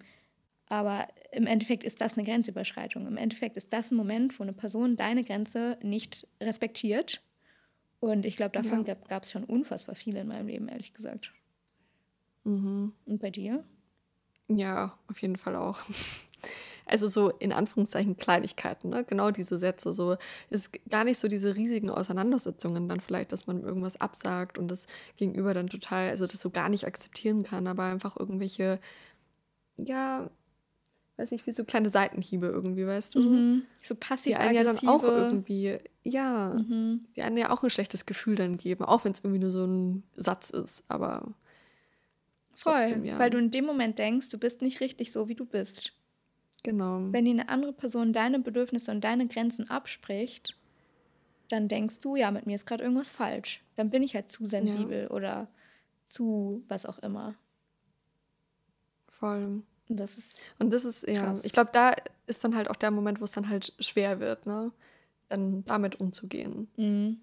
aber 0.68 1.06
im 1.30 1.46
Endeffekt 1.46 1.84
ist 1.84 2.00
das 2.00 2.18
eine 2.18 2.26
Grenzüberschreitung. 2.26 3.06
Im 3.06 3.16
Endeffekt 3.16 3.56
ist 3.56 3.72
das 3.72 3.90
ein 3.90 3.96
Moment, 3.96 4.38
wo 4.38 4.42
eine 4.42 4.52
Person 4.52 4.96
deine 4.96 5.24
Grenze 5.24 5.78
nicht 5.82 6.26
respektiert. 6.42 7.22
Und 8.00 8.26
ich 8.26 8.36
glaube, 8.36 8.52
davon 8.52 8.84
ja. 8.84 8.94
gab 9.08 9.22
es 9.22 9.30
schon 9.30 9.44
unfassbar 9.44 9.94
viele 9.94 10.20
in 10.20 10.28
meinem 10.28 10.48
Leben, 10.48 10.68
ehrlich 10.68 10.92
gesagt. 10.92 11.32
Mhm. 12.44 12.92
Und 13.06 13.20
bei 13.20 13.30
dir? 13.30 13.64
Ja, 14.48 14.96
auf 15.08 15.20
jeden 15.20 15.36
Fall 15.36 15.56
auch. 15.56 15.78
Also 16.90 17.06
so 17.06 17.28
in 17.28 17.52
Anführungszeichen 17.52 18.16
Kleinigkeiten, 18.16 18.88
ne? 18.88 19.04
genau 19.04 19.30
diese 19.30 19.58
Sätze. 19.58 19.92
So 19.92 20.16
ist 20.48 20.70
gar 20.88 21.04
nicht 21.04 21.18
so 21.18 21.28
diese 21.28 21.54
riesigen 21.54 21.90
Auseinandersetzungen 21.90 22.88
dann 22.88 23.00
vielleicht, 23.00 23.30
dass 23.30 23.46
man 23.46 23.62
irgendwas 23.62 24.00
absagt 24.00 24.56
und 24.56 24.68
das 24.68 24.86
Gegenüber 25.18 25.52
dann 25.52 25.66
total, 25.66 26.08
also 26.08 26.26
das 26.26 26.40
so 26.40 26.48
gar 26.48 26.70
nicht 26.70 26.86
akzeptieren 26.86 27.42
kann, 27.42 27.66
aber 27.66 27.82
einfach 27.82 28.16
irgendwelche, 28.18 28.80
ja, 29.76 30.30
weiß 31.18 31.32
nicht, 31.32 31.46
wie 31.46 31.52
so 31.52 31.64
kleine 31.64 31.90
Seitenhiebe 31.90 32.46
irgendwie, 32.46 32.86
weißt 32.86 33.16
du? 33.16 33.20
Mhm. 33.20 33.62
So 33.82 33.94
passiv 33.94 34.32
Die 34.32 34.36
einen 34.36 34.54
ja 34.54 34.64
dann 34.64 34.88
auch 34.88 35.02
irgendwie, 35.02 35.78
ja, 36.04 36.54
mhm. 36.54 37.04
die 37.16 37.22
einen 37.22 37.36
ja 37.36 37.50
auch 37.50 37.62
ein 37.62 37.70
schlechtes 37.70 38.06
Gefühl 38.06 38.36
dann 38.36 38.56
geben, 38.56 38.84
auch 38.84 39.04
wenn 39.04 39.12
es 39.12 39.20
irgendwie 39.20 39.40
nur 39.40 39.50
so 39.50 39.66
ein 39.66 40.04
Satz 40.14 40.50
ist, 40.50 40.84
aber 40.88 41.34
Voll, 42.58 43.06
ja. 43.06 43.18
weil 43.18 43.30
du 43.30 43.38
in 43.38 43.50
dem 43.50 43.64
Moment 43.64 43.98
denkst, 43.98 44.30
du 44.30 44.38
bist 44.38 44.62
nicht 44.62 44.80
richtig 44.80 45.12
so, 45.12 45.28
wie 45.28 45.34
du 45.34 45.44
bist. 45.44 45.92
Genau. 46.64 47.00
Wenn 47.12 47.24
dir 47.24 47.30
eine 47.30 47.48
andere 47.48 47.72
Person 47.72 48.12
deine 48.12 48.40
Bedürfnisse 48.40 48.90
und 48.90 49.02
deine 49.02 49.28
Grenzen 49.28 49.70
abspricht, 49.70 50.56
dann 51.48 51.68
denkst 51.68 52.00
du, 52.00 52.16
ja, 52.16 52.30
mit 52.30 52.46
mir 52.46 52.54
ist 52.54 52.66
gerade 52.66 52.82
irgendwas 52.82 53.10
falsch. 53.10 53.62
Dann 53.76 53.90
bin 53.90 54.02
ich 54.02 54.14
halt 54.14 54.30
zu 54.30 54.44
sensibel 54.44 55.04
ja. 55.04 55.10
oder 55.10 55.48
zu 56.04 56.64
was 56.68 56.84
auch 56.84 56.98
immer. 56.98 57.34
Voll. 59.08 59.62
Und 59.88 60.00
das 60.00 60.18
ist. 60.18 60.52
Und 60.58 60.72
das 60.72 60.84
ist, 60.84 61.08
ja, 61.08 61.24
krass. 61.24 61.44
ich 61.44 61.52
glaube, 61.52 61.70
da 61.72 61.94
ist 62.26 62.44
dann 62.44 62.54
halt 62.54 62.68
auch 62.68 62.76
der 62.76 62.90
Moment, 62.90 63.20
wo 63.20 63.24
es 63.24 63.32
dann 63.32 63.48
halt 63.48 63.72
schwer 63.78 64.20
wird, 64.20 64.46
ne? 64.46 64.72
Dann 65.28 65.64
damit 65.64 66.00
umzugehen. 66.00 66.68
Mhm. 66.76 67.20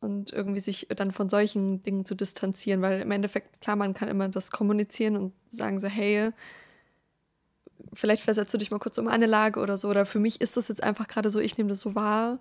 Und 0.00 0.32
irgendwie 0.32 0.60
sich 0.60 0.88
dann 0.88 1.12
von 1.12 1.28
solchen 1.28 1.82
Dingen 1.82 2.06
zu 2.06 2.14
distanzieren, 2.14 2.80
weil 2.80 3.02
im 3.02 3.10
Endeffekt, 3.10 3.60
klar, 3.60 3.76
man 3.76 3.92
kann 3.92 4.08
immer 4.08 4.28
das 4.28 4.50
kommunizieren 4.50 5.16
und 5.16 5.34
sagen 5.50 5.78
so, 5.78 5.88
hey, 5.88 6.32
vielleicht 7.92 8.22
versetzt 8.22 8.54
du 8.54 8.58
dich 8.58 8.70
mal 8.70 8.78
kurz 8.78 8.96
um 8.98 9.08
eine 9.08 9.26
Lage 9.26 9.60
oder 9.60 9.76
so. 9.76 9.88
Oder 9.88 10.06
für 10.06 10.18
mich 10.18 10.40
ist 10.40 10.56
das 10.56 10.68
jetzt 10.68 10.82
einfach 10.82 11.06
gerade 11.06 11.30
so, 11.30 11.38
ich 11.38 11.58
nehme 11.58 11.68
das 11.68 11.80
so 11.80 11.94
wahr. 11.94 12.40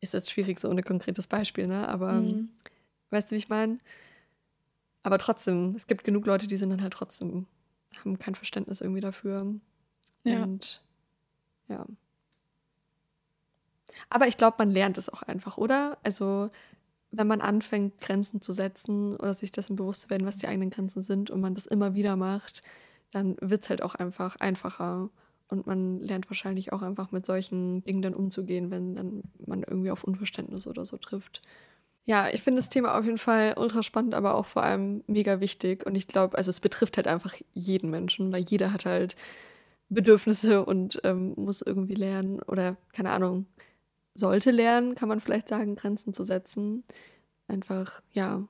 Ist 0.00 0.12
jetzt 0.12 0.30
schwierig, 0.30 0.58
so 0.58 0.68
ohne 0.68 0.82
konkretes 0.82 1.28
Beispiel, 1.28 1.68
ne? 1.68 1.88
Aber 1.88 2.14
mhm. 2.14 2.50
weißt 3.10 3.30
du, 3.30 3.34
wie 3.34 3.38
ich 3.38 3.48
meine? 3.48 3.78
Aber 5.04 5.18
trotzdem, 5.18 5.74
es 5.76 5.86
gibt 5.86 6.02
genug 6.02 6.26
Leute, 6.26 6.46
die 6.46 6.56
sind 6.56 6.70
dann 6.70 6.82
halt 6.82 6.94
trotzdem, 6.94 7.46
haben 8.00 8.18
kein 8.18 8.34
Verständnis 8.34 8.80
irgendwie 8.80 9.02
dafür. 9.02 9.54
Ja. 10.24 10.42
Und 10.42 10.82
ja. 11.68 11.86
Aber 14.10 14.26
ich 14.26 14.36
glaube, 14.36 14.56
man 14.58 14.70
lernt 14.70 14.98
es 14.98 15.08
auch 15.08 15.22
einfach, 15.22 15.58
oder? 15.58 15.98
Also, 16.02 16.50
wenn 17.10 17.26
man 17.26 17.40
anfängt, 17.40 18.00
Grenzen 18.00 18.40
zu 18.40 18.52
setzen 18.52 19.14
oder 19.16 19.34
sich 19.34 19.52
dessen 19.52 19.76
bewusst 19.76 20.02
zu 20.02 20.10
werden, 20.10 20.26
was 20.26 20.36
die 20.36 20.48
eigenen 20.48 20.70
Grenzen 20.70 21.02
sind 21.02 21.30
und 21.30 21.40
man 21.40 21.54
das 21.54 21.66
immer 21.66 21.94
wieder 21.94 22.16
macht, 22.16 22.62
dann 23.12 23.36
wird 23.40 23.62
es 23.62 23.70
halt 23.70 23.82
auch 23.82 23.94
einfach 23.94 24.36
einfacher. 24.36 25.10
Und 25.48 25.66
man 25.66 26.00
lernt 26.00 26.28
wahrscheinlich 26.30 26.72
auch 26.72 26.82
einfach 26.82 27.12
mit 27.12 27.26
solchen 27.26 27.84
Dingen 27.84 28.02
dann 28.02 28.14
umzugehen, 28.14 28.70
wenn 28.70 28.96
dann 28.96 29.22
man 29.46 29.62
irgendwie 29.62 29.90
auf 29.90 30.02
Unverständnis 30.02 30.66
oder 30.66 30.84
so 30.84 30.96
trifft. 30.96 31.42
Ja, 32.06 32.28
ich 32.28 32.42
finde 32.42 32.60
das 32.60 32.68
Thema 32.68 32.98
auf 32.98 33.04
jeden 33.04 33.18
Fall 33.18 33.54
ultra 33.56 33.82
spannend, 33.82 34.14
aber 34.14 34.34
auch 34.34 34.46
vor 34.46 34.62
allem 34.62 35.04
mega 35.06 35.40
wichtig. 35.40 35.86
Und 35.86 35.94
ich 35.94 36.06
glaube, 36.06 36.36
also 36.36 36.50
es 36.50 36.60
betrifft 36.60 36.96
halt 36.96 37.06
einfach 37.06 37.34
jeden 37.52 37.90
Menschen, 37.90 38.32
weil 38.32 38.44
jeder 38.46 38.72
hat 38.72 38.84
halt 38.84 39.16
Bedürfnisse 39.88 40.64
und 40.64 41.00
ähm, 41.04 41.34
muss 41.36 41.62
irgendwie 41.62 41.94
lernen 41.94 42.42
oder 42.42 42.76
keine 42.92 43.10
Ahnung, 43.10 43.46
sollte 44.14 44.50
lernen, 44.50 44.94
kann 44.94 45.08
man 45.08 45.20
vielleicht 45.20 45.48
sagen, 45.48 45.76
Grenzen 45.76 46.14
zu 46.14 46.24
setzen. 46.24 46.84
Einfach, 47.48 48.00
ja, 48.12 48.46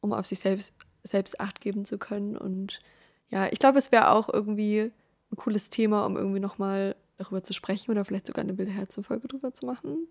um 0.00 0.12
auf 0.12 0.26
sich 0.26 0.38
selbst, 0.38 0.74
selbst 1.02 1.40
Acht 1.40 1.60
geben 1.60 1.84
zu 1.84 1.98
können. 1.98 2.36
Und 2.36 2.80
ja, 3.28 3.48
ich 3.50 3.58
glaube, 3.58 3.78
es 3.78 3.92
wäre 3.92 4.10
auch 4.10 4.28
irgendwie 4.32 4.92
ein 5.30 5.36
cooles 5.36 5.70
Thema, 5.70 6.06
um 6.06 6.16
irgendwie 6.16 6.40
nochmal 6.40 6.96
darüber 7.16 7.42
zu 7.42 7.52
sprechen 7.52 7.90
oder 7.90 8.04
vielleicht 8.04 8.28
sogar 8.28 8.44
eine 8.44 8.56
wilde 8.56 8.72
Herzenfolge 8.72 9.28
drüber 9.28 9.52
zu 9.52 9.66
machen. 9.66 10.06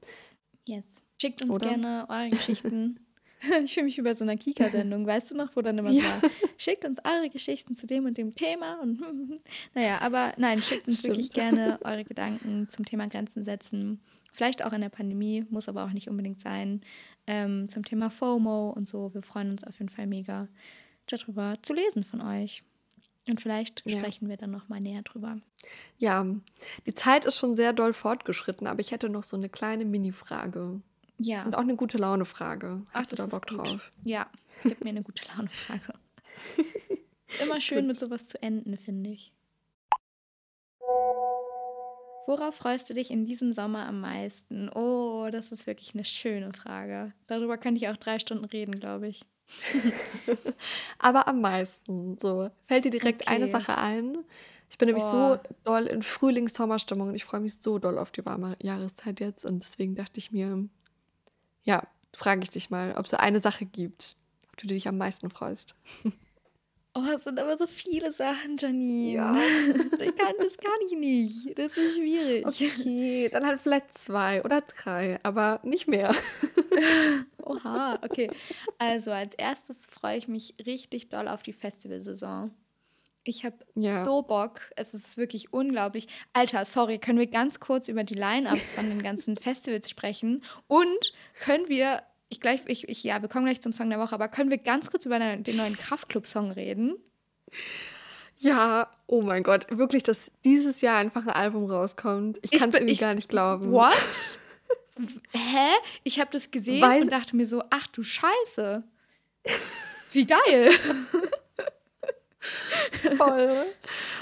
Yes. 0.65 1.01
Schickt 1.19 1.41
uns 1.41 1.55
oder? 1.55 1.69
gerne 1.69 2.05
eure 2.09 2.29
Geschichten. 2.29 2.99
ich 3.63 3.73
fühle 3.73 3.85
mich 3.85 3.97
über 3.97 4.13
so 4.13 4.23
einer 4.23 4.35
Kika-Sendung, 4.35 5.05
weißt 5.05 5.31
du 5.31 5.35
noch, 5.35 5.55
wo 5.55 5.61
dann 5.61 5.77
immer 5.77 5.89
ja. 5.89 6.01
so 6.01 6.07
war, 6.07 6.31
schickt 6.57 6.85
uns 6.85 6.99
eure 7.03 7.29
Geschichten 7.29 7.75
zu 7.75 7.87
dem 7.87 8.05
und 8.05 8.17
dem 8.17 8.35
Thema 8.35 8.79
und 8.81 9.01
naja, 9.73 9.99
aber 10.01 10.33
nein, 10.37 10.61
schickt 10.61 10.87
uns 10.87 10.99
Stimmt. 10.99 11.15
wirklich 11.15 11.31
gerne 11.31 11.79
eure 11.83 12.03
Gedanken 12.03 12.67
zum 12.69 12.85
Thema 12.85 13.07
Grenzen 13.07 13.43
setzen. 13.43 14.01
Vielleicht 14.37 14.63
auch 14.63 14.71
in 14.71 14.81
der 14.81 14.89
Pandemie, 14.89 15.47
muss 15.49 15.67
aber 15.67 15.83
auch 15.83 15.93
nicht 15.93 16.11
unbedingt 16.11 16.39
sein. 16.39 16.81
Ähm, 17.25 17.69
zum 17.69 17.83
Thema 17.83 18.11
FOMO 18.11 18.69
und 18.69 18.87
so. 18.87 19.11
Wir 19.15 19.23
freuen 19.23 19.49
uns 19.49 19.63
auf 19.63 19.79
jeden 19.79 19.89
Fall 19.89 20.05
mega 20.05 20.47
darüber 21.07 21.55
zu 21.63 21.73
lesen 21.73 22.03
von 22.03 22.21
euch. 22.21 22.61
Und 23.27 23.41
vielleicht 23.41 23.81
ja. 23.87 23.97
sprechen 23.97 24.29
wir 24.29 24.37
dann 24.37 24.51
noch 24.51 24.69
mal 24.69 24.79
näher 24.79 25.01
drüber. 25.01 25.39
Ja, 25.97 26.23
die 26.85 26.93
Zeit 26.93 27.25
ist 27.25 27.37
schon 27.37 27.55
sehr 27.55 27.73
doll 27.73 27.93
fortgeschritten, 27.93 28.67
aber 28.67 28.79
ich 28.79 28.91
hätte 28.91 29.09
noch 29.09 29.23
so 29.23 29.35
eine 29.37 29.49
kleine 29.49 29.85
Mini-Frage. 29.85 30.81
Ja. 31.17 31.43
Und 31.43 31.55
auch 31.55 31.61
eine 31.61 31.75
gute 31.75 31.97
Laune-Frage. 31.97 32.83
Hast 32.93 33.07
Ach, 33.07 33.09
du 33.09 33.15
da 33.15 33.25
Bock 33.25 33.47
drauf? 33.47 33.89
Ja, 34.03 34.29
gib 34.61 34.83
mir 34.83 34.91
eine 34.91 35.01
gute 35.01 35.23
Laune-Frage. 35.35 35.93
ist 37.27 37.41
immer 37.41 37.59
schön, 37.59 37.87
mit 37.87 37.99
sowas 37.99 38.27
zu 38.27 38.39
enden, 38.43 38.77
finde 38.77 39.09
ich. 39.09 39.33
Worauf 42.27 42.55
freust 42.55 42.89
du 42.89 42.93
dich 42.93 43.09
in 43.09 43.25
diesem 43.25 43.53
Sommer 43.53 43.87
am 43.87 44.01
meisten? 44.01 44.67
Oh, 44.75 45.29
das 45.31 45.53
ist 45.53 45.65
wirklich 45.65 45.93
eine 45.95 46.03
schöne 46.03 46.51
Frage. 46.51 47.13
Darüber 47.27 47.57
könnte 47.57 47.81
ich 47.81 47.87
auch 47.87 47.95
drei 47.95 48.19
Stunden 48.19 48.43
reden, 48.43 48.81
glaube 48.81 49.07
ich. 49.07 49.25
Aber 50.99 51.29
am 51.29 51.39
meisten, 51.39 52.17
so. 52.19 52.49
Fällt 52.65 52.83
dir 52.83 52.91
direkt 52.91 53.21
okay. 53.21 53.33
eine 53.33 53.47
Sache 53.47 53.77
ein? 53.77 54.17
Ich 54.69 54.77
bin 54.77 54.87
nämlich 54.87 55.05
oh. 55.05 55.09
so 55.09 55.39
doll 55.63 55.87
in 55.87 56.03
Frühlings-Sommerstimmung 56.03 57.07
und 57.07 57.15
ich 57.15 57.23
freue 57.23 57.39
mich 57.39 57.61
so 57.61 57.79
doll 57.79 57.97
auf 57.97 58.11
die 58.11 58.25
warme 58.25 58.57
Jahreszeit 58.61 59.21
jetzt 59.21 59.45
und 59.45 59.63
deswegen 59.63 59.95
dachte 59.95 60.17
ich 60.17 60.33
mir, 60.33 60.67
ja, 61.63 61.87
frage 62.13 62.41
ich 62.43 62.49
dich 62.49 62.69
mal, 62.69 62.93
ob 62.97 63.05
es 63.05 63.11
so 63.11 63.17
eine 63.17 63.39
Sache 63.39 63.65
gibt, 63.65 64.17
auf 64.49 64.57
die 64.57 64.67
du 64.67 64.73
dich 64.73 64.89
am 64.89 64.97
meisten 64.97 65.29
freust. 65.29 65.75
Oh, 66.97 67.11
es 67.15 67.25
sind 67.25 67.39
aber 67.39 67.55
so 67.57 67.67
viele 67.67 68.11
Sachen, 68.11 68.57
Janine. 68.57 69.11
Ja. 69.11 69.35
Ich 69.99 70.15
kann, 70.15 70.33
das 70.39 70.57
kann 70.57 70.79
ich 70.85 70.97
nicht. 70.97 71.57
Das 71.57 71.77
ist 71.77 71.95
schwierig. 71.95 72.45
Okay, 72.47 73.29
dann 73.29 73.45
halt 73.45 73.61
vielleicht 73.61 73.95
zwei 73.95 74.43
oder 74.43 74.61
drei, 74.61 75.19
aber 75.21 75.59
nicht 75.63 75.87
mehr. 75.87 76.15
Oha, 77.43 77.99
okay. 78.03 78.31
Also 78.79 79.11
als 79.11 79.35
erstes 79.35 79.85
freue 79.85 80.17
ich 80.17 80.27
mich 80.27 80.55
richtig 80.65 81.09
doll 81.09 81.27
auf 81.27 81.43
die 81.43 81.53
Festivalsaison. 81.53 82.51
Ich 83.23 83.45
habe 83.45 83.57
ja. 83.75 84.01
so 84.01 84.23
Bock. 84.23 84.61
Es 84.75 84.93
ist 84.93 85.17
wirklich 85.17 85.53
unglaublich. 85.53 86.07
Alter, 86.33 86.65
sorry, 86.65 86.97
können 86.97 87.19
wir 87.19 87.27
ganz 87.27 87.59
kurz 87.59 87.89
über 87.89 88.03
die 88.03 88.15
Line-Ups 88.15 88.71
von 88.71 88.89
den 88.89 89.03
ganzen 89.03 89.35
Festivals 89.35 89.89
sprechen? 89.89 90.43
Und 90.67 91.13
können 91.41 91.67
wir 91.67 92.01
ich 92.29 92.41
gleich, 92.41 92.61
ich, 92.67 92.87
ich, 92.89 93.03
ja, 93.03 93.21
wir 93.21 93.29
kommen 93.29 93.45
gleich 93.45 93.61
zum 93.61 93.73
Song 93.73 93.89
der 93.89 93.99
Woche, 93.99 94.13
aber 94.13 94.27
können 94.27 94.49
wir 94.49 94.57
ganz 94.57 94.91
kurz 94.91 95.05
über 95.05 95.19
den, 95.19 95.43
neuen 95.55 95.75
Kraftclub-Song 95.75 96.51
reden? 96.51 96.97
Ja, 98.39 98.91
oh 99.07 99.21
mein 99.21 99.43
Gott, 99.43 99.65
wirklich, 99.69 100.03
dass 100.03 100.31
dieses 100.45 100.81
Jahr 100.81 100.97
einfach 100.97 101.25
ein 101.25 101.33
Album 101.33 101.69
rauskommt. 101.69 102.39
Ich 102.41 102.51
kann 102.51 102.69
es 102.69 102.75
irgendwie 102.75 102.93
ich, 102.93 102.99
gar 102.99 103.15
nicht 103.15 103.29
glauben. 103.29 103.71
What? 103.71 103.93
Hä? 105.31 105.69
Ich 106.03 106.19
habe 106.19 106.29
das 106.31 106.51
gesehen 106.51 106.81
Weiß 106.81 107.03
und 107.03 107.11
dachte 107.11 107.35
mir 107.35 107.45
so, 107.45 107.63
ach 107.69 107.87
du 107.87 108.03
Scheiße. 108.03 108.83
Wie 110.11 110.25
geil. 110.25 110.71
Voll. 113.17 113.65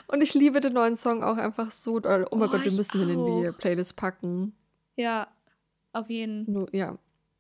Und 0.08 0.22
ich 0.22 0.34
liebe 0.34 0.60
den 0.60 0.74
neuen 0.74 0.96
Song 0.96 1.24
auch 1.24 1.38
einfach 1.38 1.72
so 1.72 2.00
doll. 2.00 2.28
Oh 2.32 2.36
mein 2.36 2.50
oh, 2.50 2.52
Gott, 2.54 2.64
wir 2.64 2.72
müssen 2.72 3.00
den 3.00 3.10
in 3.10 3.26
die 3.26 3.52
Playlist 3.58 3.96
packen. 3.96 4.56
Ja, 4.96 5.28
auf 5.94 6.10
jeden. 6.10 6.46
Fall. 6.46 6.68
ja, 6.72 6.98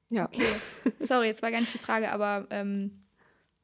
ja. 0.09 0.25
Okay. 0.25 0.55
Sorry, 0.99 1.29
es 1.29 1.41
war 1.41 1.51
gar 1.51 1.59
nicht 1.59 1.73
die 1.73 1.79
Frage, 1.79 2.11
aber 2.11 2.47
ähm, 2.49 3.05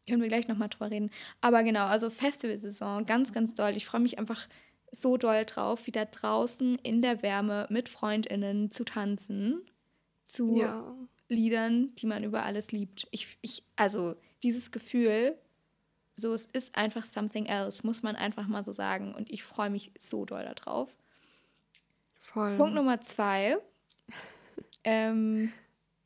können 0.08 0.22
wir 0.22 0.30
gleich 0.30 0.48
nochmal 0.48 0.70
drüber 0.70 0.92
reden. 0.92 1.12
Aber 1.42 1.64
genau, 1.64 1.86
also 1.86 2.10
Festivalsaison, 2.10 3.06
ganz, 3.06 3.32
ganz 3.34 3.54
doll. 3.54 3.76
Ich 3.76 3.86
freue 3.86 4.02
mich 4.02 4.20
einfach 4.20 4.48
so 4.92 5.18
doll 5.18 5.46
drauf, 5.46 5.88
wieder 5.88 6.06
draußen 6.06 6.78
in 6.80 7.02
der 7.02 7.22
Wärme 7.22 7.68
mit 7.70 7.88
FreundInnen 7.88 8.72
zu 8.72 8.84
tanzen, 8.84 9.62
zu 10.24 10.58
ja. 10.58 10.96
Liedern, 11.30 11.96
die 11.96 12.08
man 12.08 12.24
über 12.24 12.44
alles 12.44 12.72
liebt. 12.72 13.08
Ich, 13.12 13.38
ich, 13.42 13.64
also 13.76 14.16
dieses 14.44 14.72
Gefühl, 14.72 15.38
so 16.16 16.34
es 16.34 16.46
ist 16.46 16.76
einfach 16.76 17.06
something 17.06 17.46
else, 17.46 17.86
muss 17.86 18.04
man 18.04 18.16
einfach 18.16 18.48
mal 18.48 18.66
so 18.66 18.74
sagen. 18.74 19.16
Und 19.16 19.30
ich 19.30 19.44
freue 19.44 19.70
mich 19.70 19.92
so 19.98 20.26
doll 20.26 20.44
darauf. 20.44 20.90
Voll. 22.20 22.58
Punkt 22.58 22.76
Nummer 22.76 23.02
zwei. 23.02 23.58
ähm, 24.84 25.54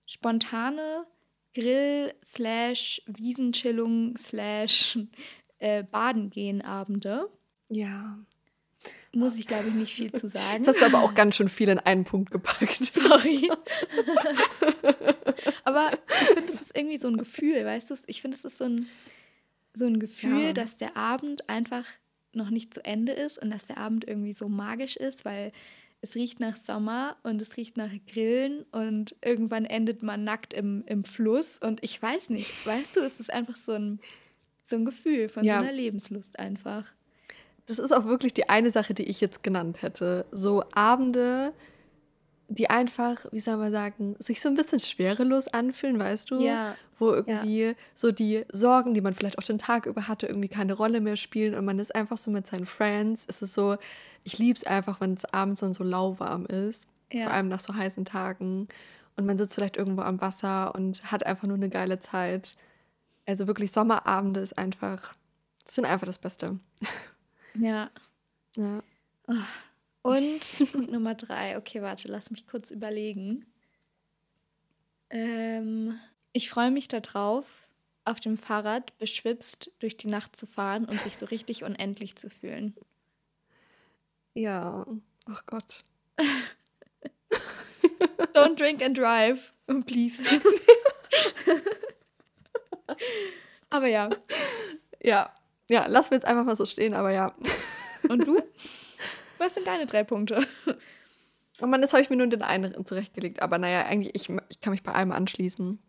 spontane 0.05 1.05
Grill 1.53 2.13
slash 2.23 3.01
Wiesenchillung 3.05 4.17
slash 4.17 4.99
äh, 5.59 5.83
Baden 5.83 6.29
gehen 6.29 6.61
Abende. 6.61 7.29
Ja. 7.69 8.19
Muss 9.13 9.37
ich, 9.37 9.47
glaube 9.47 9.69
ich, 9.69 9.73
nicht 9.73 9.93
viel 9.93 10.11
zu 10.11 10.27
sagen. 10.27 10.65
Das 10.65 10.75
hast 10.75 10.81
du 10.81 10.97
aber 10.97 11.03
auch 11.03 11.15
ganz 11.15 11.37
schön 11.37 11.47
viel 11.47 11.69
in 11.69 11.79
einen 11.79 12.03
Punkt 12.03 12.31
gepackt. 12.31 12.75
Sorry. 12.83 13.49
aber 15.63 15.91
ich 16.21 16.27
finde, 16.27 16.51
das 16.51 16.61
ist 16.61 16.77
irgendwie 16.77 16.97
so 16.97 17.07
ein 17.07 17.15
Gefühl, 17.15 17.65
weißt 17.65 17.89
du? 17.89 17.95
Ich 18.07 18.21
finde, 18.21 18.35
es 18.35 18.43
ist 18.43 18.57
so 18.57 18.65
ein, 18.65 18.89
so 19.73 19.85
ein 19.85 19.99
Gefühl, 19.99 20.47
ja. 20.47 20.53
dass 20.53 20.75
der 20.75 20.97
Abend 20.97 21.49
einfach 21.49 21.85
noch 22.33 22.49
nicht 22.49 22.73
zu 22.73 22.83
Ende 22.83 23.13
ist 23.13 23.41
und 23.41 23.49
dass 23.49 23.67
der 23.67 23.77
Abend 23.77 24.05
irgendwie 24.05 24.33
so 24.33 24.49
magisch 24.49 24.97
ist, 24.97 25.23
weil 25.23 25.53
es 26.05 26.13
riecht 26.13 26.39
nach 26.39 26.55
Sommer 26.55 27.15
und 27.23 27.41
es 27.41 27.57
riecht 27.57 27.77
nach 27.77 27.89
Grillen 28.07 28.63
und 28.71 29.15
irgendwann 29.23 29.65
endet 29.65 30.03
man 30.03 30.23
nackt 30.23 30.53
im, 30.53 30.83
im 30.85 31.03
Fluss 31.03 31.57
und 31.57 31.83
ich 31.83 31.99
weiß 31.99 32.29
nicht, 32.29 32.65
weißt 32.65 32.95
du, 32.95 32.99
es 32.99 33.19
ist 33.19 33.33
einfach 33.33 33.55
so 33.55 33.71
ein, 33.71 33.99
so 34.63 34.75
ein 34.75 34.85
Gefühl 34.85 35.29
von 35.29 35.43
ja. 35.43 35.57
so 35.57 35.63
einer 35.63 35.73
Lebenslust 35.73 36.37
einfach. 36.37 36.85
Das 37.65 37.79
ist 37.79 37.91
auch 37.91 38.05
wirklich 38.05 38.35
die 38.35 38.49
eine 38.49 38.69
Sache, 38.69 38.93
die 38.93 39.05
ich 39.05 39.19
jetzt 39.19 39.41
genannt 39.41 39.81
hätte. 39.81 40.27
So 40.31 40.63
Abende, 40.73 41.53
die 42.47 42.69
einfach, 42.69 43.25
wie 43.31 43.39
soll 43.39 43.57
man 43.57 43.71
sagen, 43.71 44.15
sich 44.19 44.39
so 44.39 44.49
ein 44.49 44.55
bisschen 44.55 44.79
schwerelos 44.79 45.47
anfühlen, 45.47 45.99
weißt 45.99 46.31
du? 46.31 46.39
Ja. 46.41 46.75
Wo 46.97 47.11
irgendwie 47.11 47.75
so 47.93 48.11
die 48.11 48.45
Sorgen, 48.51 48.93
die 48.93 49.01
man 49.01 49.13
vielleicht 49.13 49.37
auch 49.37 49.43
den 49.43 49.57
Tag 49.57 49.85
über 49.85 50.07
hatte, 50.07 50.27
irgendwie 50.27 50.47
keine 50.47 50.73
Rolle 50.73 51.01
mehr 51.01 51.15
spielen 51.15 51.55
und 51.55 51.65
man 51.65 51.79
ist 51.79 51.93
einfach 51.93 52.17
so 52.17 52.31
mit 52.31 52.47
seinen 52.47 52.65
Friends. 52.65 53.25
Es 53.27 53.41
ist 53.41 53.53
so, 53.53 53.77
ich 54.23 54.37
liebe 54.37 54.57
es 54.57 54.63
einfach, 54.63 55.01
wenn 55.01 55.13
es 55.13 55.25
abends 55.25 55.61
dann 55.61 55.73
so 55.73 55.83
lauwarm 55.83 56.45
ist. 56.45 56.87
Ja. 57.11 57.25
Vor 57.25 57.33
allem 57.33 57.49
nach 57.49 57.59
so 57.59 57.75
heißen 57.75 58.05
Tagen. 58.05 58.67
Und 59.17 59.25
man 59.25 59.37
sitzt 59.37 59.55
vielleicht 59.55 59.77
irgendwo 59.77 60.01
am 60.01 60.21
Wasser 60.21 60.73
und 60.75 61.11
hat 61.11 61.25
einfach 61.25 61.47
nur 61.47 61.57
eine 61.57 61.69
geile 61.69 61.99
Zeit. 61.99 62.55
Also 63.25 63.47
wirklich 63.47 63.71
Sommerabende 63.71 64.39
ist 64.39 64.57
einfach, 64.57 65.15
sind 65.65 65.85
einfach 65.85 66.07
das 66.07 66.19
Beste. 66.19 66.59
Ja. 67.55 67.89
Ja. 68.57 68.81
Und 70.05 70.41
Punkt 70.71 70.91
Nummer 70.91 71.15
drei. 71.15 71.57
Okay, 71.57 71.81
warte, 71.81 72.07
lass 72.07 72.29
mich 72.29 72.45
kurz 72.45 72.69
überlegen. 72.69 73.43
Ähm, 75.09 75.99
ich 76.31 76.51
freue 76.51 76.69
mich 76.69 76.87
darauf, 76.87 77.45
auf 78.03 78.19
dem 78.19 78.37
Fahrrad 78.37 78.95
beschwipst 78.99 79.71
durch 79.79 79.97
die 79.97 80.05
Nacht 80.05 80.35
zu 80.35 80.45
fahren 80.45 80.85
und 80.85 81.01
sich 81.01 81.17
so 81.17 81.25
richtig 81.25 81.63
unendlich 81.63 82.17
zu 82.17 82.29
fühlen. 82.29 82.75
Ja. 84.35 84.85
Ach 85.27 85.43
Gott. 85.47 85.79
Don't 88.35 88.59
drink 88.59 88.83
and 88.83 88.95
drive, 88.95 89.53
please. 89.87 90.21
Aber 93.71 93.87
ja. 93.87 94.11
Ja. 95.01 95.33
Ja, 95.67 95.87
lassen 95.87 96.11
wir 96.11 96.17
jetzt 96.17 96.27
einfach 96.27 96.45
mal 96.45 96.55
so 96.55 96.67
stehen, 96.67 96.93
aber 96.93 97.09
ja. 97.09 97.33
Und 98.07 98.27
du? 98.27 98.39
Was 99.37 99.53
sind 99.53 99.67
deine 99.67 99.85
drei 99.85 100.03
Punkte? 100.03 100.45
Und 101.61 101.69
man, 101.69 101.81
das 101.81 101.93
habe 101.93 102.03
ich 102.03 102.09
mir 102.09 102.17
nur 102.17 102.27
den 102.27 102.41
einen 102.41 102.85
zurechtgelegt. 102.85 103.41
Aber 103.41 103.57
naja, 103.57 103.85
eigentlich, 103.85 104.15
ich, 104.15 104.29
ich 104.49 104.61
kann 104.61 104.71
mich 104.71 104.83
bei 104.83 104.93
allem 104.93 105.11
anschließen. 105.11 105.79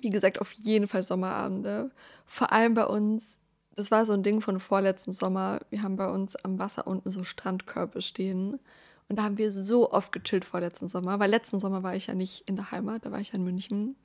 Wie 0.00 0.10
gesagt, 0.10 0.40
auf 0.40 0.52
jeden 0.52 0.88
Fall 0.88 1.02
Sommerabende. 1.02 1.90
Vor 2.26 2.52
allem 2.52 2.74
bei 2.74 2.86
uns, 2.86 3.38
das 3.74 3.90
war 3.90 4.06
so 4.06 4.12
ein 4.12 4.22
Ding 4.22 4.40
von 4.40 4.60
vorletzten 4.60 5.12
Sommer. 5.12 5.60
Wir 5.70 5.82
haben 5.82 5.96
bei 5.96 6.08
uns 6.08 6.36
am 6.36 6.58
Wasser 6.58 6.86
unten 6.86 7.10
so 7.10 7.24
Strandkörbe 7.24 8.02
stehen. 8.02 8.60
Und 9.08 9.16
da 9.18 9.24
haben 9.24 9.38
wir 9.38 9.50
so 9.50 9.90
oft 9.90 10.12
gechillt 10.12 10.44
vorletzten 10.44 10.86
Sommer. 10.86 11.18
Weil 11.18 11.30
letzten 11.30 11.58
Sommer 11.58 11.82
war 11.82 11.96
ich 11.96 12.06
ja 12.06 12.14
nicht 12.14 12.48
in 12.48 12.54
der 12.54 12.70
Heimat, 12.70 13.04
da 13.04 13.10
war 13.10 13.20
ich 13.20 13.30
ja 13.30 13.34
in 13.34 13.44
München. 13.44 13.96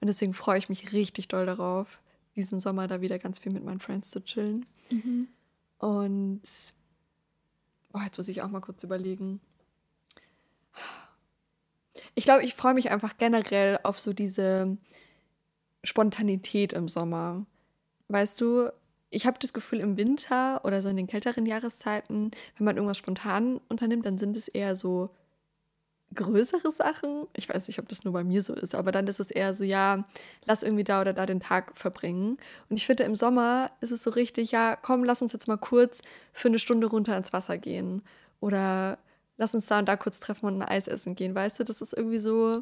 Und 0.00 0.08
deswegen 0.08 0.34
freue 0.34 0.58
ich 0.58 0.68
mich 0.68 0.92
richtig 0.92 1.28
doll 1.28 1.46
darauf, 1.46 2.00
diesen 2.36 2.60
Sommer 2.60 2.88
da 2.88 3.00
wieder 3.00 3.18
ganz 3.18 3.38
viel 3.38 3.52
mit 3.52 3.64
meinen 3.64 3.80
Friends 3.80 4.10
zu 4.10 4.22
chillen. 4.22 4.66
Mhm. 4.90 5.28
Und 5.78 6.42
oh, 7.94 8.00
jetzt 8.04 8.16
muss 8.16 8.28
ich 8.28 8.42
auch 8.42 8.48
mal 8.48 8.60
kurz 8.60 8.82
überlegen. 8.82 9.40
Ich 12.14 12.24
glaube, 12.24 12.44
ich 12.44 12.54
freue 12.54 12.74
mich 12.74 12.90
einfach 12.90 13.16
generell 13.16 13.78
auf 13.82 13.98
so 13.98 14.12
diese 14.12 14.76
Spontanität 15.84 16.72
im 16.72 16.88
Sommer. 16.88 17.46
Weißt 18.08 18.40
du, 18.40 18.70
ich 19.10 19.26
habe 19.26 19.38
das 19.38 19.52
Gefühl, 19.52 19.80
im 19.80 19.96
Winter 19.96 20.64
oder 20.64 20.82
so 20.82 20.88
in 20.88 20.96
den 20.96 21.06
kälteren 21.06 21.46
Jahreszeiten, 21.46 22.30
wenn 22.56 22.64
man 22.64 22.76
irgendwas 22.76 22.98
spontan 22.98 23.60
unternimmt, 23.68 24.06
dann 24.06 24.18
sind 24.18 24.36
es 24.36 24.48
eher 24.48 24.76
so 24.76 25.10
größere 26.14 26.70
Sachen. 26.70 27.26
Ich 27.34 27.48
weiß 27.48 27.68
nicht, 27.68 27.78
ob 27.78 27.88
das 27.88 28.04
nur 28.04 28.12
bei 28.12 28.24
mir 28.24 28.42
so 28.42 28.54
ist, 28.54 28.74
aber 28.74 28.92
dann 28.92 29.06
ist 29.06 29.20
es 29.20 29.30
eher 29.30 29.54
so, 29.54 29.64
ja, 29.64 30.04
lass 30.44 30.62
irgendwie 30.62 30.84
da 30.84 31.00
oder 31.00 31.12
da 31.12 31.26
den 31.26 31.40
Tag 31.40 31.76
verbringen. 31.76 32.38
Und 32.68 32.76
ich 32.76 32.86
finde, 32.86 33.04
im 33.04 33.14
Sommer 33.14 33.70
ist 33.80 33.90
es 33.90 34.02
so 34.02 34.10
richtig, 34.10 34.50
ja, 34.50 34.76
komm, 34.76 35.04
lass 35.04 35.22
uns 35.22 35.32
jetzt 35.32 35.48
mal 35.48 35.56
kurz 35.58 36.02
für 36.32 36.48
eine 36.48 36.58
Stunde 36.58 36.86
runter 36.86 37.16
ins 37.16 37.32
Wasser 37.32 37.58
gehen. 37.58 38.02
Oder 38.40 38.98
lass 39.36 39.54
uns 39.54 39.66
da 39.66 39.78
und 39.78 39.86
da 39.86 39.96
kurz 39.96 40.20
treffen 40.20 40.46
und 40.46 40.62
ein 40.62 40.68
Eis 40.68 40.88
essen 40.88 41.14
gehen. 41.14 41.34
Weißt 41.34 41.58
du, 41.60 41.64
das 41.64 41.80
ist 41.80 41.92
irgendwie 41.94 42.18
so. 42.18 42.60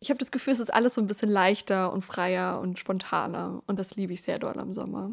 Ich 0.00 0.10
habe 0.10 0.18
das 0.18 0.30
Gefühl, 0.30 0.52
es 0.52 0.60
ist 0.60 0.72
alles 0.72 0.94
so 0.94 1.00
ein 1.00 1.06
bisschen 1.06 1.30
leichter 1.30 1.92
und 1.92 2.04
freier 2.04 2.60
und 2.60 2.78
spontaner. 2.78 3.62
Und 3.66 3.78
das 3.78 3.96
liebe 3.96 4.12
ich 4.12 4.22
sehr 4.22 4.38
doll 4.38 4.58
am 4.58 4.72
Sommer. 4.72 5.10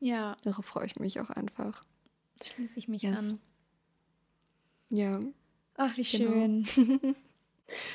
Ja, 0.00 0.36
Darauf 0.42 0.66
freue 0.66 0.86
ich 0.86 0.96
mich 0.98 1.20
auch 1.20 1.30
einfach. 1.30 1.82
schließe 2.44 2.78
ich 2.78 2.88
mich 2.88 3.02
Yes. 3.02 3.18
an. 3.18 3.38
Ja. 4.90 5.20
Ach, 5.76 5.96
wie 5.96 6.02
Genau. 6.02 6.30
schön. 6.30 7.16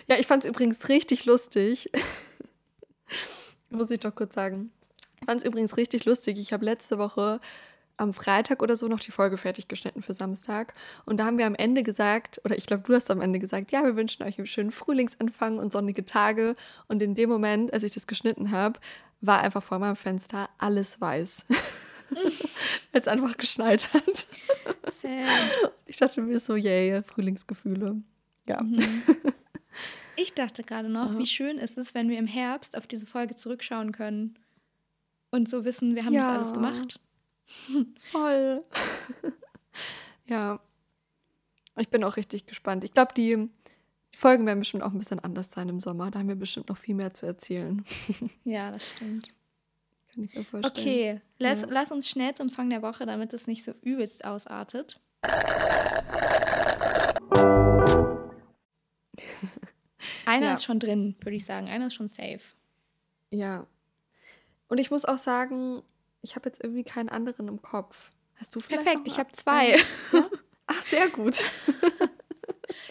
Ja, 0.10 0.20
ich 0.20 0.28
fand 0.28 0.44
es 0.44 0.50
übrigens 0.50 0.90
richtig 0.90 1.24
lustig. 1.24 1.90
Muss 3.70 3.90
ich 3.90 4.02
doch 4.02 4.14
kurz 4.14 4.36
sagen. 4.36 4.70
Ich 5.22 5.26
fand 5.26 5.40
es 5.40 5.48
übrigens 5.48 5.78
richtig 5.78 6.04
lustig. 6.04 6.38
Ich 6.40 6.52
habe 6.52 6.66
letzte 6.66 6.98
Woche 6.98 7.40
am 7.96 8.14
Freitag 8.14 8.62
oder 8.62 8.76
so 8.76 8.90
noch 8.90 9.00
die 9.00 9.12
Folge 9.12 9.38
fertig 9.38 9.70
geschnitten 9.70 10.02
für 10.02 10.14
Samstag. 10.14 10.74
Und 11.06 11.18
da 11.22 11.26
haben 11.26 11.38
wir 11.38 11.46
am 11.46 11.56
Ende 11.56 11.84
gesagt, 11.84 12.42
oder 12.44 12.58
ich 12.58 12.66
glaube, 12.66 12.84
du 12.86 12.94
hast 12.94 13.10
am 13.12 13.22
Ende 13.22 13.40
gesagt, 13.40 13.72
ja, 13.72 13.84
wir 13.86 13.96
wünschen 13.96 14.24
euch 14.24 14.38
einen 14.38 14.48
schönen 14.48 14.72
Frühlingsanfang 14.72 15.58
und 15.58 15.72
sonnige 15.72 16.04
Tage. 16.04 16.56
Und 16.90 17.02
in 17.02 17.16
dem 17.16 17.30
Moment, 17.30 17.72
als 17.74 17.84
ich 17.84 17.92
das 17.92 18.08
geschnitten 18.08 18.52
habe, 18.52 18.80
war 19.22 19.40
einfach 19.40 19.64
vor 19.64 19.80
meinem 19.80 19.96
Fenster 19.96 20.50
alles 20.58 21.00
weiß. 21.00 21.46
Weil 22.91 23.01
es 23.01 23.07
einfach 23.07 23.38
geschneit 23.38 23.93
hat. 23.93 24.28
Sad. 24.91 25.74
Ich 25.86 25.97
dachte 25.97 26.22
mir 26.22 26.39
so, 26.39 26.55
yay, 26.55 27.01
Frühlingsgefühle. 27.03 28.01
Ja. 28.47 28.62
Mhm. 28.62 28.78
Ich 30.18 30.34
dachte 30.34 30.62
gerade 30.64 30.89
noch, 30.89 31.12
Aha. 31.12 31.18
wie 31.18 31.26
schön 31.26 31.57
ist 31.57 31.78
es, 31.78 31.95
wenn 31.95 32.09
wir 32.09 32.20
im 32.20 32.28
Herbst 32.28 32.78
auf 32.78 32.86
diese 32.86 33.05
Folge 33.07 33.38
zurückschauen 33.38 33.91
können 33.93 34.38
und 35.32 35.47
so 35.49 35.64
wissen, 35.64 35.95
wir 35.95 36.05
haben 36.05 36.14
Ja. 36.14 36.28
das 36.28 36.38
alles 36.43 36.53
gemacht. 36.53 36.99
Voll. 38.12 38.64
ja. 40.28 40.59
Ich 41.78 41.89
bin 41.89 42.03
auch 42.03 42.18
richtig 42.18 42.45
gespannt. 42.45 42.84
Ich 42.84 42.93
glaube, 42.93 43.14
die, 43.16 43.49
die 44.14 44.18
Folgen 44.18 44.45
werden 44.45 44.59
bestimmt 44.59 44.84
auch 44.84 44.91
ein 44.91 44.99
bisschen 44.99 45.20
anders 45.22 45.49
sein 45.49 45.70
im 45.70 45.80
Sommer. 45.80 46.12
Da 46.12 46.20
haben 46.20 46.28
wir 46.28 46.36
bestimmt 46.36 46.68
noch 46.70 46.78
viel 46.78 46.93
mehr 46.93 47.14
zu 47.14 47.26
erzählen. 47.26 47.84
Ja, 48.43 48.70
das 48.70 48.89
stimmt. 48.89 49.34
Kann 50.14 50.24
ich 50.26 50.34
mir 50.36 50.43
vorstellen. 50.43 50.78
Okay, 50.78 51.22
lass, 51.39 51.62
Ja. 51.62 51.68
lass 51.70 51.91
uns 51.91 52.09
schnell 52.09 52.34
zum 52.34 52.49
Song 52.49 52.70
der 52.70 52.82
Woche, 52.82 53.05
damit 53.05 53.34
es 53.34 53.47
nicht 53.47 53.64
so 53.64 53.72
übelst 53.82 54.26
ausartet. 54.26 54.99
Einer 60.26 60.47
Ja. 60.47 60.53
ist 60.53 60.64
schon 60.64 60.80
drin, 60.80 61.16
würde 61.22 61.36
ich 61.36 61.45
sagen. 61.45 61.68
Einer 61.70 61.88
ist 61.88 61.93
schon 61.95 62.07
safe. 62.07 62.39
Ja. 63.32 63.68
Und 64.68 64.78
ich 64.80 64.91
muss 64.91 65.05
auch 65.05 65.18
sagen, 65.18 65.82
ich 66.22 66.36
habe 66.36 66.49
jetzt 66.49 66.64
irgendwie 66.64 66.84
keinen 66.84 67.09
anderen 67.09 67.47
im 67.47 67.62
Kopf. 67.62 68.12
Hast 68.36 68.55
du 68.55 68.59
vielleicht 68.59 68.84
Perfekt, 68.86 69.07
ich 69.07 69.20
habe 69.20 69.32
zwei. 69.32 69.72
Ja? 70.14 70.30
Ach, 70.68 70.82
sehr 70.82 71.09
gut. 71.09 71.41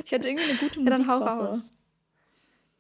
Ich 0.05 0.13
hatte 0.13 0.29
irgendwie 0.29 0.51
eine 0.51 0.59
gute 0.59 0.81
Ja, 0.81 0.87
dann 0.91 1.07
hau 1.09 1.19
raus. 1.19 1.73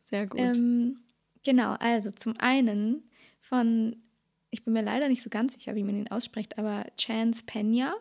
Sehr 0.04 0.26
gut. 0.26 0.38
Ähm, 0.38 1.00
genau, 1.44 1.72
also 1.80 2.10
zum 2.10 2.36
einen 2.38 3.08
von, 3.40 4.02
ich 4.50 4.64
bin 4.64 4.72
mir 4.74 4.82
leider 4.82 5.08
nicht 5.08 5.22
so 5.22 5.30
ganz 5.30 5.54
sicher, 5.54 5.74
wie 5.74 5.84
man 5.84 5.96
ihn 5.96 6.08
ausspricht, 6.10 6.58
aber 6.58 6.86
Chance 6.96 7.42
Pena. 7.46 7.94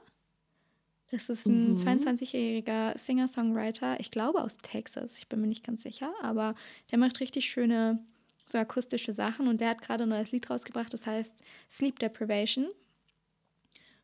Das 1.12 1.30
ist 1.30 1.48
ein 1.48 1.72
Mhm. 1.72 1.76
22-jähriger 1.78 2.98
Singer-Songwriter, 2.98 4.00
ich 4.00 4.12
glaube 4.12 4.44
aus 4.44 4.58
Texas, 4.58 5.18
ich 5.18 5.28
bin 5.28 5.42
mir 5.42 5.48
nicht 5.48 5.64
ganz 5.64 5.82
sicher, 5.84 6.14
aber 6.22 6.54
der 6.92 7.00
macht 7.00 7.20
richtig 7.20 7.50
schöne, 7.50 8.00
so 8.46 8.58
akustische 8.60 9.14
Sachen 9.14 9.48
und 9.48 9.60
der 9.62 9.70
hat 9.70 9.82
gerade 9.82 10.04
ein 10.04 10.10
neues 10.10 10.32
Lied 10.32 10.50
rausgebracht, 10.50 10.94
das 10.94 11.08
heißt 11.08 11.44
Sleep 11.70 11.98
Deprivation. 12.00 12.68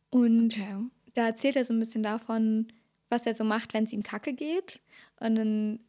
Und 0.09 0.53
okay. 0.53 0.77
da 1.13 1.25
erzählt 1.27 1.55
er 1.57 1.65
so 1.65 1.73
ein 1.73 1.79
bisschen 1.79 2.03
davon, 2.03 2.67
was 3.09 3.25
er 3.25 3.33
so 3.33 3.43
macht, 3.43 3.73
wenn 3.73 3.83
es 3.83 3.93
ihm 3.93 4.03
kacke 4.03 4.33
geht. 4.33 4.81
Und 5.19 5.35
dann, 5.35 5.79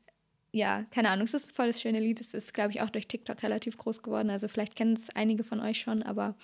ja, 0.52 0.84
keine 0.90 1.10
Ahnung, 1.10 1.26
es 1.26 1.34
ist 1.34 1.52
voll 1.52 1.66
das 1.66 1.80
schöne 1.80 2.00
Lied. 2.00 2.20
Es 2.20 2.34
ist, 2.34 2.54
glaube 2.54 2.70
ich, 2.72 2.80
auch 2.80 2.90
durch 2.90 3.08
TikTok 3.08 3.42
relativ 3.42 3.76
groß 3.76 4.02
geworden. 4.02 4.30
Also 4.30 4.48
vielleicht 4.48 4.74
kennen 4.76 4.94
es 4.94 5.10
einige 5.10 5.44
von 5.44 5.60
euch 5.60 5.78
schon, 5.80 6.02
aber 6.02 6.34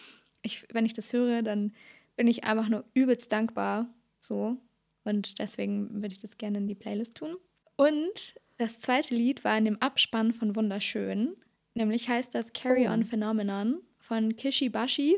ich, 0.42 0.66
wenn 0.72 0.84
ich 0.86 0.92
das 0.92 1.12
höre, 1.12 1.42
dann 1.42 1.72
bin 2.16 2.26
ich 2.26 2.44
einfach 2.44 2.68
nur 2.68 2.84
übelst 2.94 3.32
dankbar. 3.32 3.88
So. 4.20 4.56
Und 5.04 5.38
deswegen 5.38 6.02
würde 6.02 6.12
ich 6.12 6.20
das 6.20 6.36
gerne 6.36 6.58
in 6.58 6.68
die 6.68 6.74
Playlist 6.74 7.16
tun. 7.16 7.36
Und 7.76 8.34
das 8.58 8.80
zweite 8.80 9.14
Lied 9.14 9.44
war 9.44 9.56
in 9.56 9.64
dem 9.64 9.80
Abspann 9.80 10.32
von 10.32 10.54
Wunderschön. 10.54 11.34
Nämlich 11.74 12.08
heißt 12.08 12.34
das 12.34 12.52
Carry 12.52 12.86
Oh. 12.86 12.92
On 12.92 13.04
Phenomenon 13.04 13.80
von 13.98 14.36
Kishi 14.36 14.68
Bashi 14.68 15.16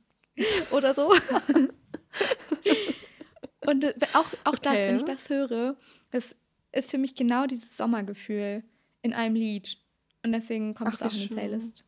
oder 0.72 0.92
so. 0.94 1.14
Und 3.66 3.84
äh, 3.84 3.94
auch, 4.14 4.26
auch 4.44 4.58
das, 4.58 4.78
wenn 4.78 4.96
ich 4.96 5.02
Okay. 5.02 5.12
das 5.12 5.30
höre, 5.30 5.76
das 6.10 6.36
ist 6.76 6.90
für 6.90 6.98
mich 6.98 7.14
genau 7.14 7.46
dieses 7.46 7.76
Sommergefühl 7.76 8.62
in 9.02 9.12
einem 9.12 9.34
Lied. 9.34 9.78
Und 10.24 10.32
deswegen 10.32 10.74
kommt 10.74 10.90
Ach, 10.90 10.94
es 10.94 11.02
auch 11.02 11.12
in 11.12 11.18
die. 11.20 11.28
Playlist. 11.28 11.84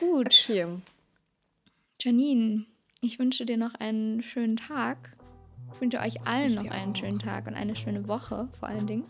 Gut, 0.00 0.26
Okay. 0.48 0.66
Janine, 2.00 2.66
ich 3.00 3.18
wünsche 3.18 3.46
dir 3.46 3.56
noch 3.56 3.74
einen 3.76 4.22
schönen 4.22 4.56
Tag. 4.56 5.16
Ich 5.74 5.80
wünsche 5.80 5.98
euch 6.00 6.20
allen 6.26 6.50
Ich 6.50 6.56
noch 6.56 6.70
einen 6.70 6.92
auch. 6.92 6.96
schönen 6.96 7.18
Tag 7.18 7.46
und 7.46 7.54
eine 7.54 7.76
schöne 7.76 8.06
Woche 8.08 8.48
vor 8.58 8.68
allen 8.68 8.86
Dingen. 8.86 9.04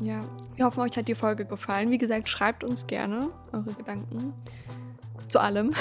Ja, 0.00 0.24
wir 0.54 0.64
hoffen, 0.64 0.80
euch 0.80 0.96
hat 0.96 1.08
die 1.08 1.14
Folge 1.16 1.44
gefallen. 1.44 1.90
Wie 1.90 1.98
gesagt, 1.98 2.28
schreibt 2.28 2.62
uns 2.62 2.86
gerne 2.86 3.30
eure 3.52 3.72
Gedanken 3.74 4.32
zu 5.26 5.40
allem. 5.40 5.72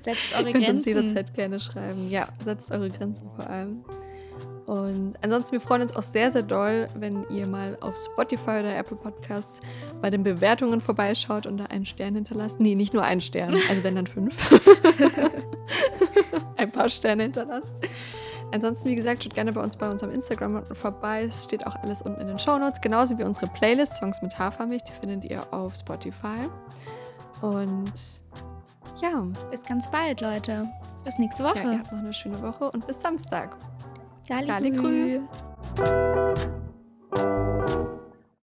Setzt 0.00 0.30
Ihr 0.32 0.36
eure 0.38 0.52
könnt 0.52 0.68
uns 0.68 0.84
Grenzen. 0.84 0.88
jederzeit 0.88 1.34
gerne 1.34 1.58
schreiben. 1.58 2.08
Ja, 2.10 2.28
setzt 2.44 2.70
eure 2.70 2.90
Grenzen 2.90 3.28
vor 3.34 3.46
allem. 3.48 3.84
Und 4.66 5.14
ansonsten, 5.22 5.52
wir 5.52 5.60
freuen 5.60 5.82
uns 5.82 5.94
auch 5.94 6.02
sehr, 6.02 6.32
sehr 6.32 6.42
doll, 6.42 6.88
wenn 6.94 7.24
ihr 7.30 7.46
mal 7.46 7.78
auf 7.80 7.96
Spotify 7.96 8.58
oder 8.58 8.76
Apple 8.76 8.96
Podcasts 8.96 9.60
bei 10.02 10.10
den 10.10 10.24
Bewertungen 10.24 10.80
vorbeischaut 10.80 11.46
und 11.46 11.58
da 11.58 11.66
einen 11.66 11.86
Stern 11.86 12.16
hinterlasst. 12.16 12.58
Nee, 12.58 12.74
nicht 12.74 12.92
nur 12.92 13.04
einen 13.04 13.20
Stern, 13.20 13.54
also 13.68 13.84
wenn 13.84 13.94
dann 13.94 14.08
fünf. 14.08 14.50
Ein 16.56 16.72
paar 16.72 16.88
Sterne 16.88 17.24
hinterlasst. 17.24 17.74
Ansonsten, 18.52 18.88
wie 18.88 18.96
gesagt, 18.96 19.22
schaut 19.22 19.34
gerne 19.34 19.52
bei 19.52 19.62
uns 19.62 19.76
bei 19.76 19.88
unserem 19.88 20.12
Instagram 20.12 20.64
vorbei. 20.74 21.24
Es 21.24 21.44
steht 21.44 21.64
auch 21.66 21.76
alles 21.76 22.02
unten 22.02 22.20
in 22.20 22.26
den 22.26 22.38
Show 22.38 22.58
Notes. 22.58 22.80
Genauso 22.80 23.16
wie 23.18 23.24
unsere 23.24 23.46
Playlist 23.48 23.94
Songs 23.94 24.20
mit 24.20 24.36
Hafermilch. 24.36 24.82
Die 24.82 24.92
findet 24.92 25.30
ihr 25.30 25.52
auf 25.52 25.76
Spotify. 25.76 26.48
Und 27.40 27.92
ja. 29.00 29.26
Bis 29.50 29.64
ganz 29.64 29.88
bald, 29.90 30.20
Leute. 30.20 30.68
Bis 31.04 31.18
nächste 31.18 31.44
Woche. 31.44 31.58
Ja, 31.58 31.72
ihr 31.72 31.78
habt 31.78 31.92
noch 31.92 31.98
eine 32.00 32.12
schöne 32.12 32.42
Woche 32.42 32.70
und 32.70 32.86
bis 32.86 33.00
Samstag. 33.00 33.56
Garlic, 34.28 34.74
Garlic 34.74 35.22